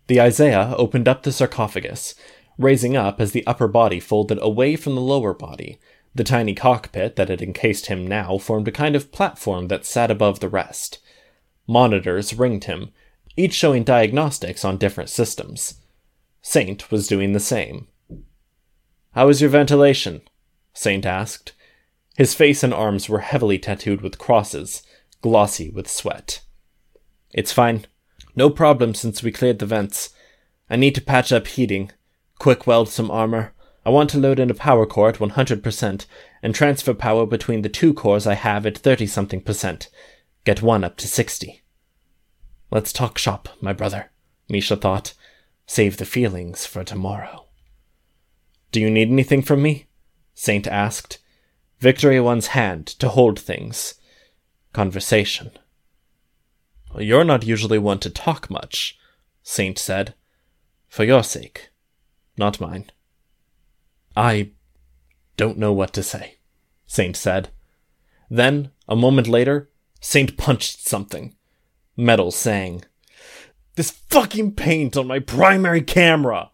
The 0.09 0.21
Isaiah 0.21 0.75
opened 0.77 1.07
up 1.07 1.23
the 1.23 1.31
sarcophagus, 1.33 2.17
raising 2.59 2.97
up 2.97 3.21
as 3.21 3.33
the 3.33 3.47
upper 3.47 3.69
body 3.69 4.01
folded 4.01 4.39
away 4.43 4.77
from 4.77 4.95
the 4.95 5.01
lower 5.01 5.33
body. 5.33 5.79
The 6.15 6.25
tiny 6.25 6.55
cockpit 6.55 7.17
that 7.17 7.29
had 7.29 7.41
encased 7.41 7.87
him 7.87 8.07
now 8.07 8.39
formed 8.39 8.67
a 8.67 8.73
kind 8.73 8.97
of 8.97 9.13
platform 9.13 9.69
that 9.69 9.87
sat 9.87 10.11
above 10.11 10.41
the 10.41 10.49
rest. 10.49 10.99
Monitors 11.67 12.35
ringed 12.35 12.65
him, 12.65 12.91
each 13.37 13.55
showing 13.55 13.85
diagnostics 13.85 14.65
on 14.65 14.79
different 14.79 15.11
systems. 15.11 15.81
Saint 16.43 16.91
was 16.91 17.07
doing 17.07 17.33
the 17.33 17.41
same. 17.41 17.87
How 19.13 19.29
is 19.29 19.41
your 19.41 19.51
ventilation? 19.51 20.23
Saint 20.73 21.07
asked. 21.07 21.53
His 22.17 22.35
face 22.35 22.65
and 22.65 22.75
arms 22.75 23.09
were 23.09 23.21
heavily 23.21 23.59
tattooed 23.59 24.01
with 24.01 24.19
crosses, 24.19 24.83
glossy 25.23 25.71
with 25.71 25.89
sweat. 25.89 26.41
It's 27.33 27.53
fine. 27.53 27.85
No 28.35 28.51
problem 28.51 28.95
since 28.95 29.23
we 29.23 29.31
cleared 29.31 29.61
the 29.61 29.67
vents. 29.67 30.11
I 30.69 30.77
need 30.77 30.95
to 30.97 31.01
patch 31.01 31.33
up 31.33 31.47
heating, 31.47 31.93
quick 32.39 32.67
weld 32.67 32.89
some 32.89 33.11
armor. 33.11 33.53
I 33.85 33.91
want 33.91 34.11
to 34.11 34.19
load 34.19 34.39
in 34.39 34.51
a 34.51 34.55
power 34.55 34.87
core 34.87 35.09
at 35.09 35.19
100% 35.19 36.07
and 36.43 36.55
transfer 36.55 36.95
power 36.95 37.27
between 37.27 37.63
the 37.63 37.69
two 37.69 37.95
cores 37.95 38.27
I 38.27 38.35
have 38.35 38.67
at 38.67 38.79
30 38.79 39.07
something 39.07 39.41
percent. 39.41 39.89
Get 40.45 40.63
one 40.63 40.85
up 40.85 40.97
to 40.99 41.09
60. 41.09 41.63
Let's 42.71 42.93
talk 42.93 43.19
shop, 43.19 43.49
my 43.61 43.73
brother, 43.73 44.11
Misha 44.49 44.77
thought. 44.77 45.15
Save 45.67 45.97
the 45.97 46.05
feelings 46.05 46.67
for 46.67 46.85
tomorrow. 46.85 47.47
Do 48.73 48.81
you 48.81 48.91
need 48.91 49.09
anything 49.09 49.43
from 49.43 49.63
me? 49.63 49.87
Saint 50.35 50.67
asked. 50.67 51.19
Victory 51.81 52.21
One's 52.21 52.49
hand 52.49 52.87
to 52.87 53.09
hold 53.09 53.39
things. 53.39 53.95
Conversation. 54.73 55.51
You're 56.97 57.25
not 57.25 57.45
usually 57.45 57.79
one 57.79 57.99
to 58.01 58.11
talk 58.11 58.51
much, 58.51 58.99
Saint 59.43 59.79
said. 59.79 60.15
For 60.89 61.05
your 61.05 61.23
sake, 61.23 61.71
not 62.39 62.61
mine. 62.61 62.91
I 64.17 64.53
don't 65.37 65.59
know 65.59 65.73
what 65.73 65.93
to 65.95 66.03
say, 66.03 66.39
Saint 66.87 67.17
said. 67.17 67.51
Then, 68.31 68.73
a 68.89 68.97
moment 68.97 69.29
later, 69.29 69.71
Saint 70.01 70.37
punched 70.37 70.87
something. 70.87 71.35
Metal 71.97 72.31
sang. 72.31 72.85
This 73.77 73.91
fucking 73.91 74.55
paint 74.55 74.97
on 74.97 75.07
my 75.07 75.19
primary 75.19 75.83
camera! 75.83 76.51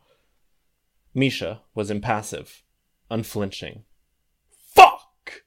Misha 1.14 1.62
was 1.74 1.90
impassive, 1.90 2.62
unflinching. 3.10 3.84
Fuck! 4.50 5.44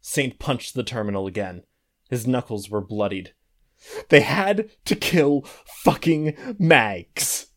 Saint 0.00 0.38
punched 0.38 0.74
the 0.74 0.82
terminal 0.82 1.26
again. 1.26 1.64
His 2.08 2.26
knuckles 2.26 2.70
were 2.70 2.80
bloodied. 2.80 3.34
They 4.08 4.20
had 4.20 4.70
to 4.84 4.96
kill 4.96 5.42
fucking 5.84 6.56
Mags. 6.58 7.49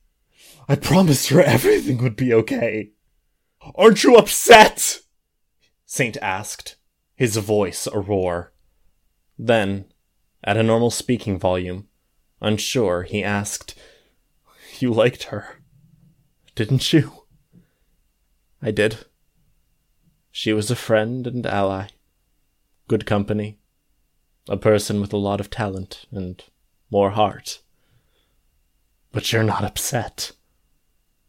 I 0.68 0.76
promised 0.76 1.30
her 1.30 1.42
everything 1.42 1.98
would 2.04 2.16
be 2.16 2.34
okay. 2.34 2.92
Aren't 3.76 4.04
you 4.04 4.16
upset? 4.16 5.00
Saint 5.86 6.18
asked, 6.22 6.78
his 7.16 7.38
voice 7.38 7.88
a 7.88 8.00
roar. 8.00 8.54
Then, 9.38 9.86
at 10.44 10.58
a 10.58 10.64
normal 10.64 10.92
speaking 10.92 11.38
volume, 11.38 11.88
unsure, 12.42 13.04
he 13.04 13.24
asked, 13.24 13.76
You 14.80 14.94
liked 14.94 15.24
her, 15.24 15.62
didn't 16.56 16.94
you? 16.94 17.12
I 18.62 18.72
did. 18.72 19.06
She 20.32 20.54
was 20.54 20.72
a 20.72 20.76
friend 20.76 21.28
and 21.28 21.46
ally, 21.46 21.88
good 22.88 23.06
company, 23.06 23.60
a 24.50 24.58
person 24.58 25.02
with 25.02 25.14
a 25.14 25.18
lot 25.18 25.40
of 25.40 25.50
talent 25.50 26.06
and 26.12 26.44
more 26.90 27.12
heart. 27.12 27.62
But 29.12 29.32
you're 29.32 29.44
not 29.44 29.64
upset? 29.64 30.32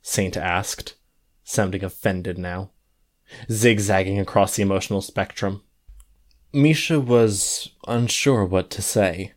Saint 0.06 0.36
asked, 0.36 0.96
sounding 1.44 1.82
offended 1.82 2.36
now, 2.36 2.70
zigzagging 3.50 4.20
across 4.20 4.54
the 4.54 4.62
emotional 4.62 5.00
spectrum. 5.00 5.62
Misha 6.52 7.00
was 7.00 7.70
unsure 7.88 8.44
what 8.44 8.68
to 8.72 8.82
say. 8.82 9.32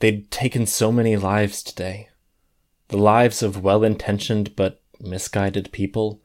They'd 0.00 0.28
taken 0.32 0.66
so 0.66 0.90
many 0.90 1.16
lives 1.16 1.62
today. 1.62 2.08
The 2.88 2.98
lives 2.98 3.40
of 3.40 3.62
well 3.62 3.84
intentioned 3.84 4.56
but 4.56 4.82
misguided 4.98 5.70
people, 5.70 6.20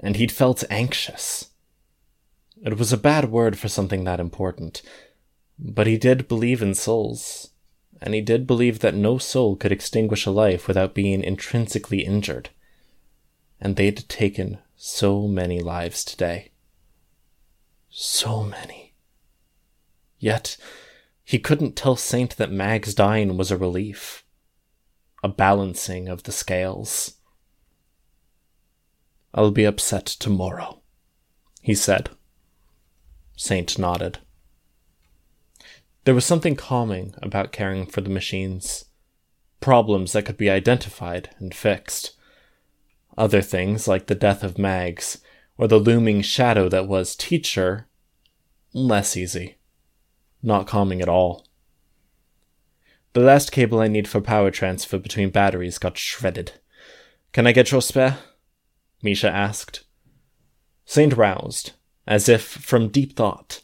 and 0.00 0.16
he'd 0.16 0.32
felt 0.32 0.64
anxious. 0.70 1.50
It 2.64 2.78
was 2.78 2.90
a 2.90 2.96
bad 2.96 3.30
word 3.30 3.58
for 3.58 3.68
something 3.68 4.04
that 4.04 4.18
important, 4.18 4.80
but 5.58 5.86
he 5.86 5.98
did 5.98 6.26
believe 6.26 6.62
in 6.62 6.74
souls, 6.74 7.50
and 8.00 8.14
he 8.14 8.20
did 8.20 8.46
believe 8.46 8.80
that 8.80 8.94
no 8.94 9.18
soul 9.18 9.56
could 9.56 9.72
extinguish 9.72 10.26
a 10.26 10.30
life 10.30 10.68
without 10.68 10.94
being 10.94 11.22
intrinsically 11.22 12.04
injured. 12.04 12.50
And 13.60 13.76
they'd 13.76 14.08
taken 14.08 14.58
so 14.76 15.26
many 15.26 15.60
lives 15.60 16.04
today. 16.04 16.52
So 17.88 18.42
many. 18.42 18.94
Yet, 20.18 20.56
he 21.24 21.38
couldn't 21.38 21.76
tell 21.76 21.96
Saint 21.96 22.36
that 22.36 22.52
Mag's 22.52 22.94
dying 22.94 23.36
was 23.36 23.50
a 23.50 23.56
relief, 23.56 24.24
a 25.22 25.28
balancing 25.28 26.08
of 26.08 26.22
the 26.24 26.32
scales. 26.32 27.14
I'll 29.34 29.50
be 29.50 29.64
upset 29.64 30.06
tomorrow, 30.06 30.82
he 31.62 31.74
said. 31.74 32.10
Saint 33.36 33.78
nodded. 33.78 34.18
There 36.06 36.14
was 36.14 36.24
something 36.24 36.54
calming 36.54 37.16
about 37.20 37.50
caring 37.50 37.84
for 37.84 38.00
the 38.00 38.08
machines. 38.08 38.84
Problems 39.60 40.12
that 40.12 40.24
could 40.24 40.36
be 40.36 40.48
identified 40.48 41.30
and 41.40 41.52
fixed. 41.52 42.12
Other 43.18 43.42
things, 43.42 43.88
like 43.88 44.06
the 44.06 44.14
death 44.14 44.44
of 44.44 44.56
Mags, 44.56 45.18
or 45.58 45.66
the 45.66 45.80
looming 45.80 46.22
shadow 46.22 46.68
that 46.68 46.86
was 46.86 47.16
Teacher, 47.16 47.88
less 48.72 49.16
easy. 49.16 49.56
Not 50.44 50.68
calming 50.68 51.02
at 51.02 51.08
all. 51.08 51.44
The 53.12 53.20
last 53.20 53.50
cable 53.50 53.80
I 53.80 53.88
need 53.88 54.06
for 54.06 54.20
power 54.20 54.52
transfer 54.52 54.98
between 54.98 55.30
batteries 55.30 55.78
got 55.78 55.98
shredded. 55.98 56.52
Can 57.32 57.48
I 57.48 57.52
get 57.52 57.72
your 57.72 57.82
spare? 57.82 58.18
Misha 59.02 59.28
asked. 59.28 59.82
Saint 60.84 61.16
roused, 61.16 61.72
as 62.06 62.28
if 62.28 62.44
from 62.44 62.90
deep 62.90 63.16
thought. 63.16 63.62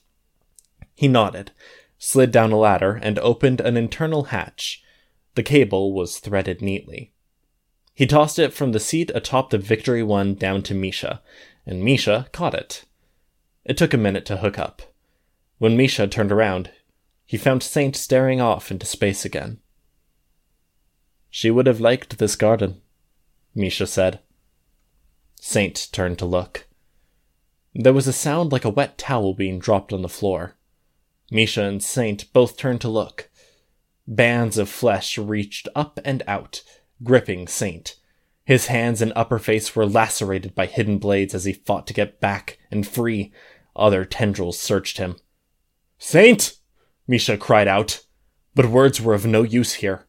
He 0.96 1.06
nodded 1.06 1.52
slid 2.04 2.32
down 2.32 2.50
a 2.50 2.58
ladder, 2.58 2.98
and 3.00 3.16
opened 3.20 3.60
an 3.60 3.76
internal 3.76 4.24
hatch. 4.24 4.82
The 5.36 5.42
cable 5.44 5.92
was 5.92 6.18
threaded 6.18 6.60
neatly. 6.60 7.12
He 7.94 8.08
tossed 8.08 8.40
it 8.40 8.52
from 8.52 8.72
the 8.72 8.80
seat 8.80 9.12
atop 9.14 9.50
the 9.50 9.58
Victory 9.58 10.02
One 10.02 10.34
down 10.34 10.64
to 10.64 10.74
Misha, 10.74 11.22
and 11.64 11.84
Misha 11.84 12.26
caught 12.32 12.54
it. 12.54 12.86
It 13.64 13.76
took 13.76 13.94
a 13.94 13.96
minute 13.96 14.26
to 14.26 14.38
hook 14.38 14.58
up. 14.58 14.82
When 15.58 15.76
Misha 15.76 16.08
turned 16.08 16.32
around, 16.32 16.72
he 17.24 17.36
found 17.36 17.62
Saint 17.62 17.94
staring 17.94 18.40
off 18.40 18.72
into 18.72 18.84
space 18.84 19.24
again. 19.24 19.60
She 21.30 21.52
would 21.52 21.68
have 21.68 21.80
liked 21.80 22.18
this 22.18 22.34
garden, 22.34 22.80
Misha 23.54 23.86
said. 23.86 24.18
Saint 25.40 25.86
turned 25.92 26.18
to 26.18 26.26
look. 26.26 26.66
There 27.76 27.92
was 27.92 28.08
a 28.08 28.12
sound 28.12 28.50
like 28.50 28.64
a 28.64 28.70
wet 28.70 28.98
towel 28.98 29.34
being 29.34 29.60
dropped 29.60 29.92
on 29.92 30.02
the 30.02 30.08
floor. 30.08 30.56
Misha 31.32 31.62
and 31.62 31.82
Saint 31.82 32.30
both 32.34 32.58
turned 32.58 32.82
to 32.82 32.90
look. 32.90 33.30
Bands 34.06 34.58
of 34.58 34.68
flesh 34.68 35.16
reached 35.16 35.66
up 35.74 35.98
and 36.04 36.22
out, 36.26 36.62
gripping 37.02 37.48
Saint. 37.48 37.96
His 38.44 38.66
hands 38.66 39.00
and 39.00 39.14
upper 39.16 39.38
face 39.38 39.74
were 39.74 39.86
lacerated 39.86 40.54
by 40.54 40.66
hidden 40.66 40.98
blades 40.98 41.34
as 41.34 41.44
he 41.44 41.54
fought 41.54 41.86
to 41.86 41.94
get 41.94 42.20
back 42.20 42.58
and 42.70 42.86
free. 42.86 43.32
Other 43.74 44.04
tendrils 44.04 44.60
searched 44.60 44.98
him. 44.98 45.16
Saint! 45.96 46.58
Misha 47.08 47.38
cried 47.38 47.66
out, 47.66 48.04
but 48.54 48.66
words 48.66 49.00
were 49.00 49.14
of 49.14 49.24
no 49.24 49.42
use 49.42 49.74
here. 49.74 50.06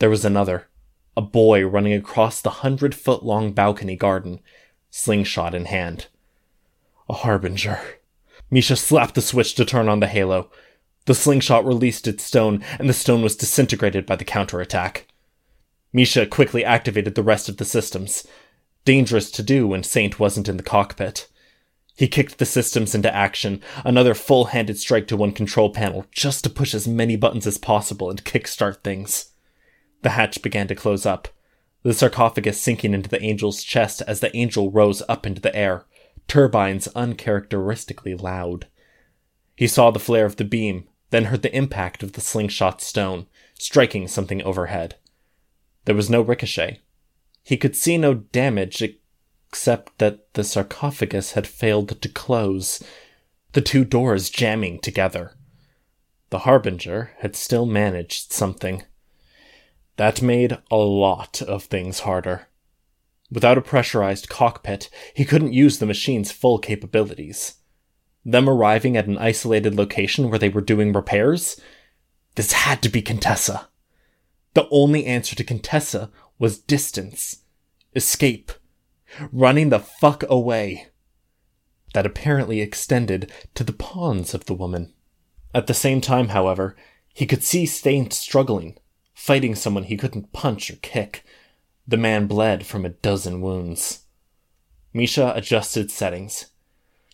There 0.00 0.10
was 0.10 0.24
another, 0.24 0.68
a 1.16 1.22
boy 1.22 1.64
running 1.64 1.92
across 1.92 2.40
the 2.40 2.50
hundred 2.50 2.94
foot 2.94 3.22
long 3.22 3.52
balcony 3.52 3.94
garden, 3.94 4.40
slingshot 4.90 5.54
in 5.54 5.66
hand. 5.66 6.08
A 7.08 7.12
harbinger. 7.12 7.99
Misha 8.50 8.76
slapped 8.76 9.14
the 9.14 9.22
switch 9.22 9.54
to 9.54 9.64
turn 9.64 9.88
on 9.88 10.00
the 10.00 10.08
halo. 10.08 10.50
The 11.06 11.14
slingshot 11.14 11.64
released 11.64 12.08
its 12.08 12.24
stone, 12.24 12.64
and 12.78 12.88
the 12.88 12.94
stone 12.94 13.22
was 13.22 13.36
disintegrated 13.36 14.06
by 14.06 14.16
the 14.16 14.24
counterattack. 14.24 15.06
Misha 15.92 16.26
quickly 16.26 16.64
activated 16.64 17.14
the 17.14 17.22
rest 17.22 17.48
of 17.48 17.56
the 17.56 17.64
systems. 17.64 18.26
Dangerous 18.84 19.30
to 19.32 19.42
do 19.42 19.66
when 19.66 19.82
Saint 19.82 20.18
wasn't 20.18 20.48
in 20.48 20.56
the 20.56 20.62
cockpit. 20.62 21.28
He 21.96 22.08
kicked 22.08 22.38
the 22.38 22.46
systems 22.46 22.94
into 22.94 23.14
action, 23.14 23.60
another 23.84 24.14
full 24.14 24.46
handed 24.46 24.78
strike 24.78 25.06
to 25.08 25.16
one 25.16 25.32
control 25.32 25.70
panel, 25.70 26.06
just 26.10 26.44
to 26.44 26.50
push 26.50 26.74
as 26.74 26.88
many 26.88 27.16
buttons 27.16 27.46
as 27.46 27.58
possible 27.58 28.08
and 28.08 28.24
kickstart 28.24 28.82
things. 28.82 29.32
The 30.02 30.10
hatch 30.10 30.40
began 30.42 30.66
to 30.68 30.74
close 30.74 31.04
up, 31.04 31.28
the 31.82 31.92
sarcophagus 31.92 32.60
sinking 32.60 32.94
into 32.94 33.10
the 33.10 33.20
angel's 33.20 33.62
chest 33.62 34.02
as 34.06 34.20
the 34.20 34.34
angel 34.36 34.70
rose 34.70 35.02
up 35.08 35.26
into 35.26 35.40
the 35.40 35.54
air 35.54 35.84
turbines 36.30 36.86
uncharacteristically 36.94 38.14
loud. 38.14 38.68
He 39.56 39.66
saw 39.66 39.90
the 39.90 39.98
flare 39.98 40.24
of 40.24 40.36
the 40.36 40.44
beam, 40.44 40.88
then 41.10 41.24
heard 41.24 41.42
the 41.42 41.52
impact 41.52 42.04
of 42.04 42.12
the 42.12 42.20
slingshot 42.20 42.80
stone, 42.80 43.26
striking 43.58 44.06
something 44.06 44.40
overhead. 44.42 44.94
There 45.86 45.94
was 45.96 46.08
no 46.08 46.20
ricochet. 46.20 46.82
He 47.42 47.56
could 47.56 47.74
see 47.74 47.98
no 47.98 48.14
damage 48.14 48.80
except 49.48 49.98
that 49.98 50.32
the 50.34 50.44
sarcophagus 50.44 51.32
had 51.32 51.48
failed 51.48 52.00
to 52.00 52.08
close, 52.08 52.80
the 53.50 53.60
two 53.60 53.84
doors 53.84 54.30
jamming 54.30 54.78
together. 54.78 55.34
The 56.28 56.40
Harbinger 56.40 57.10
had 57.18 57.34
still 57.34 57.66
managed 57.66 58.32
something. 58.32 58.84
That 59.96 60.22
made 60.22 60.58
a 60.70 60.76
lot 60.76 61.42
of 61.42 61.64
things 61.64 62.00
harder. 62.00 62.46
Without 63.30 63.58
a 63.58 63.62
pressurized 63.62 64.28
cockpit, 64.28 64.90
he 65.14 65.24
couldn't 65.24 65.52
use 65.52 65.78
the 65.78 65.86
machine's 65.86 66.32
full 66.32 66.58
capabilities. 66.58 67.54
Them 68.24 68.48
arriving 68.48 68.96
at 68.96 69.06
an 69.06 69.18
isolated 69.18 69.74
location 69.74 70.28
where 70.28 70.38
they 70.38 70.48
were 70.48 70.60
doing 70.60 70.92
repairs? 70.92 71.60
This 72.34 72.52
had 72.52 72.82
to 72.82 72.88
be 72.88 73.02
Contessa. 73.02 73.68
The 74.54 74.68
only 74.70 75.06
answer 75.06 75.36
to 75.36 75.44
Contessa 75.44 76.10
was 76.38 76.58
distance, 76.58 77.38
escape, 77.94 78.52
running 79.32 79.68
the 79.68 79.78
fuck 79.78 80.24
away. 80.28 80.88
That 81.94 82.06
apparently 82.06 82.60
extended 82.60 83.32
to 83.54 83.64
the 83.64 83.72
pawns 83.72 84.34
of 84.34 84.46
the 84.46 84.54
woman. 84.54 84.92
At 85.54 85.66
the 85.66 85.74
same 85.74 86.00
time, 86.00 86.28
however, 86.28 86.76
he 87.12 87.26
could 87.26 87.42
see 87.42 87.66
Saint 87.66 88.12
struggling, 88.12 88.76
fighting 89.14 89.54
someone 89.54 89.84
he 89.84 89.96
couldn't 89.96 90.32
punch 90.32 90.70
or 90.70 90.76
kick, 90.76 91.24
the 91.90 91.96
man 91.96 92.28
bled 92.28 92.64
from 92.64 92.84
a 92.84 92.90
dozen 92.90 93.40
wounds. 93.40 94.04
Misha 94.92 95.32
adjusted 95.34 95.90
settings. 95.90 96.46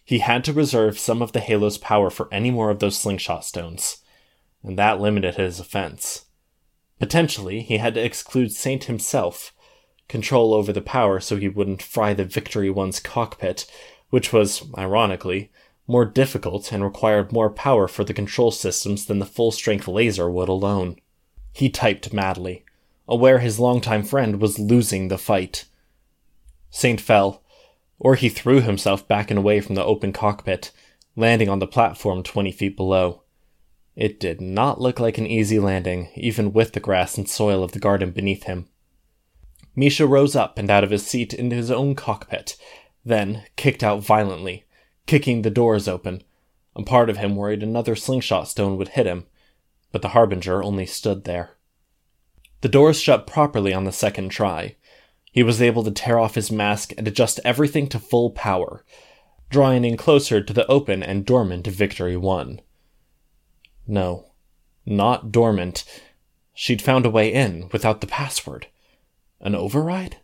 he 0.05 0.19
had 0.19 0.45
to 0.45 0.53
reserve 0.53 0.99
some 0.99 1.23
of 1.23 1.33
the 1.33 1.41
Halo's 1.41 1.79
power 1.79 2.11
for 2.11 2.29
any 2.31 2.51
more 2.51 2.69
of 2.71 2.79
those 2.79 2.99
slingshot 2.99 3.43
stones, 3.43 4.03
and 4.63 4.79
that 4.79 5.01
limited 5.01 5.37
his 5.37 5.59
offense. 5.59 6.27
Potentially, 7.01 7.63
he 7.63 7.79
had 7.79 7.95
to 7.95 8.05
exclude 8.05 8.53
Saint 8.53 8.85
himself, 8.85 9.55
control 10.09 10.53
over 10.53 10.75
the 10.75 10.83
power 10.83 11.21
so 11.21 11.37
he 11.37 11.49
wouldn't 11.49 11.83
fry 11.83 12.13
the 12.13 12.25
Victory 12.27 12.69
One's 12.69 13.01
cockpit, 13.01 13.65
which 14.11 14.31
was, 14.31 14.63
ironically, 14.77 15.51
more 15.87 16.05
difficult 16.05 16.71
and 16.71 16.85
required 16.85 17.33
more 17.33 17.49
power 17.49 17.89
for 17.89 18.05
the 18.05 18.15
control 18.15 18.51
systems 18.51 19.07
than 19.07 19.21
the 19.21 19.25
full 19.25 19.53
strength 19.53 19.89
laser 19.89 20.31
would 20.31 20.51
alone. 20.51 21.01
He 21.55 21.71
typed 21.71 22.13
madly, 22.13 22.66
aware 23.09 23.39
his 23.39 23.59
longtime 23.59 24.03
friend 24.03 24.41
was 24.41 24.59
losing 24.59 25.09
the 25.09 25.19
fight. 25.19 25.67
Saint 26.71 27.01
fell, 27.01 27.43
or 27.99 28.15
he 28.15 28.29
threw 28.29 28.61
himself 28.61 29.07
back 29.07 29.31
and 29.31 29.39
away 29.39 29.61
from 29.61 29.75
the 29.75 29.85
open 29.85 30.13
cockpit, 30.13 30.73
landing 31.15 31.49
on 31.49 31.59
the 31.59 31.67
platform 31.67 32.23
twenty 32.23 32.53
feet 32.53 32.77
below. 32.77 33.23
It 33.95 34.21
did 34.21 34.41
not 34.41 34.81
look 34.81 35.01
like 35.01 35.17
an 35.17 35.27
easy 35.27 35.59
landing, 35.59 36.11
even 36.15 36.53
with 36.53 36.73
the 36.73 36.81
grass 36.81 37.17
and 37.17 37.29
soil 37.29 37.63
of 37.63 37.73
the 37.73 37.79
garden 37.79 38.11
beneath 38.11 38.43
him. 38.43 38.69
Misha 39.75 40.07
rose 40.07 40.37
up 40.37 40.59
and 40.59 40.71
out 40.71 40.85
of 40.85 40.91
his 40.91 41.07
seat 41.07 41.33
into 41.33 41.57
his 41.57 41.71
own 41.71 41.95
cockpit, 41.95 42.57
then 43.05 43.45
kicked 43.57 43.83
out 43.83 44.05
violently, 44.05 44.65
kicking 45.07 45.43
the 45.43 45.51
doors 45.51 45.89
open. 45.89 46.23
A 46.75 46.83
part 46.83 47.09
of 47.09 47.17
him 47.17 47.37
worried 47.37 47.63
another 47.63 47.97
slingshot 47.97 48.49
stone 48.49 48.77
would 48.77 48.89
hit 48.89 49.07
him, 49.07 49.25
but 49.93 50.03
the 50.03 50.09
Harbinger 50.09 50.63
only 50.63 50.85
stood 50.85 51.25
there. 51.25 51.56
The 52.63 52.69
doors 52.69 53.01
shut 53.01 53.27
properly 53.27 53.73
on 53.73 53.85
the 53.85 53.93
second 53.93 54.31
try, 54.31 54.77
he 55.37 55.43
was 55.43 55.61
able 55.61 55.85
to 55.85 55.91
tear 55.91 56.19
off 56.19 56.35
his 56.35 56.51
mask 56.51 56.95
and 56.97 57.07
adjust 57.07 57.41
everything 57.45 57.89
to 57.89 57.99
full 57.99 58.31
power, 58.31 58.87
drawing 59.51 59.85
in 59.85 59.99
closer 59.99 60.43
to 60.43 60.53
the 60.55 60.67
open 60.67 61.03
and 61.03 61.27
dormant 61.27 61.67
Victory 61.67 62.17
One. 62.17 62.63
No, 63.87 64.31
not 64.87 65.31
dormant. 65.31 65.85
She'd 66.55 66.81
found 66.81 67.05
a 67.05 67.11
way 67.11 67.31
in 67.31 67.69
without 67.71 68.01
the 68.01 68.07
password. 68.07 68.69
An 69.39 69.55
override? 69.55 70.17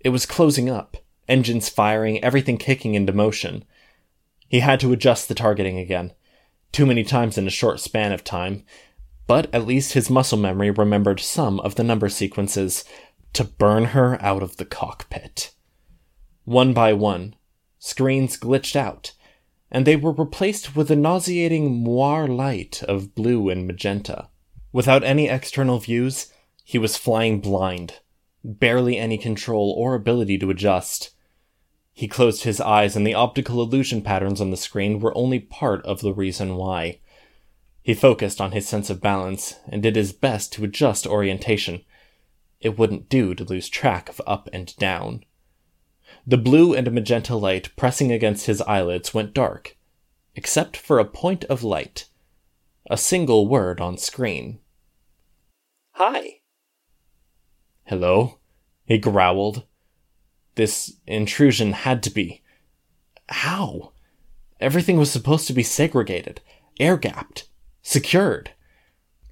It 0.00 0.10
was 0.10 0.26
closing 0.26 0.68
up, 0.68 0.98
engines 1.26 1.70
firing, 1.70 2.22
everything 2.22 2.58
kicking 2.58 2.94
into 2.94 3.14
motion. 3.14 3.64
He 4.46 4.60
had 4.60 4.78
to 4.80 4.92
adjust 4.92 5.26
the 5.26 5.34
targeting 5.34 5.78
again. 5.78 6.12
Too 6.70 6.84
many 6.84 7.02
times 7.02 7.38
in 7.38 7.46
a 7.46 7.50
short 7.50 7.80
span 7.80 8.12
of 8.12 8.24
time, 8.24 8.64
but 9.28 9.54
at 9.54 9.66
least 9.66 9.92
his 9.92 10.10
muscle 10.10 10.38
memory 10.38 10.70
remembered 10.72 11.20
some 11.20 11.60
of 11.60 11.76
the 11.76 11.84
number 11.84 12.08
sequences, 12.08 12.84
to 13.34 13.44
burn 13.44 13.84
her 13.84 14.20
out 14.22 14.42
of 14.42 14.56
the 14.56 14.64
cockpit. 14.64 15.52
One 16.44 16.72
by 16.72 16.94
one, 16.94 17.36
screens 17.78 18.38
glitched 18.38 18.74
out, 18.74 19.12
and 19.70 19.86
they 19.86 19.96
were 19.96 20.12
replaced 20.12 20.74
with 20.74 20.90
a 20.90 20.96
nauseating 20.96 21.84
moire 21.84 22.26
light 22.26 22.82
of 22.84 23.14
blue 23.14 23.50
and 23.50 23.66
magenta. 23.66 24.30
Without 24.72 25.04
any 25.04 25.28
external 25.28 25.78
views, 25.78 26.32
he 26.64 26.78
was 26.78 26.96
flying 26.96 27.40
blind, 27.40 28.00
barely 28.42 28.96
any 28.96 29.18
control 29.18 29.74
or 29.76 29.94
ability 29.94 30.38
to 30.38 30.50
adjust. 30.50 31.10
He 31.92 32.08
closed 32.08 32.44
his 32.44 32.62
eyes, 32.62 32.96
and 32.96 33.06
the 33.06 33.14
optical 33.14 33.60
illusion 33.60 34.00
patterns 34.00 34.40
on 34.40 34.50
the 34.50 34.56
screen 34.56 35.00
were 35.00 35.16
only 35.16 35.38
part 35.38 35.84
of 35.84 36.00
the 36.00 36.14
reason 36.14 36.56
why. 36.56 37.00
He 37.88 37.94
focused 37.94 38.38
on 38.38 38.52
his 38.52 38.68
sense 38.68 38.90
of 38.90 39.00
balance 39.00 39.54
and 39.66 39.82
did 39.82 39.96
his 39.96 40.12
best 40.12 40.52
to 40.52 40.64
adjust 40.64 41.06
orientation 41.06 41.86
it 42.60 42.78
wouldn't 42.78 43.08
do 43.08 43.34
to 43.34 43.44
lose 43.44 43.70
track 43.70 44.10
of 44.10 44.20
up 44.26 44.46
and 44.52 44.76
down. 44.76 45.24
The 46.26 46.36
blue 46.36 46.74
and 46.74 46.92
magenta 46.92 47.34
light 47.34 47.74
pressing 47.76 48.12
against 48.12 48.44
his 48.44 48.60
eyelids 48.60 49.14
went 49.14 49.32
dark, 49.32 49.78
except 50.34 50.76
for 50.76 50.98
a 50.98 51.06
point 51.06 51.44
of 51.44 51.62
light. 51.62 52.10
A 52.90 52.98
single 52.98 53.48
word 53.48 53.80
on 53.80 53.96
screen. 53.96 54.58
Hi. 55.92 56.40
Hello? 57.84 58.36
He 58.84 58.98
growled. 58.98 59.64
This 60.56 60.92
intrusion 61.06 61.72
had 61.72 62.02
to 62.02 62.10
be. 62.10 62.42
How? 63.30 63.92
Everything 64.60 64.98
was 64.98 65.10
supposed 65.10 65.46
to 65.46 65.54
be 65.54 65.62
segregated, 65.62 66.42
air 66.78 66.98
gapped, 66.98 67.48
secured. 67.88 68.50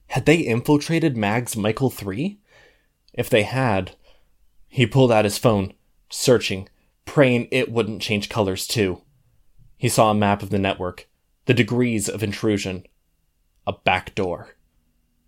Had 0.07 0.25
they 0.25 0.39
infiltrated 0.39 1.15
Mag's 1.15 1.59
Michael 1.59 1.91
3? 1.91 2.41
If 3.13 3.29
they 3.29 3.43
had, 3.43 3.97
he 4.67 4.87
pulled 4.87 5.13
out 5.13 5.27
his 5.27 5.37
phone, 5.37 5.75
searching, 6.09 6.67
praying 7.05 7.49
it 7.51 7.71
wouldn't 7.71 8.01
change 8.01 8.31
colors 8.31 8.67
too. 8.67 9.03
He 9.77 9.91
saw 9.91 10.11
a 10.11 10.15
map 10.15 10.43
of 10.43 10.49
the 10.49 10.59
network, 10.59 11.07
the 11.45 11.53
degrees 11.53 12.09
of 12.09 12.23
intrusion. 12.23 12.87
A 13.67 13.75
back 13.75 14.15
door. 14.15 14.57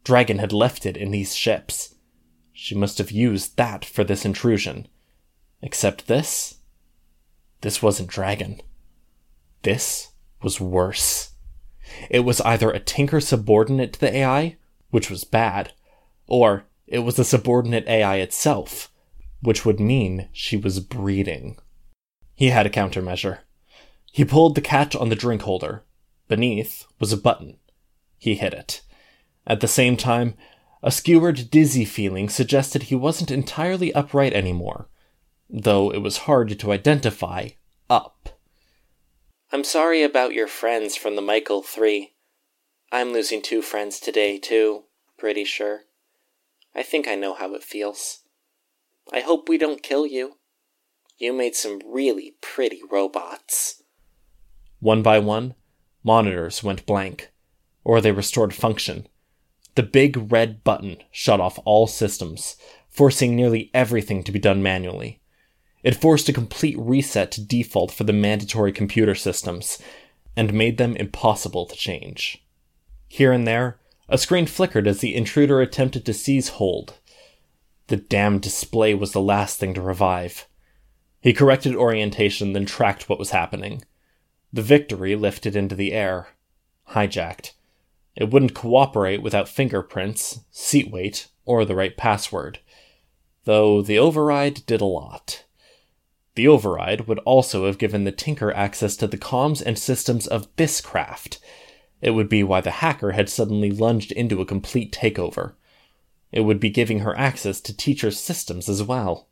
Dragon 0.04 0.38
had 0.38 0.54
left 0.54 0.86
it 0.86 0.96
in 0.96 1.10
these 1.10 1.34
ships. 1.34 1.96
She 2.54 2.74
must 2.74 2.96
have 2.96 3.10
used 3.10 3.58
that 3.58 3.84
for 3.84 4.04
this 4.04 4.24
intrusion. 4.24 4.88
Except 5.60 6.06
this? 6.06 6.60
This 7.60 7.82
wasn't 7.82 8.08
Dragon. 8.08 8.62
This 9.64 10.12
was 10.40 10.62
worse. 10.62 11.32
It 12.10 12.20
was 12.20 12.40
either 12.42 12.70
a 12.70 12.80
Tinker 12.80 13.20
subordinate 13.20 13.94
to 13.94 14.00
the 14.00 14.14
AI, 14.14 14.56
which 14.90 15.10
was 15.10 15.24
bad, 15.24 15.72
or 16.26 16.64
it 16.86 17.00
was 17.00 17.18
a 17.18 17.24
subordinate 17.24 17.86
AI 17.86 18.16
itself, 18.16 18.90
which 19.40 19.64
would 19.64 19.80
mean 19.80 20.28
she 20.32 20.56
was 20.56 20.80
breeding. 20.80 21.58
He 22.34 22.50
had 22.50 22.66
a 22.66 22.70
countermeasure. 22.70 23.40
He 24.12 24.24
pulled 24.24 24.54
the 24.54 24.60
catch 24.60 24.96
on 24.96 25.08
the 25.08 25.16
drink 25.16 25.42
holder. 25.42 25.84
Beneath 26.28 26.86
was 26.98 27.12
a 27.12 27.16
button. 27.16 27.58
He 28.18 28.34
hit 28.34 28.52
it. 28.52 28.82
At 29.46 29.60
the 29.60 29.68
same 29.68 29.96
time, 29.96 30.34
a 30.82 30.90
skewered, 30.90 31.50
dizzy 31.50 31.84
feeling 31.84 32.28
suggested 32.28 32.84
he 32.84 32.94
wasn't 32.94 33.30
entirely 33.30 33.92
upright 33.94 34.32
anymore, 34.32 34.88
though 35.50 35.90
it 35.90 35.98
was 35.98 36.18
hard 36.18 36.58
to 36.58 36.72
identify 36.72 37.50
up. 37.90 38.37
I'm 39.50 39.64
sorry 39.64 40.02
about 40.02 40.34
your 40.34 40.46
friends 40.46 40.94
from 40.94 41.16
the 41.16 41.22
Michael 41.22 41.62
3. 41.62 42.12
I'm 42.92 43.14
losing 43.14 43.40
two 43.40 43.62
friends 43.62 43.98
today, 43.98 44.38
too, 44.38 44.84
pretty 45.16 45.44
sure. 45.44 45.84
I 46.74 46.82
think 46.82 47.08
I 47.08 47.14
know 47.14 47.32
how 47.32 47.54
it 47.54 47.62
feels. 47.62 48.24
I 49.10 49.20
hope 49.20 49.48
we 49.48 49.56
don't 49.56 49.82
kill 49.82 50.06
you. 50.06 50.34
You 51.16 51.32
made 51.32 51.54
some 51.54 51.80
really 51.86 52.34
pretty 52.42 52.82
robots. 52.90 53.82
One 54.80 55.02
by 55.02 55.18
one, 55.18 55.54
monitors 56.04 56.62
went 56.62 56.84
blank, 56.84 57.32
or 57.84 58.02
they 58.02 58.12
restored 58.12 58.52
function. 58.52 59.08
The 59.76 59.82
big 59.82 60.30
red 60.30 60.62
button 60.62 60.98
shut 61.10 61.40
off 61.40 61.58
all 61.64 61.86
systems, 61.86 62.56
forcing 62.90 63.34
nearly 63.34 63.70
everything 63.72 64.22
to 64.24 64.32
be 64.32 64.38
done 64.38 64.62
manually. 64.62 65.22
It 65.82 65.94
forced 65.94 66.28
a 66.28 66.32
complete 66.32 66.76
reset 66.78 67.30
to 67.32 67.44
default 67.44 67.92
for 67.92 68.04
the 68.04 68.12
mandatory 68.12 68.72
computer 68.72 69.14
systems, 69.14 69.78
and 70.36 70.52
made 70.52 70.78
them 70.78 70.96
impossible 70.96 71.66
to 71.66 71.76
change. 71.76 72.44
Here 73.08 73.32
and 73.32 73.46
there, 73.46 73.78
a 74.08 74.18
screen 74.18 74.46
flickered 74.46 74.86
as 74.86 75.00
the 75.00 75.14
intruder 75.14 75.60
attempted 75.60 76.06
to 76.06 76.14
seize 76.14 76.48
hold. 76.50 76.94
The 77.88 77.96
damned 77.96 78.42
display 78.42 78.94
was 78.94 79.12
the 79.12 79.20
last 79.20 79.58
thing 79.58 79.74
to 79.74 79.80
revive. 79.80 80.46
He 81.20 81.32
corrected 81.32 81.74
orientation, 81.74 82.52
then 82.52 82.66
tracked 82.66 83.08
what 83.08 83.18
was 83.18 83.30
happening. 83.30 83.84
The 84.52 84.62
victory 84.62 85.16
lifted 85.16 85.56
into 85.56 85.74
the 85.74 85.92
air. 85.92 86.28
Hijacked. 86.90 87.52
It 88.14 88.30
wouldn't 88.30 88.54
cooperate 88.54 89.22
without 89.22 89.48
fingerprints, 89.48 90.40
seat 90.50 90.90
weight, 90.90 91.28
or 91.44 91.64
the 91.64 91.74
right 91.74 91.96
password. 91.96 92.60
Though 93.44 93.82
the 93.82 93.98
override 93.98 94.64
did 94.66 94.80
a 94.80 94.86
lot. 94.86 95.44
The 96.38 96.46
override 96.46 97.08
would 97.08 97.18
also 97.24 97.66
have 97.66 97.78
given 97.78 98.04
the 98.04 98.12
Tinker 98.12 98.52
access 98.52 98.94
to 98.98 99.08
the 99.08 99.18
comms 99.18 99.60
and 99.60 99.76
systems 99.76 100.24
of 100.24 100.46
this 100.54 100.80
craft 100.80 101.40
it 102.00 102.10
would 102.10 102.28
be 102.28 102.44
why 102.44 102.60
the 102.60 102.70
hacker 102.70 103.10
had 103.10 103.28
suddenly 103.28 103.72
lunged 103.72 104.12
into 104.12 104.40
a 104.40 104.46
complete 104.46 104.92
takeover. 104.92 105.54
It 106.30 106.42
would 106.42 106.60
be 106.60 106.70
giving 106.70 107.00
her 107.00 107.18
access 107.18 107.60
to 107.62 107.76
teacher's 107.76 108.20
systems 108.20 108.68
as 108.68 108.84
well. 108.84 109.26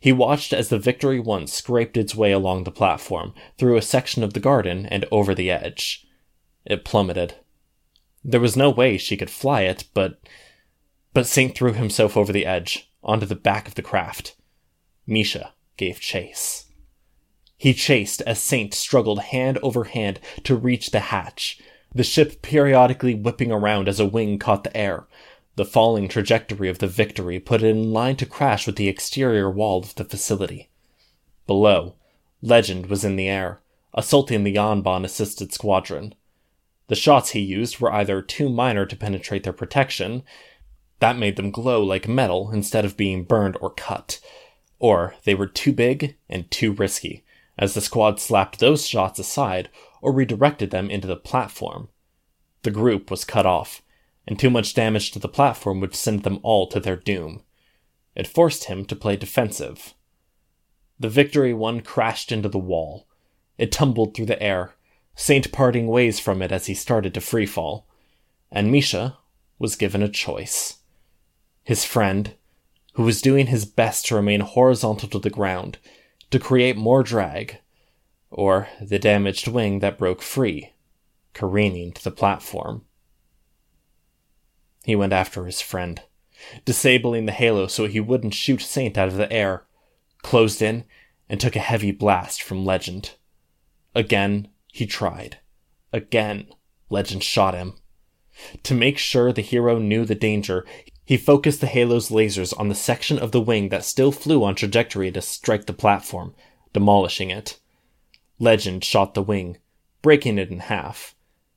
He 0.00 0.10
watched 0.12 0.52
as 0.52 0.68
the 0.68 0.80
Victory 0.80 1.20
One 1.20 1.46
scraped 1.46 1.96
its 1.96 2.12
way 2.12 2.32
along 2.32 2.64
the 2.64 2.72
platform, 2.72 3.34
through 3.56 3.76
a 3.76 3.82
section 3.82 4.24
of 4.24 4.32
the 4.32 4.40
garden, 4.40 4.86
and 4.86 5.04
over 5.12 5.32
the 5.32 5.48
edge. 5.48 6.08
It 6.64 6.84
plummeted. 6.84 7.36
There 8.24 8.40
was 8.40 8.56
no 8.56 8.68
way 8.70 8.98
she 8.98 9.16
could 9.16 9.30
fly 9.30 9.62
it, 9.62 9.84
but. 9.94 10.20
But 11.12 11.28
Saint 11.28 11.54
threw 11.54 11.72
himself 11.72 12.16
over 12.16 12.32
the 12.32 12.46
edge, 12.46 12.90
onto 13.00 13.26
the 13.26 13.36
back 13.36 13.68
of 13.68 13.76
the 13.76 13.82
craft. 13.82 14.34
Misha 15.06 15.52
gave 15.80 15.98
chase. 15.98 16.66
He 17.56 17.72
chased 17.72 18.20
as 18.22 18.38
Saint 18.38 18.74
struggled 18.74 19.20
hand 19.20 19.58
over 19.62 19.84
hand 19.84 20.20
to 20.44 20.54
reach 20.54 20.90
the 20.90 21.00
hatch, 21.00 21.58
the 21.94 22.04
ship 22.04 22.42
periodically 22.42 23.14
whipping 23.14 23.50
around 23.50 23.88
as 23.88 23.98
a 23.98 24.04
wing 24.04 24.38
caught 24.38 24.62
the 24.62 24.76
air. 24.76 25.06
The 25.56 25.64
falling 25.64 26.06
trajectory 26.06 26.68
of 26.68 26.80
the 26.80 26.86
Victory 26.86 27.40
put 27.40 27.62
it 27.62 27.68
in 27.68 27.94
line 27.94 28.16
to 28.16 28.26
crash 28.26 28.66
with 28.66 28.76
the 28.76 28.88
exterior 28.88 29.50
wall 29.50 29.78
of 29.78 29.94
the 29.94 30.04
facility. 30.04 30.68
Below, 31.46 31.94
Legend 32.42 32.86
was 32.86 33.02
in 33.02 33.16
the 33.16 33.28
air, 33.28 33.60
assaulting 33.94 34.44
the 34.44 34.54
Yangban 34.54 35.04
assisted 35.04 35.50
squadron. 35.50 36.14
The 36.88 36.94
shots 36.94 37.30
he 37.30 37.40
used 37.40 37.80
were 37.80 37.92
either 37.92 38.20
too 38.20 38.50
minor 38.50 38.84
to 38.84 38.96
penetrate 38.96 39.44
their 39.44 39.54
protection, 39.54 40.24
that 40.98 41.16
made 41.16 41.36
them 41.36 41.50
glow 41.50 41.82
like 41.82 42.06
metal 42.06 42.50
instead 42.50 42.84
of 42.84 42.98
being 42.98 43.24
burned 43.24 43.56
or 43.62 43.70
cut, 43.70 44.20
or 44.80 45.14
they 45.24 45.34
were 45.34 45.46
too 45.46 45.72
big 45.72 46.16
and 46.28 46.50
too 46.50 46.72
risky, 46.72 47.22
as 47.56 47.74
the 47.74 47.80
squad 47.80 48.18
slapped 48.18 48.58
those 48.58 48.88
shots 48.88 49.20
aside 49.20 49.68
or 50.02 50.12
redirected 50.12 50.72
them 50.72 50.90
into 50.90 51.06
the 51.06 51.14
platform. 51.14 51.88
The 52.62 52.70
group 52.72 53.10
was 53.10 53.24
cut 53.24 53.46
off, 53.46 53.82
and 54.26 54.38
too 54.38 54.50
much 54.50 54.74
damage 54.74 55.12
to 55.12 55.18
the 55.18 55.28
platform 55.28 55.80
would 55.80 55.94
send 55.94 56.24
them 56.24 56.40
all 56.42 56.66
to 56.68 56.80
their 56.80 56.96
doom. 56.96 57.42
It 58.16 58.26
forced 58.26 58.64
him 58.64 58.84
to 58.86 58.96
play 58.96 59.16
defensive. 59.16 59.94
The 60.98 61.08
Victory 61.08 61.54
One 61.54 61.80
crashed 61.80 62.32
into 62.32 62.48
the 62.48 62.58
wall. 62.58 63.06
It 63.58 63.70
tumbled 63.70 64.14
through 64.14 64.26
the 64.26 64.42
air, 64.42 64.74
Saint 65.14 65.52
parting 65.52 65.86
ways 65.86 66.18
from 66.18 66.40
it 66.40 66.50
as 66.50 66.66
he 66.66 66.74
started 66.74 67.12
to 67.14 67.20
freefall. 67.20 67.84
And 68.50 68.72
Misha 68.72 69.18
was 69.58 69.76
given 69.76 70.02
a 70.02 70.08
choice. 70.08 70.78
His 71.62 71.84
friend, 71.84 72.34
who 72.94 73.02
was 73.04 73.22
doing 73.22 73.46
his 73.46 73.64
best 73.64 74.06
to 74.06 74.14
remain 74.14 74.40
horizontal 74.40 75.08
to 75.08 75.18
the 75.18 75.30
ground, 75.30 75.78
to 76.30 76.38
create 76.38 76.76
more 76.76 77.02
drag, 77.02 77.58
or 78.30 78.68
the 78.80 78.98
damaged 78.98 79.48
wing 79.48 79.80
that 79.80 79.98
broke 79.98 80.22
free, 80.22 80.72
careening 81.32 81.92
to 81.92 82.02
the 82.02 82.10
platform. 82.10 82.82
He 84.84 84.96
went 84.96 85.12
after 85.12 85.44
his 85.46 85.60
friend, 85.60 86.02
disabling 86.64 87.26
the 87.26 87.32
halo 87.32 87.66
so 87.66 87.86
he 87.86 88.00
wouldn't 88.00 88.34
shoot 88.34 88.60
Saint 88.60 88.96
out 88.96 89.08
of 89.08 89.16
the 89.16 89.32
air, 89.32 89.64
closed 90.22 90.62
in, 90.62 90.84
and 91.28 91.40
took 91.40 91.54
a 91.54 91.60
heavy 91.60 91.92
blast 91.92 92.42
from 92.42 92.64
Legend. 92.64 93.14
Again, 93.94 94.48
he 94.68 94.86
tried. 94.86 95.38
Again, 95.92 96.48
Legend 96.88 97.22
shot 97.22 97.54
him. 97.54 97.74
To 98.62 98.74
make 98.74 98.98
sure 98.98 99.32
the 99.32 99.42
hero 99.42 99.78
knew 99.78 100.04
the 100.04 100.14
danger, 100.14 100.64
he 101.10 101.16
focused 101.16 101.60
the 101.60 101.66
halo's 101.66 102.08
lasers 102.08 102.56
on 102.56 102.68
the 102.68 102.74
section 102.74 103.18
of 103.18 103.32
the 103.32 103.40
wing 103.40 103.70
that 103.70 103.84
still 103.84 104.12
flew 104.12 104.44
on 104.44 104.54
trajectory 104.54 105.10
to 105.10 105.20
strike 105.20 105.66
the 105.66 105.72
platform, 105.72 106.32
demolishing 106.72 107.30
it. 107.30 107.58
Legend 108.38 108.84
shot 108.84 109.14
the 109.14 109.22
wing, 109.22 109.56
breaking 110.02 110.38
it 110.38 110.52
in 110.52 110.60
half. 110.60 111.16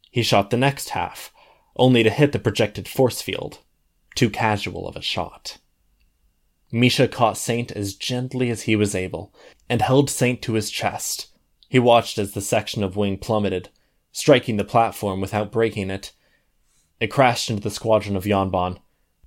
He 0.09 0.23
shot 0.23 0.49
the 0.49 0.57
next 0.57 0.89
half, 0.89 1.31
only 1.75 2.01
to 2.01 2.09
hit 2.09 2.31
the 2.31 2.39
projected 2.39 2.87
force 2.87 3.21
field. 3.21 3.59
Too 4.15 4.31
casual 4.31 4.87
of 4.87 4.95
a 4.95 5.03
shot. 5.03 5.59
Misha 6.71 7.07
caught 7.07 7.37
Saint 7.37 7.71
as 7.73 7.93
gently 7.93 8.49
as 8.49 8.63
he 8.63 8.75
was 8.75 8.95
able, 8.95 9.31
and 9.69 9.83
held 9.83 10.09
Saint 10.09 10.41
to 10.41 10.53
his 10.53 10.71
chest. 10.71 11.27
He 11.69 11.77
watched 11.77 12.17
as 12.17 12.31
the 12.31 12.41
section 12.41 12.83
of 12.83 12.97
wing 12.97 13.19
plummeted, 13.19 13.69
striking 14.11 14.57
the 14.57 14.63
platform 14.63 15.21
without 15.21 15.51
breaking 15.51 15.91
it. 15.91 16.11
It 16.99 17.11
crashed 17.11 17.51
into 17.51 17.61
the 17.61 17.69
squadron 17.69 18.15
of 18.15 18.23
Yangban, 18.23 18.79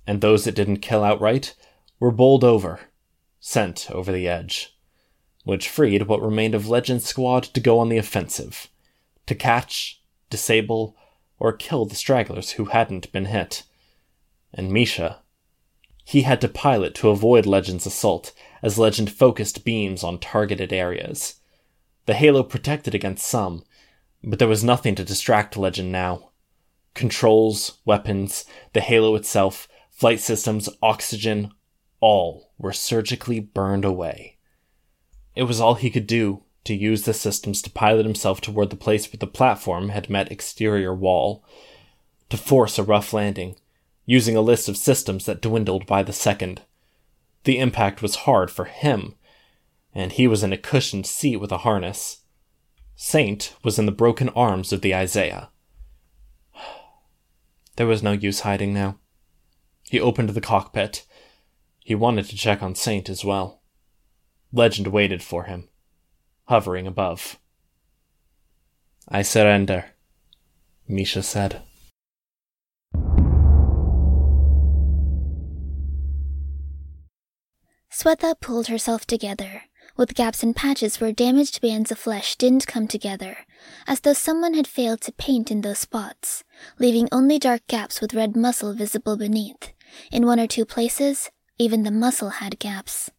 and 0.07 0.21
those 0.21 0.45
that 0.45 0.55
didn't 0.55 0.77
kill 0.77 1.03
outright 1.03 1.53
were 1.99 2.11
bowled 2.11 2.43
over, 2.43 2.79
sent 3.39 3.91
over 3.91 4.11
the 4.11 4.27
edge, 4.27 4.75
which 5.43 5.69
freed 5.69 6.03
what 6.03 6.21
remained 6.21 6.55
of 6.55 6.69
Legend's 6.69 7.05
squad 7.05 7.43
to 7.43 7.59
go 7.59 7.77
on 7.77 7.89
the 7.89 7.97
offensive, 7.97 8.69
to 9.25 9.35
catch, 9.35 10.01
disable, 10.29 10.95
or 11.39 11.51
kill 11.51 11.85
the 11.85 11.95
stragglers 11.95 12.51
who 12.51 12.65
hadn't 12.65 13.11
been 13.11 13.25
hit. 13.25 13.63
And 14.53 14.71
Misha, 14.71 15.21
he 16.05 16.21
had 16.21 16.39
to 16.41 16.47
pilot 16.47 16.95
to 16.95 17.09
avoid 17.09 17.45
Legend's 17.45 17.85
assault 17.85 18.33
as 18.63 18.79
Legend 18.79 19.11
focused 19.11 19.65
beams 19.65 20.03
on 20.03 20.19
targeted 20.19 20.71
areas. 20.71 21.35
The 22.05 22.13
halo 22.13 22.43
protected 22.43 22.95
against 22.95 23.27
some, 23.27 23.63
but 24.23 24.39
there 24.39 24.47
was 24.47 24.63
nothing 24.63 24.95
to 24.95 25.03
distract 25.03 25.57
Legend 25.57 25.91
now. 25.91 26.31
Controls, 26.93 27.79
weapons, 27.83 28.45
the 28.71 28.79
halo 28.79 29.15
itself, 29.15 29.67
flight 29.97 30.19
systems, 30.19 30.69
oxygen, 30.83 31.51
all 31.99 32.51
were 32.59 32.71
surgically 32.71 33.39
burned 33.39 33.83
away. 33.83 34.37
It 35.35 35.43
was 35.43 35.59
all 35.59 35.73
he 35.73 35.89
could 35.89 36.05
do 36.05 36.43
to 36.65 36.75
use 36.75 37.03
the 37.03 37.15
systems 37.15 37.63
to 37.63 37.71
pilot 37.71 38.05
himself 38.05 38.39
toward 38.39 38.69
the 38.69 38.75
place 38.75 39.07
where 39.07 39.17
the 39.17 39.25
platform 39.25 39.89
had 39.89 40.09
met 40.09 40.31
exterior 40.31 40.93
wall, 40.93 41.43
to 42.29 42.37
force 42.37 42.77
a 42.77 42.83
rough 42.83 43.11
landing, 43.11 43.55
using 44.05 44.35
a 44.35 44.41
list 44.41 44.69
of 44.69 44.77
systems 44.77 45.25
that 45.25 45.41
dwindled 45.41 45.87
by 45.87 46.03
the 46.03 46.13
second. 46.13 46.61
The 47.45 47.57
impact 47.57 48.03
was 48.03 48.17
hard 48.17 48.51
for 48.51 48.65
him, 48.65 49.15
and 49.95 50.11
he 50.11 50.27
was 50.27 50.43
in 50.43 50.53
a 50.53 50.57
cushioned 50.57 51.07
seat 51.07 51.37
with 51.37 51.51
a 51.51 51.59
harness. 51.59 52.19
Saint 52.95 53.55
was 53.63 53.79
in 53.79 53.87
the 53.87 53.91
broken 53.91 54.29
arms 54.29 54.71
of 54.71 54.81
the 54.81 54.93
Isaiah. 54.93 55.49
There 57.77 57.87
was 57.87 58.03
no 58.03 58.11
use 58.11 58.41
hiding 58.41 58.73
now. 58.73 58.97
He 59.89 59.99
opened 59.99 60.29
the 60.29 60.41
cockpit. 60.41 61.05
He 61.79 61.95
wanted 61.95 62.25
to 62.27 62.37
check 62.37 62.61
on 62.61 62.75
Saint 62.75 63.09
as 63.09 63.23
well. 63.23 63.61
Legend 64.51 64.87
waited 64.87 65.23
for 65.23 65.43
him 65.43 65.69
hovering 66.47 66.87
above. 66.87 67.39
I 69.07 69.21
surrender, 69.21 69.85
Misha 70.87 71.23
said. 71.23 71.61
Sveta 77.91 78.35
pulled 78.39 78.67
herself 78.67 79.05
together, 79.05 79.63
with 79.97 80.13
gaps 80.13 80.43
and 80.43 80.55
patches 80.55 81.01
where 81.01 81.11
damaged 81.11 81.61
bands 81.61 81.91
of 81.91 81.97
flesh 81.97 82.35
didn't 82.35 82.67
come 82.67 82.87
together, 82.87 83.39
as 83.87 84.01
though 84.01 84.13
someone 84.13 84.53
had 84.53 84.67
failed 84.67 85.01
to 85.01 85.11
paint 85.11 85.49
in 85.49 85.61
those 85.61 85.79
spots, 85.79 86.43
leaving 86.79 87.09
only 87.11 87.39
dark 87.39 87.65
gaps 87.67 87.99
with 87.99 88.13
red 88.13 88.35
muscle 88.35 88.73
visible 88.73 89.17
beneath. 89.17 89.73
In 90.11 90.25
one 90.25 90.39
or 90.39 90.47
two 90.47 90.65
places, 90.65 91.29
even 91.57 91.83
the 91.83 91.91
muscle 91.91 92.29
had 92.41 92.59
gaps. 92.59 93.09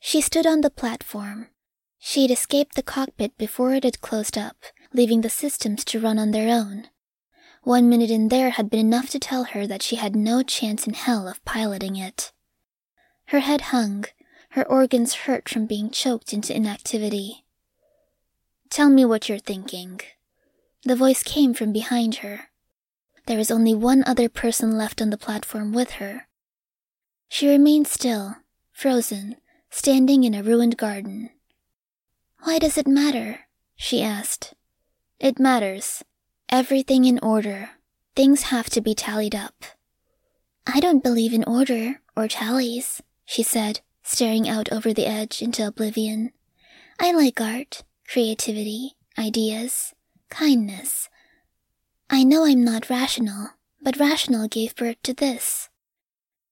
She 0.00 0.20
stood 0.20 0.46
on 0.46 0.60
the 0.60 0.70
platform, 0.70 1.48
She'd 2.04 2.32
escaped 2.32 2.74
the 2.74 2.82
cockpit 2.82 3.38
before 3.38 3.74
it 3.74 3.84
had 3.84 4.00
closed 4.00 4.36
up, 4.36 4.56
leaving 4.92 5.20
the 5.20 5.30
systems 5.30 5.84
to 5.84 6.00
run 6.00 6.18
on 6.18 6.32
their 6.32 6.52
own. 6.52 6.88
One 7.62 7.88
minute 7.88 8.10
in 8.10 8.26
there 8.26 8.50
had 8.50 8.68
been 8.68 8.80
enough 8.80 9.08
to 9.10 9.20
tell 9.20 9.44
her 9.44 9.68
that 9.68 9.82
she 9.82 9.94
had 9.94 10.16
no 10.16 10.42
chance 10.42 10.84
in 10.84 10.94
hell 10.94 11.28
of 11.28 11.44
piloting 11.44 11.94
it. 11.94 12.32
Her 13.26 13.38
head 13.38 13.70
hung, 13.70 14.06
her 14.50 14.68
organs 14.68 15.14
hurt 15.14 15.48
from 15.48 15.66
being 15.66 15.90
choked 15.90 16.32
into 16.32 16.52
inactivity. 16.54 17.44
Tell 18.68 18.90
me 18.90 19.04
what 19.04 19.28
you're 19.28 19.38
thinking. 19.38 20.00
The 20.82 20.96
voice 20.96 21.22
came 21.22 21.54
from 21.54 21.72
behind 21.72 22.16
her. 22.16 22.48
There 23.26 23.38
was 23.38 23.50
only 23.50 23.74
one 23.74 24.02
other 24.04 24.28
person 24.28 24.76
left 24.76 25.00
on 25.00 25.10
the 25.10 25.16
platform 25.16 25.72
with 25.72 25.92
her. 25.92 26.26
She 27.28 27.48
remained 27.48 27.86
still, 27.86 28.36
frozen, 28.72 29.36
standing 29.70 30.24
in 30.24 30.34
a 30.34 30.42
ruined 30.42 30.76
garden. 30.76 31.30
Why 32.40 32.58
does 32.58 32.76
it 32.76 32.86
matter? 32.86 33.46
she 33.76 34.02
asked. 34.02 34.54
It 35.18 35.38
matters. 35.38 36.04
Everything 36.48 37.04
in 37.04 37.18
order. 37.20 37.70
Things 38.14 38.42
have 38.44 38.68
to 38.70 38.80
be 38.80 38.94
tallied 38.94 39.34
up. 39.34 39.64
I 40.66 40.80
don't 40.80 41.02
believe 41.02 41.32
in 41.32 41.44
order 41.44 42.02
or 42.16 42.28
tallies, 42.28 43.02
she 43.24 43.42
said, 43.42 43.80
staring 44.02 44.48
out 44.48 44.70
over 44.70 44.92
the 44.92 45.06
edge 45.06 45.40
into 45.40 45.66
oblivion. 45.66 46.32
I 47.00 47.12
like 47.12 47.40
art, 47.40 47.84
creativity, 48.06 48.96
ideas, 49.18 49.94
kindness. 50.28 51.08
I 52.14 52.24
know 52.24 52.44
I'm 52.44 52.62
not 52.62 52.90
rational, 52.90 53.52
but 53.80 53.98
rational 53.98 54.46
gave 54.46 54.76
birth 54.76 55.02
to 55.04 55.14
this. 55.14 55.70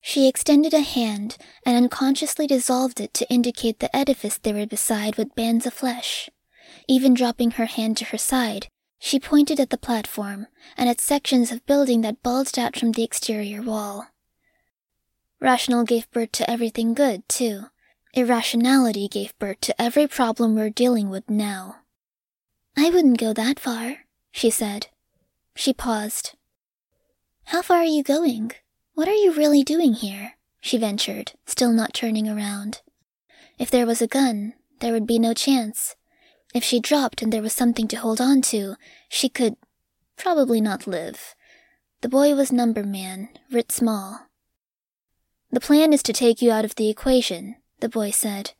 She 0.00 0.26
extended 0.26 0.72
a 0.72 0.80
hand 0.80 1.36
and 1.66 1.76
unconsciously 1.76 2.46
dissolved 2.46 2.98
it 2.98 3.12
to 3.12 3.30
indicate 3.30 3.78
the 3.78 3.94
edifice 3.94 4.38
they 4.38 4.54
were 4.54 4.64
beside 4.64 5.16
with 5.16 5.34
bands 5.34 5.66
of 5.66 5.74
flesh. 5.74 6.30
Even 6.88 7.12
dropping 7.12 7.50
her 7.52 7.66
hand 7.66 7.98
to 7.98 8.06
her 8.06 8.16
side, 8.16 8.68
she 8.98 9.20
pointed 9.20 9.60
at 9.60 9.68
the 9.68 9.76
platform 9.76 10.46
and 10.78 10.88
at 10.88 10.98
sections 10.98 11.52
of 11.52 11.66
building 11.66 12.00
that 12.00 12.22
bulged 12.22 12.58
out 12.58 12.74
from 12.74 12.92
the 12.92 13.04
exterior 13.04 13.60
wall. 13.60 14.06
Rational 15.40 15.84
gave 15.84 16.10
birth 16.10 16.32
to 16.32 16.50
everything 16.50 16.94
good, 16.94 17.28
too. 17.28 17.64
Irrationality 18.14 19.08
gave 19.08 19.38
birth 19.38 19.60
to 19.60 19.78
every 19.80 20.06
problem 20.06 20.54
we're 20.54 20.70
dealing 20.70 21.10
with 21.10 21.28
now. 21.28 21.80
I 22.78 22.88
wouldn't 22.88 23.18
go 23.18 23.34
that 23.34 23.60
far, 23.60 23.98
she 24.32 24.48
said. 24.48 24.86
She 25.54 25.72
paused. 25.72 26.36
How 27.44 27.62
far 27.62 27.78
are 27.78 27.84
you 27.84 28.02
going? 28.02 28.52
What 28.94 29.08
are 29.08 29.14
you 29.14 29.32
really 29.32 29.62
doing 29.62 29.94
here? 29.94 30.34
she 30.60 30.76
ventured, 30.76 31.32
still 31.46 31.72
not 31.72 31.94
turning 31.94 32.28
around. 32.28 32.82
If 33.58 33.70
there 33.70 33.86
was 33.86 34.02
a 34.02 34.06
gun, 34.06 34.54
there 34.80 34.92
would 34.92 35.06
be 35.06 35.18
no 35.18 35.34
chance. 35.34 35.96
If 36.54 36.64
she 36.64 36.80
dropped 36.80 37.22
and 37.22 37.32
there 37.32 37.42
was 37.42 37.52
something 37.52 37.88
to 37.88 37.96
hold 37.96 38.20
on 38.20 38.42
to, 38.42 38.76
she 39.08 39.28
could 39.28 39.56
probably 40.16 40.60
not 40.60 40.86
live. 40.86 41.34
The 42.02 42.08
boy 42.08 42.34
was 42.34 42.50
number 42.52 42.82
man, 42.82 43.28
writ 43.50 43.70
small. 43.70 44.26
The 45.50 45.60
plan 45.60 45.92
is 45.92 46.02
to 46.04 46.12
take 46.12 46.40
you 46.40 46.50
out 46.50 46.64
of 46.64 46.76
the 46.76 46.88
equation, 46.88 47.56
the 47.80 47.88
boy 47.88 48.10
said. 48.10 48.52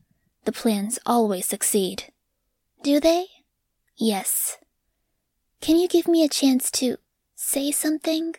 The 0.45 0.53
plans 0.53 0.99
always 1.07 1.47
succeed. 1.47 2.13
Do 2.83 2.99
they? 2.99 3.27
Yes. 3.97 4.59
Can 5.61 5.77
you 5.77 5.89
give 5.89 6.09
me 6.09 6.25
a 6.25 6.29
chance 6.29 6.71
to 6.73 6.97
say 7.35 7.71
something? 7.71 8.35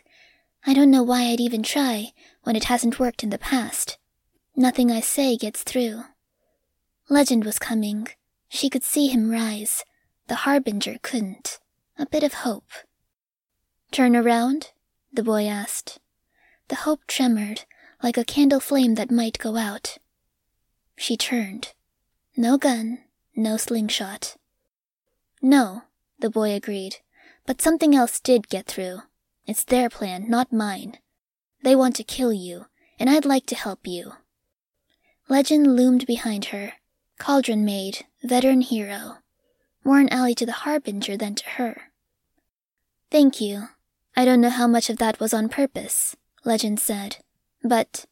I 0.66 0.74
don't 0.74 0.90
know 0.90 1.04
why 1.04 1.22
I'd 1.22 1.40
even 1.40 1.62
try 1.62 2.12
when 2.42 2.56
it 2.56 2.64
hasn't 2.64 2.98
worked 2.98 3.22
in 3.22 3.30
the 3.30 3.38
past. 3.38 3.96
Nothing 4.56 4.90
I 4.90 5.00
say 5.00 5.36
gets 5.36 5.62
through. 5.62 6.02
Legend 7.08 7.44
was 7.44 7.58
coming. 7.58 8.08
She 8.48 8.68
could 8.68 8.84
see 8.84 9.06
him 9.06 9.30
rise. 9.30 9.84
The 10.26 10.34
Harbinger 10.34 10.98
couldn't. 11.02 11.60
A 11.96 12.06
bit 12.06 12.22
of 12.22 12.34
hope. 12.34 12.70
Turn 13.92 14.16
around? 14.16 14.72
the 15.12 15.22
boy 15.22 15.46
asked. 15.46 16.00
The 16.68 16.76
hope 16.76 17.06
tremored, 17.06 17.66
like 18.02 18.16
a 18.16 18.24
candle 18.24 18.60
flame 18.60 18.94
that 18.94 19.10
might 19.10 19.38
go 19.38 19.56
out. 19.56 19.98
She 20.96 21.16
turned. 21.16 21.74
No 22.36 22.56
gun, 22.56 22.98
no 23.36 23.56
slingshot. 23.56 24.36
No, 25.40 25.82
the 26.18 26.30
boy 26.30 26.52
agreed, 26.52 26.96
but 27.46 27.60
something 27.60 27.94
else 27.94 28.20
did 28.20 28.48
get 28.48 28.66
through. 28.66 29.02
It's 29.46 29.64
their 29.64 29.88
plan, 29.88 30.28
not 30.28 30.52
mine. 30.52 30.98
They 31.62 31.76
want 31.76 31.96
to 31.96 32.04
kill 32.04 32.32
you, 32.32 32.66
and 32.98 33.10
I'd 33.10 33.24
like 33.24 33.46
to 33.46 33.54
help 33.54 33.86
you. 33.86 34.12
Legend 35.28 35.76
loomed 35.76 36.06
behind 36.06 36.46
her, 36.46 36.74
cauldron 37.18 37.64
made, 37.64 38.06
veteran 38.22 38.60
hero. 38.60 39.18
More 39.84 39.98
an 39.98 40.08
ally 40.10 40.32
to 40.34 40.46
the 40.46 40.52
Harbinger 40.52 41.16
than 41.16 41.34
to 41.34 41.48
her. 41.50 41.92
Thank 43.10 43.40
you. 43.40 43.68
I 44.16 44.24
don't 44.24 44.40
know 44.40 44.50
how 44.50 44.66
much 44.66 44.90
of 44.90 44.98
that 44.98 45.18
was 45.18 45.34
on 45.34 45.48
purpose, 45.48 46.16
Legend 46.44 46.78
said. 46.78 47.16
But 47.64 48.06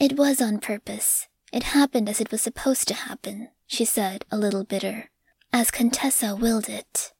it 0.00 0.16
was 0.16 0.42
on 0.42 0.58
purpose. 0.58 1.28
It 1.52 1.74
happened 1.74 2.08
as 2.08 2.20
it 2.20 2.30
was 2.30 2.42
supposed 2.42 2.88
to 2.88 2.94
happen, 2.94 3.48
she 3.66 3.84
said, 3.84 4.24
a 4.30 4.36
little 4.36 4.64
bitter. 4.64 5.10
As 5.52 5.70
Contessa 5.70 6.34
willed 6.34 6.68
it. 6.68 7.12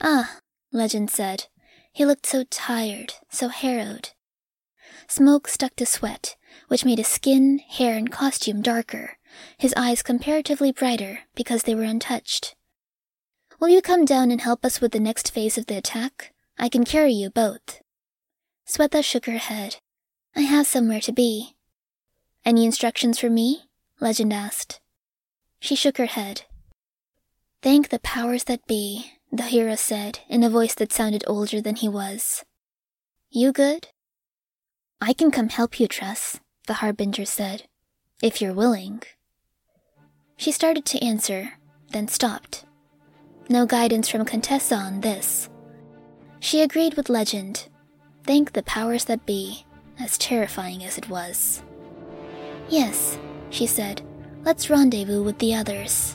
Ah, 0.00 0.38
Legend 0.74 1.08
said. 1.08 1.46
He 1.92 2.04
looked 2.04 2.26
so 2.26 2.42
tired, 2.50 3.14
so 3.30 3.48
harrowed. 3.48 4.10
Smoke 5.06 5.46
stuck 5.46 5.76
to 5.76 5.86
sweat, 5.86 6.36
which 6.66 6.84
made 6.84 6.98
his 6.98 7.06
skin, 7.06 7.60
hair, 7.60 7.96
and 7.96 8.10
costume 8.10 8.60
darker, 8.60 9.16
his 9.56 9.72
eyes 9.76 10.02
comparatively 10.02 10.72
brighter 10.72 11.20
because 11.36 11.62
they 11.62 11.74
were 11.76 11.84
untouched. 11.84 12.56
Will 13.60 13.68
you 13.68 13.80
come 13.80 14.04
down 14.04 14.32
and 14.32 14.40
help 14.40 14.64
us 14.64 14.80
with 14.80 14.90
the 14.90 14.98
next 14.98 15.30
phase 15.30 15.56
of 15.56 15.66
the 15.66 15.76
attack? 15.76 16.32
I 16.58 16.68
can 16.68 16.84
carry 16.84 17.12
you 17.12 17.30
both. 17.30 17.80
Sveta 18.66 19.04
shook 19.04 19.26
her 19.26 19.38
head. 19.38 19.76
I 20.34 20.40
have 20.40 20.66
somewhere 20.66 21.00
to 21.02 21.12
be. 21.12 21.54
Any 22.44 22.64
instructions 22.64 23.20
for 23.20 23.30
me? 23.30 23.62
Legend 24.00 24.32
asked. 24.32 24.80
She 25.60 25.76
shook 25.76 25.98
her 25.98 26.06
head. 26.06 26.42
Thank 27.62 27.90
the 27.90 28.00
powers 28.00 28.44
that 28.44 28.66
be, 28.66 29.12
the 29.36 29.42
hero 29.42 29.74
said 29.74 30.20
in 30.28 30.44
a 30.44 30.48
voice 30.48 30.74
that 30.76 30.92
sounded 30.92 31.24
older 31.26 31.60
than 31.60 31.74
he 31.74 31.88
was. 31.88 32.44
You 33.30 33.52
good? 33.52 33.88
I 35.00 35.12
can 35.12 35.32
come 35.32 35.48
help 35.48 35.80
you, 35.80 35.88
Tress, 35.88 36.38
the 36.68 36.74
Harbinger 36.74 37.24
said, 37.24 37.64
if 38.22 38.40
you're 38.40 38.52
willing. 38.52 39.02
She 40.36 40.52
started 40.52 40.84
to 40.86 41.04
answer, 41.04 41.54
then 41.90 42.06
stopped. 42.06 42.64
No 43.48 43.66
guidance 43.66 44.08
from 44.08 44.24
Contessa 44.24 44.76
on 44.76 45.00
this. 45.00 45.50
She 46.38 46.60
agreed 46.62 46.94
with 46.94 47.08
Legend. 47.08 47.68
Thank 48.22 48.52
the 48.52 48.62
powers 48.62 49.04
that 49.06 49.26
be, 49.26 49.66
as 49.98 50.16
terrifying 50.16 50.84
as 50.84 50.96
it 50.96 51.08
was. 51.08 51.60
Yes, 52.68 53.18
she 53.50 53.66
said, 53.66 54.00
let's 54.44 54.70
rendezvous 54.70 55.24
with 55.24 55.38
the 55.40 55.56
others. 55.56 56.14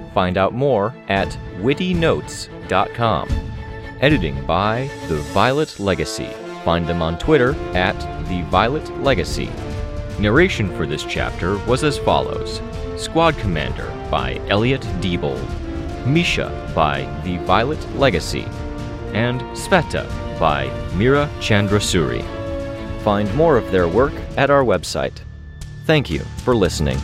Find 0.13 0.37
out 0.37 0.53
more 0.53 0.93
at 1.07 1.29
wittynotes.com. 1.59 3.29
Editing 4.01 4.45
by 4.45 4.89
The 5.07 5.15
Violet 5.15 5.79
Legacy. 5.79 6.29
Find 6.65 6.87
them 6.87 7.01
on 7.01 7.17
Twitter 7.17 7.55
at 7.75 7.97
The 8.27 8.41
Violet 8.49 8.89
Legacy. 9.01 9.49
Narration 10.19 10.75
for 10.75 10.85
this 10.85 11.03
chapter 11.03 11.57
was 11.65 11.83
as 11.83 11.97
follows 11.97 12.61
Squad 12.97 13.37
Commander 13.37 13.89
by 14.11 14.35
Elliot 14.49 14.81
Diebold, 14.99 15.47
Misha 16.05 16.71
by 16.75 17.01
The 17.23 17.37
Violet 17.45 17.79
Legacy, 17.95 18.45
and 19.13 19.41
Sveta 19.55 20.07
by 20.39 20.67
Mira 20.95 21.29
Chandrasuri. 21.39 22.23
Find 23.01 23.33
more 23.35 23.57
of 23.57 23.71
their 23.71 23.87
work 23.87 24.13
at 24.37 24.49
our 24.49 24.63
website. 24.63 25.19
Thank 25.85 26.09
you 26.09 26.19
for 26.43 26.55
listening. 26.55 26.99